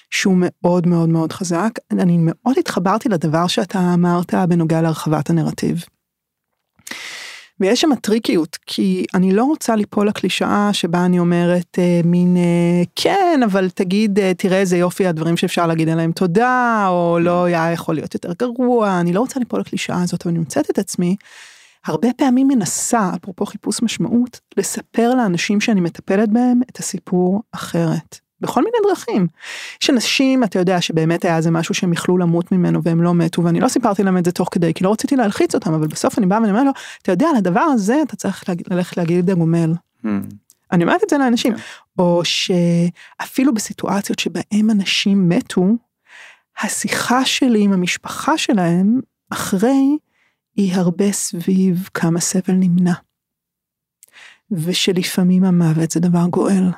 שהוא 0.09 0.37
מאוד 0.39 0.87
מאוד 0.87 1.09
מאוד 1.09 1.31
חזק. 1.31 1.69
אני 1.91 2.17
מאוד 2.19 2.55
התחברתי 2.59 3.09
לדבר 3.09 3.47
שאתה 3.47 3.93
אמרת 3.93 4.33
בנוגע 4.33 4.81
להרחבת 4.81 5.29
הנרטיב. 5.29 5.85
ויש 7.59 7.81
שם 7.81 7.95
טריקיות, 7.95 8.57
כי 8.65 9.05
אני 9.13 9.33
לא 9.33 9.43
רוצה 9.43 9.75
ליפול 9.75 10.07
לקלישאה 10.07 10.69
שבה 10.73 11.05
אני 11.05 11.19
אומרת 11.19 11.79
אה, 11.79 12.01
מין 12.03 12.37
אה, 12.37 12.83
כן, 12.95 13.39
אבל 13.45 13.69
תגיד, 13.69 14.19
אה, 14.19 14.33
תראה 14.33 14.59
איזה 14.59 14.77
יופי 14.77 15.07
הדברים 15.07 15.37
שאפשר 15.37 15.67
להגיד 15.67 15.89
עליהם 15.89 16.11
תודה, 16.11 16.85
או 16.89 17.19
לא 17.21 17.45
היה 17.45 17.71
יכול 17.71 17.95
להיות 17.95 18.13
יותר 18.13 18.33
גרוע, 18.33 18.99
אני 18.99 19.13
לא 19.13 19.19
רוצה 19.19 19.39
ליפול 19.39 19.59
לקלישאה 19.59 20.01
הזאת, 20.01 20.21
אבל 20.25 20.31
אני 20.31 20.39
מוצאת 20.39 20.69
את 20.69 20.79
עצמי 20.79 21.15
הרבה 21.85 22.07
פעמים 22.17 22.47
מנסה, 22.47 23.11
אפרופו 23.15 23.45
חיפוש 23.45 23.81
משמעות, 23.81 24.39
לספר 24.57 25.15
לאנשים 25.15 25.61
שאני 25.61 25.81
מטפלת 25.81 26.29
בהם 26.29 26.61
את 26.69 26.77
הסיפור 26.77 27.41
אחרת. 27.51 28.24
בכל 28.45 28.63
מיני 28.63 28.77
דרכים. 28.87 29.27
יש 29.83 29.89
אנשים, 29.89 30.43
אתה 30.43 30.59
יודע, 30.59 30.81
שבאמת 30.81 31.25
היה 31.25 31.37
איזה 31.37 31.51
משהו 31.51 31.75
שהם 31.75 31.93
יכלו 31.93 32.17
למות 32.17 32.51
ממנו 32.51 32.83
והם 32.83 33.01
לא 33.01 33.13
מתו, 33.13 33.43
ואני 33.43 33.59
לא 33.59 33.67
סיפרתי 33.67 34.03
להם 34.03 34.17
את 34.17 34.25
זה 34.25 34.31
תוך 34.31 34.49
כדי, 34.51 34.73
כי 34.73 34.83
לא 34.83 34.91
רציתי 34.91 35.15
להלחיץ 35.15 35.55
אותם, 35.55 35.73
אבל 35.73 35.87
בסוף 35.87 36.17
אני 36.17 36.25
באה 36.25 36.39
ואני 36.39 36.51
אומרת 36.51 36.65
לו, 36.65 36.71
אתה 37.01 37.11
יודע, 37.11 37.27
על 37.29 37.35
הדבר 37.35 37.59
הזה 37.59 38.01
אתה 38.01 38.15
צריך 38.15 38.43
ללכת 38.71 38.97
להגיד 38.97 39.29
לגומל. 39.29 39.73
Mm. 40.05 40.07
אני 40.71 40.83
אומרת 40.83 41.03
את 41.03 41.09
זה 41.09 41.17
לאנשים. 41.17 41.53
כן. 41.53 41.61
או 41.99 42.21
שאפילו 42.23 43.53
בסיטואציות 43.53 44.19
שבהם 44.19 44.69
אנשים 44.71 45.29
מתו, 45.29 45.65
השיחה 46.61 47.25
שלי 47.25 47.63
עם 47.63 47.73
המשפחה 47.73 48.37
שלהם, 48.37 48.99
אחרי, 49.29 49.97
היא 50.55 50.75
הרבה 50.75 51.11
סביב 51.11 51.89
כמה 51.93 52.19
סבל 52.19 52.53
נמנע. 52.53 52.93
ושלפעמים 54.51 55.43
המוות 55.43 55.91
זה 55.91 55.99
דבר 55.99 56.25
גואל. 56.29 56.69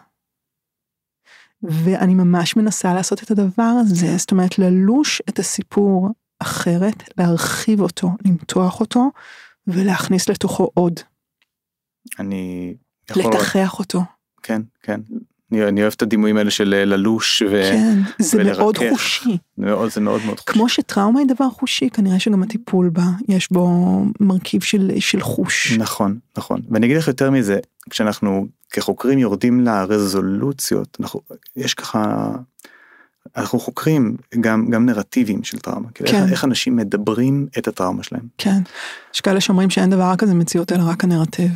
ואני 1.64 2.14
ממש 2.14 2.56
מנסה 2.56 2.94
לעשות 2.94 3.24
את 3.24 3.32
הדבר 3.32 3.74
הזה, 3.82 4.18
זאת 4.18 4.32
אומרת 4.32 4.60
ללוש 4.60 5.22
את 5.30 5.40
הסיפור 5.40 6.10
אחרת, 6.40 7.04
להרחיב 7.18 7.82
אותו, 7.82 8.10
למתוח 8.26 8.80
אותו, 8.80 9.12
ולהכניס 9.68 10.30
לתוכו 10.30 10.70
עוד, 10.74 11.00
אני 12.20 12.74
יכול 13.10 13.24
רק, 13.24 13.34
לתחח 13.34 13.80
אותו. 13.80 14.02
כן 14.44 14.62
כן 14.84 15.02
אני, 15.52 15.68
אני 15.68 15.82
אוהב 15.82 15.94
את 15.96 16.02
הדימויים 16.02 16.38
האלה 16.38 16.52
של 16.52 16.74
אה, 16.74 16.86
ללוש 16.86 17.44
כן, 17.44 18.00
זה 18.20 18.38
ולרכך. 18.38 18.60
מאוד 18.60 18.78
חושי. 18.78 19.38
ומאוד 19.58 19.92
זה 19.92 20.02
מאוד 20.02 20.22
מאוד 20.26 20.40
חשוב. 20.40 20.54
כמו 20.54 20.70
שטראומה 20.70 21.20
היא 21.20 21.28
דבר 21.28 21.50
חושי, 21.50 21.90
כנראה 21.90 22.20
שגם 22.20 22.44
הטיפול 22.44 22.90
בה, 22.90 23.04
יש 23.28 23.52
בו 23.52 24.04
מרכיב 24.20 24.64
של, 24.64 24.92
של 25.00 25.22
חוש. 25.22 25.72
נכון 25.78 26.20
נכון 26.38 26.62
ואני 26.70 26.86
אגיד 26.86 26.98
לך 26.98 27.08
יותר 27.08 27.32
מזה 27.32 27.60
כשאנחנו 27.90 28.48
כחוקרים 28.72 29.20
יורדים 29.20 29.60
לרזולוציות 29.60 30.98
אנחנו 31.00 31.22
יש 31.56 31.74
ככה 31.74 32.32
אנחנו 33.36 33.60
חוקרים 33.60 34.18
גם 34.40 34.70
גם 34.70 34.86
נרטיבים 34.86 35.44
של 35.44 35.60
טראומה 35.60 35.92
כאילו 35.92 36.10
כן. 36.10 36.24
איך, 36.24 36.32
איך 36.32 36.46
אנשים 36.46 36.76
מדברים 36.76 37.48
את 37.58 37.68
הטראומה 37.68 38.04
שלהם 38.04 38.28
כן. 38.38 38.60
יש 39.14 39.22
כאלה 39.22 39.42
שאומרים 39.42 39.70
שאין 39.70 39.90
דבר 39.90 40.16
כזה 40.18 40.34
מציאות 40.34 40.72
אלא 40.72 40.84
רק 40.86 41.04
הנרטיב. 41.04 41.52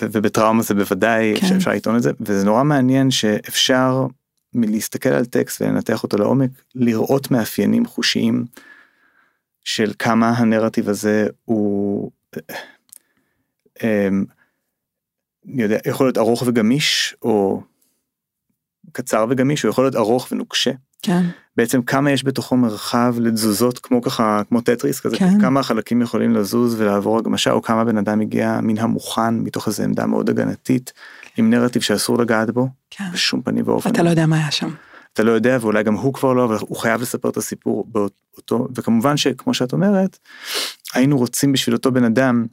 ו- 0.00 0.06
ובטראומה 0.12 0.62
זה 0.62 0.74
בוודאי 0.74 1.34
כן. 1.40 1.46
שאפשר 1.46 1.70
לטעון 1.70 1.96
את 1.96 2.02
זה 2.02 2.10
וזה 2.20 2.46
נורא 2.46 2.64
מעניין 2.64 3.10
שאפשר 3.10 4.06
מלהסתכל 4.54 5.08
על 5.08 5.24
טקסט 5.24 5.62
ולנתח 5.62 6.02
אותו 6.02 6.16
לעומק 6.16 6.50
לראות 6.74 7.30
מאפיינים 7.30 7.86
חושיים 7.86 8.44
של 9.64 9.92
כמה 9.98 10.30
הנרטיב 10.30 10.88
הזה 10.88 11.26
הוא. 11.44 12.10
אני 15.52 15.62
יודע, 15.62 15.78
יכול 15.86 16.06
להיות 16.06 16.18
ארוך 16.18 16.42
וגמיש 16.46 17.16
או 17.22 17.62
קצר 18.92 19.26
וגמיש, 19.30 19.62
הוא 19.62 19.70
יכול 19.70 19.84
להיות 19.84 19.96
ארוך 19.96 20.28
ונוקשה. 20.32 20.70
כן, 21.02 21.22
בעצם 21.56 21.82
כמה 21.82 22.10
יש 22.10 22.24
בתוכו 22.24 22.56
מרחב 22.56 23.14
לתזוזות 23.20 23.78
כמו 23.78 24.02
ככה 24.02 24.42
כמו 24.48 24.60
טטריס 24.60 25.00
כזה 25.00 25.16
כן. 25.16 25.40
כמה 25.40 25.60
החלקים 25.60 26.02
יכולים 26.02 26.34
לזוז 26.34 26.80
ולעבור 26.80 27.18
הגמשה 27.18 27.52
או 27.52 27.62
כמה 27.62 27.84
בן 27.84 27.98
אדם 27.98 28.20
הגיע 28.20 28.60
מן 28.62 28.78
המוכן 28.78 29.34
מתוך 29.34 29.68
איזה 29.68 29.84
עמדה 29.84 30.06
מאוד 30.06 30.30
הגנתית 30.30 30.92
עם 31.36 31.50
נרטיב 31.50 31.82
שאסור 31.82 32.18
לגעת 32.18 32.50
בו 32.50 32.68
כן. 32.90 33.04
בשום 33.12 33.42
פנים 33.42 33.68
ואופן 33.68 33.90
אתה 33.90 34.02
לא 34.02 34.10
יודע 34.10 34.26
מה 34.26 34.36
היה 34.36 34.50
שם. 34.50 34.70
אתה 35.12 35.22
לא 35.22 35.32
יודע 35.32 35.58
ואולי 35.60 35.82
גם 35.82 35.94
הוא 35.94 36.14
כבר 36.14 36.32
לא 36.32 36.44
אבל 36.44 36.56
הוא 36.60 36.76
חייב 36.76 37.00
לספר 37.00 37.28
את 37.28 37.36
הסיפור 37.36 37.86
באותו 37.88 38.68
וכמובן 38.74 39.16
שכמו 39.16 39.54
שאת 39.54 39.72
אומרת 39.72 40.18
היינו 40.94 41.18
רוצים 41.18 41.52
בשביל 41.52 41.74
אותו 41.74 41.92
בן 41.92 42.04
אדם 42.04 42.46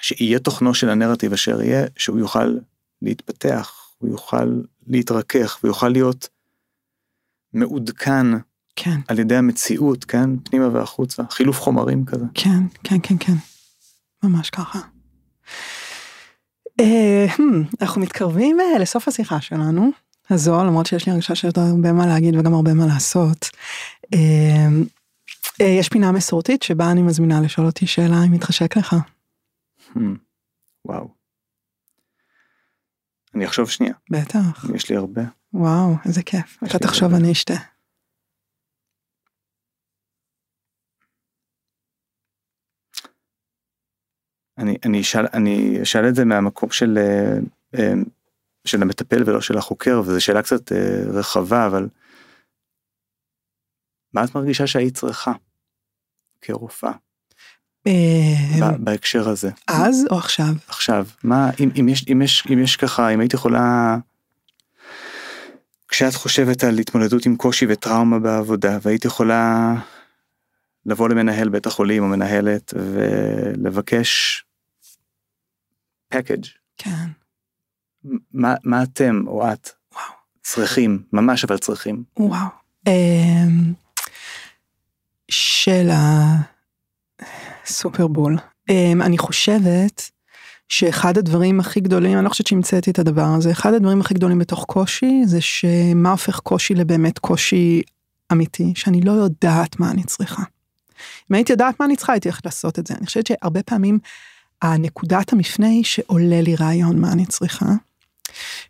שיהיה 0.00 0.38
תוכנו 0.38 0.74
של 0.74 0.90
הנרטיב 0.90 1.32
אשר 1.32 1.62
יהיה 1.62 1.86
שהוא 1.96 2.18
יוכל 2.18 2.58
להתפתח 3.02 3.88
הוא 3.98 4.10
יוכל 4.10 4.60
להתרכך 4.86 5.58
ויוכל 5.64 5.88
להיות 5.88 6.28
מעודכן 7.52 8.26
כן, 8.76 9.00
על 9.08 9.18
ידי 9.18 9.36
המציאות 9.36 10.04
כן 10.04 10.30
פנימה 10.38 10.68
והחוצה 10.68 11.22
חילוף 11.30 11.60
חומרים 11.60 12.04
כזה. 12.04 12.24
כן, 12.34 12.62
כן, 12.84 12.96
כן, 13.02 13.14
כן. 13.20 13.32
ממש 14.22 14.50
ככה. 14.50 14.78
אה, 16.80 17.26
אנחנו 17.80 18.00
מתקרבים 18.00 18.60
אה, 18.60 18.78
לסוף 18.78 19.08
השיחה 19.08 19.40
שלנו, 19.40 19.90
הזו, 20.30 20.64
למרות 20.64 20.86
שיש 20.86 21.06
לי 21.06 21.12
הרגשה 21.12 21.34
שיש 21.34 21.52
הרבה 21.56 21.92
מה 21.92 22.06
להגיד 22.06 22.36
וגם 22.36 22.54
הרבה 22.54 22.74
מה 22.74 22.86
לעשות. 22.86 23.50
אה, 24.14 24.68
יש 25.60 25.88
פינה 25.88 26.12
מסורתית 26.12 26.62
שבה 26.62 26.90
אני 26.90 27.02
מזמינה 27.02 27.40
לשאול 27.40 27.66
אותי 27.66 27.86
שאלה 27.86 28.24
אם 28.26 28.32
מתחשק 28.32 28.76
לך. 28.76 28.96
Hmm, 29.94 30.18
וואו. 30.84 31.14
אני 33.34 33.46
אחשוב 33.46 33.70
שנייה 33.70 33.94
בטח. 34.10 34.64
יש 34.74 34.90
לי 34.90 34.96
הרבה. 34.96 35.22
וואו, 35.52 35.94
איזה 36.04 36.22
כיף. 36.22 36.58
אתה 36.64 36.78
תחשוב, 36.78 37.04
הרבה. 37.04 37.16
אני 37.16 37.32
אשתה. 37.32 37.54
אני 44.58 44.76
אני 44.84 45.00
אשאל 45.00 45.26
אני 45.32 45.82
אשאל 45.82 46.08
את 46.08 46.14
זה 46.14 46.24
מהמקום 46.24 46.70
של 46.70 46.98
אה, 46.98 47.38
אה, 47.74 47.92
של 48.64 48.82
המטפל 48.82 49.22
ולא 49.26 49.40
של 49.40 49.58
החוקר 49.58 50.00
וזו 50.00 50.20
שאלה 50.20 50.42
קצת 50.42 50.72
אה, 50.72 51.02
רחבה 51.18 51.66
אבל. 51.66 51.88
מה 54.12 54.24
את 54.24 54.34
מרגישה 54.34 54.66
שהיית 54.66 54.94
צריכה? 54.94 55.32
כרופאה 56.40 56.90
אה, 56.90 57.07
בהקשר 58.78 59.28
הזה 59.28 59.50
אז 59.68 60.06
או 60.10 60.18
עכשיו? 60.18 60.54
עכשיו 60.68 61.06
מה 61.24 61.50
אם, 61.60 61.70
אם 61.80 61.88
יש 61.88 62.04
אם 62.12 62.22
יש 62.22 62.44
אם 62.52 62.58
יש 62.58 62.76
ככה 62.76 63.08
אם 63.08 63.20
היית 63.20 63.34
יכולה 63.34 63.96
כשאת 65.88 66.14
חושבת 66.14 66.64
על 66.64 66.78
התמודדות 66.78 67.26
עם 67.26 67.36
קושי 67.36 67.66
וטראומה 67.68 68.18
בעבודה 68.18 68.78
והיית 68.82 69.04
יכולה 69.04 69.74
לבוא 70.86 71.08
למנהל 71.08 71.48
בית 71.48 71.66
החולים 71.66 72.02
או 72.02 72.08
מנהלת 72.08 72.74
ולבקש 72.76 74.44
פקאג' 76.08 76.46
כן. 76.76 77.06
מה, 78.32 78.54
מה 78.64 78.82
אתם 78.82 79.24
או 79.26 79.52
את 79.52 79.70
וואו. 79.92 80.12
צריכים 80.42 81.02
ממש 81.12 81.44
אבל 81.44 81.58
צריכים 81.58 82.02
וואו. 82.18 82.46
אמ, 82.86 83.72
שאלה 85.30 86.36
סופרבול. 87.72 88.36
אמ, 88.68 89.02
אני 89.02 89.18
חושבת 89.18 90.10
שאחד 90.68 91.18
הדברים 91.18 91.60
הכי 91.60 91.80
גדולים, 91.80 92.16
אני 92.16 92.24
לא 92.24 92.28
חושבת 92.28 92.46
שהמצאתי 92.46 92.90
את 92.90 92.98
הדבר 92.98 93.24
הזה, 93.24 93.50
אחד 93.50 93.74
הדברים 93.74 94.00
הכי 94.00 94.14
גדולים 94.14 94.38
בתוך 94.38 94.64
קושי 94.64 95.22
זה 95.24 95.40
שמה 95.40 96.10
הופך 96.10 96.40
קושי 96.40 96.74
לבאמת 96.74 97.18
קושי 97.18 97.82
אמיתי, 98.32 98.72
שאני 98.74 99.00
לא 99.00 99.12
יודעת 99.12 99.80
מה 99.80 99.90
אני 99.90 100.04
צריכה. 100.04 100.42
אם 101.30 101.34
הייתי 101.34 101.52
יודעת 101.52 101.80
מה 101.80 101.86
אני 101.86 101.96
צריכה 101.96 102.12
הייתי 102.12 102.28
הולכת 102.28 102.44
לעשות 102.44 102.78
את 102.78 102.86
זה. 102.86 102.94
אני 102.98 103.06
חושבת 103.06 103.26
שהרבה 103.26 103.62
פעמים 103.62 103.98
הנקודת 104.62 105.32
המפנה 105.32 105.66
היא 105.66 105.84
שעולה 105.84 106.40
לי 106.40 106.56
רעיון 106.56 106.98
מה 106.98 107.12
אני 107.12 107.26
צריכה. 107.26 107.66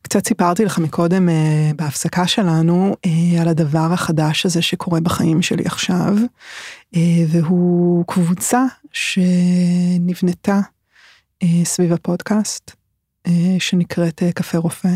קצת 0.03 0.27
סיפרתי 0.27 0.65
לך 0.65 0.79
מקודם 0.79 1.29
אה, 1.29 1.71
בהפסקה 1.77 2.27
שלנו 2.27 2.97
אה, 3.07 3.43
על 3.43 3.49
הדבר 3.49 3.89
החדש 3.93 4.47
הזה 4.47 4.63
שקורה 4.63 5.01
בחיים 5.01 5.43
שלי 5.43 5.65
עכשיו, 5.67 6.17
אה, 6.97 7.01
והוא 7.29 8.05
קבוצה 8.07 8.65
שנבנתה 8.93 10.61
אה, 11.43 11.65
סביב 11.65 11.93
הפודקאסט, 11.93 12.71
אה, 13.27 13.57
שנקראת 13.59 14.23
אה, 14.23 14.33
קפה 14.33 14.59
רופא, 14.59 14.95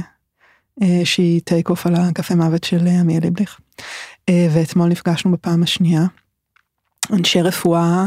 אה, 0.82 1.00
שהיא 1.04 1.40
טייק 1.44 1.70
אוף 1.70 1.86
על 1.86 1.94
הקפה 1.94 2.34
מוות 2.34 2.64
של 2.64 2.86
אה, 2.86 3.00
עמיאל 3.00 3.22
ליבליך. 3.22 3.60
אה, 4.28 4.48
ואתמול 4.54 4.88
נפגשנו 4.88 5.32
בפעם 5.32 5.62
השנייה. 5.62 6.02
אנשי 7.12 7.42
רפואה 7.42 8.06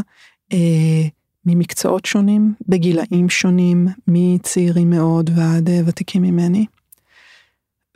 אה, 0.52 1.08
ממקצועות 1.46 2.04
שונים, 2.04 2.54
בגילאים 2.68 3.28
שונים, 3.28 3.88
מצעירים 4.08 4.90
מאוד 4.90 5.30
ועד 5.36 5.68
אה, 5.68 5.80
ותיקים 5.86 6.22
ממני. 6.22 6.66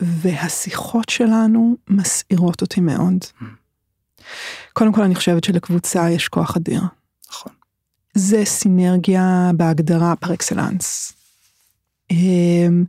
והשיחות 0.01 1.09
שלנו 1.09 1.77
מסעירות 1.89 2.63
אותי 2.63 2.81
מאוד. 2.81 3.19
קודם 4.73 4.93
כל 4.93 5.03
אני 5.03 5.15
חושבת 5.15 5.45
שלקבוצה 5.45 6.11
יש 6.11 6.29
כוח 6.29 6.57
אדיר. 6.57 6.83
נכון 7.31 7.53
זה 8.15 8.45
סינרגיה 8.45 9.51
בהגדרה 9.57 10.17
פר 10.17 10.35
אקסלנס. 10.35 11.13
אמ, 12.11 12.85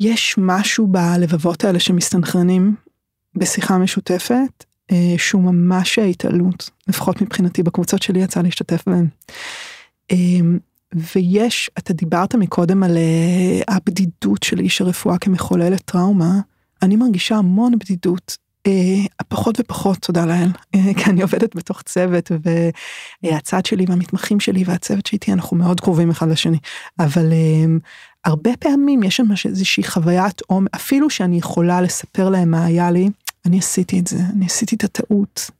יש 0.00 0.34
משהו 0.38 0.86
בלבבות 0.86 1.64
האלה 1.64 1.80
שמסתנכרנים 1.80 2.74
בשיחה 3.34 3.78
משותפת 3.78 4.64
אה, 4.92 5.14
שהוא 5.18 5.42
ממש 5.42 5.98
ההתעלות, 5.98 6.70
לפחות 6.88 7.22
מבחינתי 7.22 7.62
בקבוצות 7.62 8.02
שלי 8.02 8.20
יצא 8.22 8.42
להשתתף 8.42 8.82
בהן. 8.86 9.06
אמ, 10.10 10.58
ויש, 10.94 11.70
אתה 11.78 11.92
דיברת 11.92 12.34
מקודם 12.34 12.82
על 12.82 12.96
אה, 12.96 13.74
הבדידות 13.74 14.42
של 14.42 14.60
איש 14.60 14.80
הרפואה 14.80 15.18
כמחוללת 15.18 15.82
טראומה, 15.84 16.40
אני 16.82 16.96
מרגישה 16.96 17.36
המון 17.36 17.78
בדידות 17.78 18.36
אה, 18.66 19.24
פחות 19.28 19.60
ופחות 19.60 19.98
תודה 19.98 20.26
לאל 20.26 20.48
אה, 20.74 20.94
כי 20.98 21.10
אני 21.10 21.22
עובדת 21.22 21.56
בתוך 21.56 21.82
צוות 21.82 22.30
והצד 23.22 23.66
שלי 23.66 23.84
והמתמחים 23.88 24.40
שלי 24.40 24.64
והצוות 24.66 25.06
שאיתי 25.06 25.32
אנחנו 25.32 25.56
מאוד 25.56 25.80
קרובים 25.80 26.10
אחד 26.10 26.28
לשני 26.28 26.58
אבל 26.98 27.32
אה, 27.32 27.64
הרבה 28.24 28.50
פעמים 28.58 29.02
יש 29.02 29.16
שם 29.16 29.24
איזושהי 29.44 29.84
חוויית 29.84 30.40
עומק 30.46 30.74
אפילו 30.74 31.10
שאני 31.10 31.38
יכולה 31.38 31.80
לספר 31.80 32.28
להם 32.28 32.50
מה 32.50 32.64
היה 32.64 32.90
לי 32.90 33.08
אני 33.46 33.58
עשיתי 33.58 34.00
את 34.00 34.06
זה 34.06 34.18
אני 34.34 34.46
עשיתי 34.46 34.76
את 34.76 34.84
הטעות. 34.84 35.50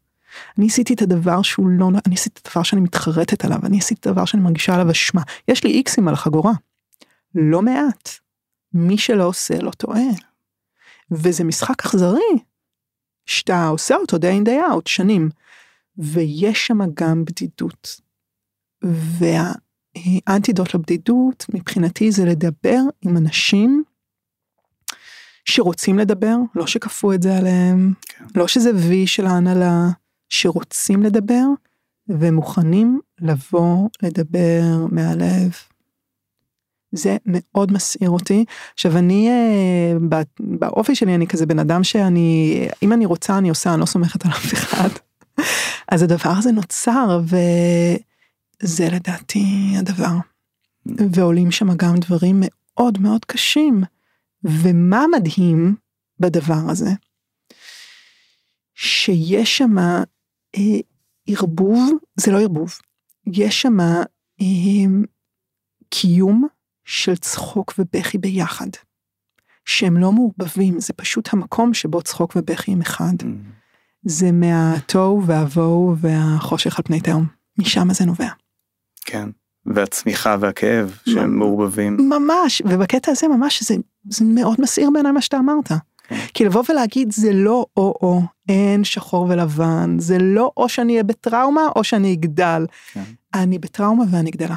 אני 0.59 0.67
עשיתי 0.67 0.95
את 0.95 1.03
הדבר 1.03 1.43
שהוא 1.43 1.69
לא 1.69 1.89
אני 2.07 2.15
עשיתי 2.15 2.41
את 2.43 2.47
הדבר 2.47 2.63
שאני 2.63 2.81
מתחרטת 2.81 3.45
עליו 3.45 3.59
אני 3.65 3.79
עשיתי 3.79 4.01
את 4.01 4.07
הדבר 4.07 4.25
שאני 4.25 4.43
מרגישה 4.43 4.75
עליו 4.75 4.91
אשמה 4.91 5.23
יש 5.49 5.65
לי 5.65 5.71
איקסים 5.71 6.09
על 6.09 6.15
החגורה. 6.15 6.53
לא 7.35 7.63
מעט. 7.63 8.11
מי 8.75 8.99
שלא 8.99 9.25
עושה 9.25 9.59
לא 9.59 9.71
טועה. 9.71 10.03
וזה 11.11 11.45
משחק 11.45 11.87
אכזרי 11.87 12.39
שאתה 13.27 13.67
עושה 13.67 13.97
אותו 13.97 14.17
day 14.17 14.43
in 14.43 14.47
day 14.47 14.73
out 14.73 14.83
שנים. 14.87 15.29
ויש 15.99 16.67
שם 16.67 16.79
גם 16.95 17.25
בדידות. 17.25 18.01
והאנטידוט 18.83 20.75
לבדידות 20.75 21.47
מבחינתי 21.55 22.13
זה 22.13 22.25
לדבר 22.25 22.79
עם 23.03 23.17
אנשים 23.17 23.85
שרוצים 25.45 25.99
לדבר, 25.99 26.37
לא 26.55 26.67
שכפו 26.67 27.13
את 27.13 27.23
זה 27.23 27.37
עליהם, 27.39 27.93
כן. 28.01 28.25
לא 28.35 28.49
שזה 28.49 28.71
וי 28.75 29.07
של 29.07 29.27
ההנהלה, 29.27 29.89
שרוצים 30.29 31.03
לדבר 31.03 31.45
ומוכנים 32.09 33.01
לבוא 33.21 33.89
לדבר 34.03 34.63
מהלב. 34.91 35.53
זה 36.93 37.17
מאוד 37.27 37.73
מסעיר 37.73 38.11
אותי. 38.11 38.45
עכשיו 38.75 38.99
אני 38.99 39.29
אה, 39.29 40.23
באופי 40.41 40.95
שלי 40.95 41.15
אני 41.15 41.27
כזה 41.27 41.47
בן 41.47 41.59
אדם 41.59 41.85
שאני 41.85 42.69
אם 42.83 42.93
אני 42.93 43.07
רוצה 43.07 43.39
אני 43.39 43.49
עושה 43.49 43.73
אני 43.73 43.81
לא 43.81 43.87
סומכת 43.87 44.25
על 44.27 44.33
אף 44.33 44.53
אחד. 44.53 44.89
אז 45.89 46.03
הדבר 46.03 46.31
הזה 46.31 46.53
נוצר 46.53 47.21
וזה 47.25 48.89
לדעתי 48.93 49.75
הדבר. 49.79 50.17
ועולים 50.87 51.51
שם 51.51 51.77
גם 51.77 51.97
דברים 51.97 52.37
מאוד 52.41 52.99
מאוד 52.99 53.25
קשים. 53.25 53.83
ומה 54.45 55.05
מדהים 55.13 55.77
בדבר 56.21 56.71
הזה? 56.71 56.91
שיש 58.75 59.59
שם 59.59 59.79
אה, 59.79 60.81
ערבוב, 61.27 61.91
זה 62.17 62.33
לא 62.33 62.41
ערבוב, 62.41 62.79
יש 63.27 63.63
שם 63.63 63.81
אה, 63.81 64.87
קיום 65.89 66.49
של 66.91 67.17
צחוק 67.17 67.75
ובכי 67.79 68.19
ביחד. 68.19 68.67
שהם 69.65 69.97
לא 69.97 70.13
מעורבבים, 70.13 70.81
זה 70.81 70.93
פשוט 70.93 71.29
המקום 71.33 71.75
שבו 71.75 72.03
צחוק 72.03 72.33
ובכי 72.37 72.73
הם 72.73 72.81
אחד. 72.81 73.13
Mm. 73.21 73.25
זה 74.03 74.33
מהתוהו 74.33 75.27
והבוהו 75.27 75.95
והחושך 75.99 76.79
על 76.79 76.85
פני 76.85 77.01
תהום. 77.01 77.27
משם 77.59 77.93
זה 77.93 78.05
נובע. 78.05 78.29
כן 79.05 79.29
והצמיחה 79.67 80.37
והכאב 80.41 80.99
שהם 81.09 81.39
מעורבבים 81.39 81.97
ממש, 81.97 82.63
ובקטע 82.65 83.13
הזה 83.13 83.29
ממש 83.29 83.63
זה, 83.63 83.75
זה 84.09 84.25
מאוד 84.25 84.61
מסעיר 84.61 84.91
בעיניי 84.91 85.13
מה 85.13 85.21
שאתה 85.21 85.39
אמרת. 85.39 85.73
כן. 86.09 86.17
כי 86.35 86.45
לבוא 86.45 86.63
ולהגיד 86.69 87.13
זה 87.13 87.33
לא 87.33 87.67
או-או, 87.77 88.23
אין 88.49 88.85
שחור 88.85 89.27
ולבן, 89.31 89.97
זה 89.99 90.19
לא 90.19 90.53
או 90.57 90.69
שאני 90.69 90.93
אהיה 90.93 91.03
בטראומה 91.03 91.63
או 91.77 91.85
שאני 91.85 92.13
אגדל. 92.13 92.67
כן. 92.93 93.03
אני 93.35 93.59
בטראומה 93.59 94.05
ואני 94.11 94.31
גדלה. 94.31 94.57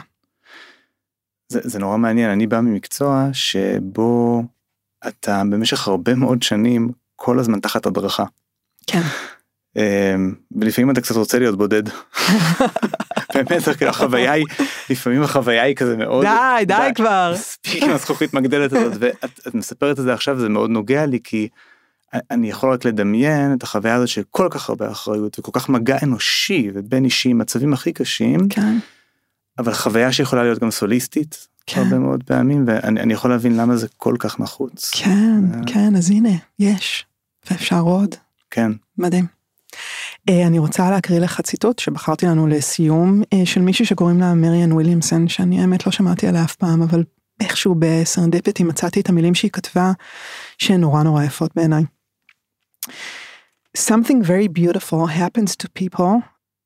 זה, 1.54 1.60
זה 1.64 1.80
נורא 1.80 1.97
מעניין 1.97 2.30
אני 2.30 2.47
בא 2.47 2.62
ממקצוע 2.62 3.30
שבו 3.34 4.43
אתה 5.08 5.41
במשך 5.49 5.88
הרבה 5.88 6.16
מאוד 6.16 6.43
שנים 6.43 6.91
כל 7.16 7.39
הזמן 7.39 7.60
תחת 7.60 7.86
הדרכה. 7.86 8.24
כן. 8.88 9.01
אמ, 9.78 10.36
ולפעמים 10.51 10.91
אתה 10.91 11.01
קצת 11.01 11.16
רוצה 11.16 11.39
להיות 11.39 11.58
בודד. 11.58 11.84
באמת 13.36 13.62
כאילו 13.78 13.91
החוויה 13.91 14.32
היא 14.32 14.45
לפעמים 14.89 15.24
החוויה 15.24 15.64
היא 15.64 15.76
כזה 15.76 15.97
מאוד 15.97 16.26
די, 16.26 16.66
די 16.66 16.91
כבר. 16.95 17.32
מספיק 17.36 17.84
עם 17.84 17.89
הזכוכית 17.91 18.34
מגדלת 18.34 18.74
הזאת 18.74 18.93
ואת 18.99 19.39
את 19.47 19.56
מספרת 19.56 19.99
את 19.99 20.04
זה 20.04 20.14
עכשיו 20.14 20.39
זה 20.39 20.49
מאוד 20.49 20.70
נוגע 20.70 21.06
לי 21.06 21.20
כי 21.24 21.47
אני 22.32 22.49
יכול 22.49 22.74
רק 22.74 22.86
לדמיין 22.86 23.54
את 23.54 23.64
החוויה 23.64 23.95
הזאת 23.95 24.08
של 24.08 24.22
כל 24.32 24.47
כך 24.51 24.70
הרבה 24.70 24.91
אחריות 24.91 25.39
וכל 25.39 25.51
כך 25.54 25.70
מגע 25.70 25.97
אנושי 26.04 26.72
ובין 26.74 27.06
אישי 27.06 27.34
מצבים 27.34 27.74
הכי 27.74 27.93
קשים 27.93 28.49
כן. 28.49 28.78
אבל 29.60 29.74
חוויה 29.74 30.12
שיכולה 30.12 30.43
להיות 30.43 30.60
גם 30.60 30.72
סוליסטית 30.72 31.47
כן. 31.66 31.82
הרבה 31.82 31.97
מאוד 31.97 32.24
פעמים 32.24 32.64
ואני 32.68 33.01
אני 33.01 33.14
יכול 33.14 33.32
להבין 33.32 33.58
למה 33.58 33.78
זה 33.78 33.88
כל 33.97 34.16
כך 34.20 34.39
נחוץ. 34.39 34.91
כן, 34.93 35.41
אה. 35.54 35.60
כן, 35.66 35.95
אז 35.95 36.12
הנה, 36.12 36.30
יש. 36.60 37.06
ואפשר 37.51 37.80
עוד. 37.80 38.16
כן. 38.51 38.72
מדהים. 38.97 39.26
אה, 40.30 40.47
אני 40.47 40.60
רוצה 40.60 40.91
להקריא 40.91 41.20
לך 41.20 41.41
ציטוט 41.41 41.80
שבחרתי 41.80 42.26
לנו 42.26 42.47
לסיום 42.47 43.22
אה, 43.34 43.45
של 43.45 43.62
מישהי 43.62 43.86
שקוראים 43.86 44.20
לה 44.20 44.34
מריאן 44.34 44.72
וויליאמסון 44.72 45.28
שאני 45.28 45.62
האמת 45.62 45.86
לא 45.86 45.91
שמעתי 45.91 46.28
עליה 46.28 46.43
אף 46.43 46.56
פעם 46.56 46.82
אבל 46.82 47.04
איכשהו 47.39 47.76
בסרנדיפיטי 47.80 48.64
מצאתי 48.64 49.01
את 49.01 49.10
המילים 49.10 49.36
שהיא 49.36 49.51
כתבה 49.51 49.91
שהן 50.58 50.82
נורא 50.82 51.04
נורא 51.04 51.24
יפות 51.24 51.51
בעיניי. 51.56 51.84
Something 53.78 54.22
very 54.24 54.47
beautiful 54.47 55.08
happens 55.08 55.56
to 55.56 55.68
people 55.82 56.22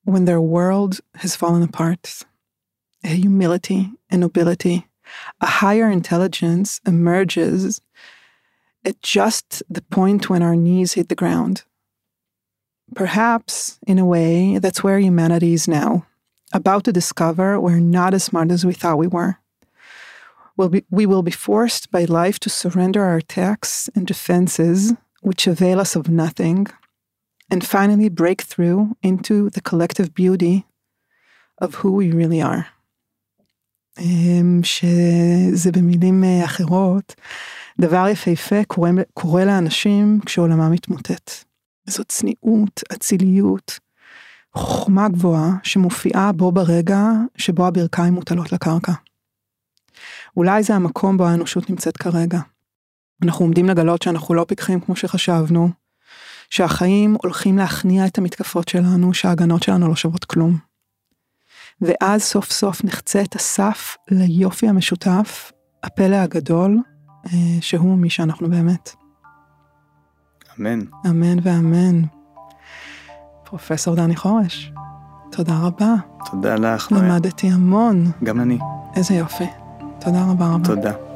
when 0.06 0.26
their 0.26 0.42
world 0.42 1.00
has 1.18 1.36
fallen 1.36 1.64
apart. 1.64 2.24
A 3.04 3.10
humility, 3.10 3.91
a 4.10 4.18
nobility, 4.18 4.88
a 5.39 5.45
higher 5.45 5.89
intelligence 5.89 6.82
emerges 6.86 7.82
at 8.84 9.02
just 9.02 9.64
the 9.70 9.82
point 9.82 10.30
when 10.30 10.41
our 10.41 10.56
knees 10.56 10.93
hit 10.93 11.10
the 11.10 11.16
ground. 11.16 11.64
Perhaps, 12.95 13.80
in 13.86 14.00
a 14.00 14.06
way, 14.06 14.60
that's 14.60 14.84
where 14.84 15.00
humanity 15.00 15.54
is 15.54 15.68
now, 15.68 16.06
about 16.54 16.86
to 16.86 16.93
discover 16.93 17.60
we're 17.60 17.80
not 17.80 18.14
as 18.14 18.24
smart 18.24 18.52
as 18.52 18.66
we 18.66 18.74
thought 18.74 18.98
we 18.98 19.08
were. 19.08 19.38
We'll 20.56 20.70
be, 20.70 20.86
we 20.89 21.06
will 21.06 21.22
be 21.22 21.32
forced 21.32 21.91
by 21.91 22.06
life 22.06 22.39
to 22.39 22.50
surrender 22.50 23.04
our 23.04 23.18
attacks 23.18 23.89
and 23.93 24.08
defenses 24.08 24.93
which 25.22 25.48
avail 25.48 25.80
us 25.80 25.95
of 25.95 26.10
nothing, 26.10 26.68
and 27.50 27.66
finally 27.66 28.08
break 28.08 28.41
through 28.41 28.95
into 29.02 29.50
the 29.50 29.62
collective 29.62 30.14
beauty 30.14 30.66
of 31.58 31.76
who 31.76 31.91
we 31.91 32.12
really 32.12 32.41
are. 32.41 32.68
שזה 34.64 35.72
במילים 35.72 36.24
אה, 36.24 36.45
אחרות, 36.45 37.16
דבר 37.82 38.08
יפהפה 38.08 38.64
קורה, 38.68 38.89
קורה 39.14 39.45
לאנשים 39.45 40.20
כשעולמם 40.26 40.72
מתמוטט. 40.72 41.32
זאת 41.88 42.08
צניעות, 42.08 42.84
אציליות, 42.93 43.80
חוכמה 44.56 45.10
גבוהה 45.10 45.52
שמופיעה 45.64 46.32
בו 46.32 46.52
ברגע 46.52 47.04
שבו 47.38 47.68
הברכיים 47.68 48.14
מוטלות 48.14 48.52
לקרקע. 48.52 48.91
אולי 50.38 50.64
זה 50.64 50.76
המקום 50.76 51.18
בו 51.18 51.28
האנושות 51.28 51.70
נמצאת 51.70 51.98
כרגע. 51.98 52.39
אנחנו 53.24 53.45
עומדים 53.45 53.66
לגלות 53.66 54.02
שאנחנו 54.02 54.36
לא 54.36 54.45
פיקחים 54.48 54.80
כמו 54.80 54.95
שחשבנו, 54.95 55.70
שהחיים 56.50 57.16
הולכים 57.24 57.58
להכניע 57.58 58.06
את 58.06 58.18
המתקפות 58.18 58.68
שלנו, 58.68 59.14
שההגנות 59.14 59.64
שלנו 59.64 59.88
לא 59.88 59.95
שוות 59.95 60.26
כלום. 60.26 60.58
ואז 61.82 62.23
סוף 62.23 62.51
סוף 62.51 62.84
נחצה 62.84 63.21
את 63.21 63.36
הסף 63.36 63.97
ליופי 64.11 64.67
המשותף, 64.67 65.51
הפלא 65.84 66.15
הגדול, 66.15 66.78
אה, 67.25 67.32
שהוא 67.61 67.97
מי 67.97 68.09
שאנחנו 68.09 68.49
באמת. 68.49 68.95
אמן. 70.59 70.80
אמן 71.05 71.38
ואמן. 71.43 72.01
פרופסור 73.43 73.95
דני 73.95 74.15
חורש, 74.15 74.71
תודה 75.32 75.59
רבה. 75.61 75.93
תודה 76.32 76.55
לך. 76.55 76.91
למדתי 76.91 77.47
המון. 77.47 78.11
גם 78.23 78.41
אני. 78.41 78.57
איזה 78.95 79.13
יופי. 79.13 79.47
תודה 79.99 80.25
רבה 80.32 80.45
רבה. 80.53 80.65
תודה. 80.65 81.07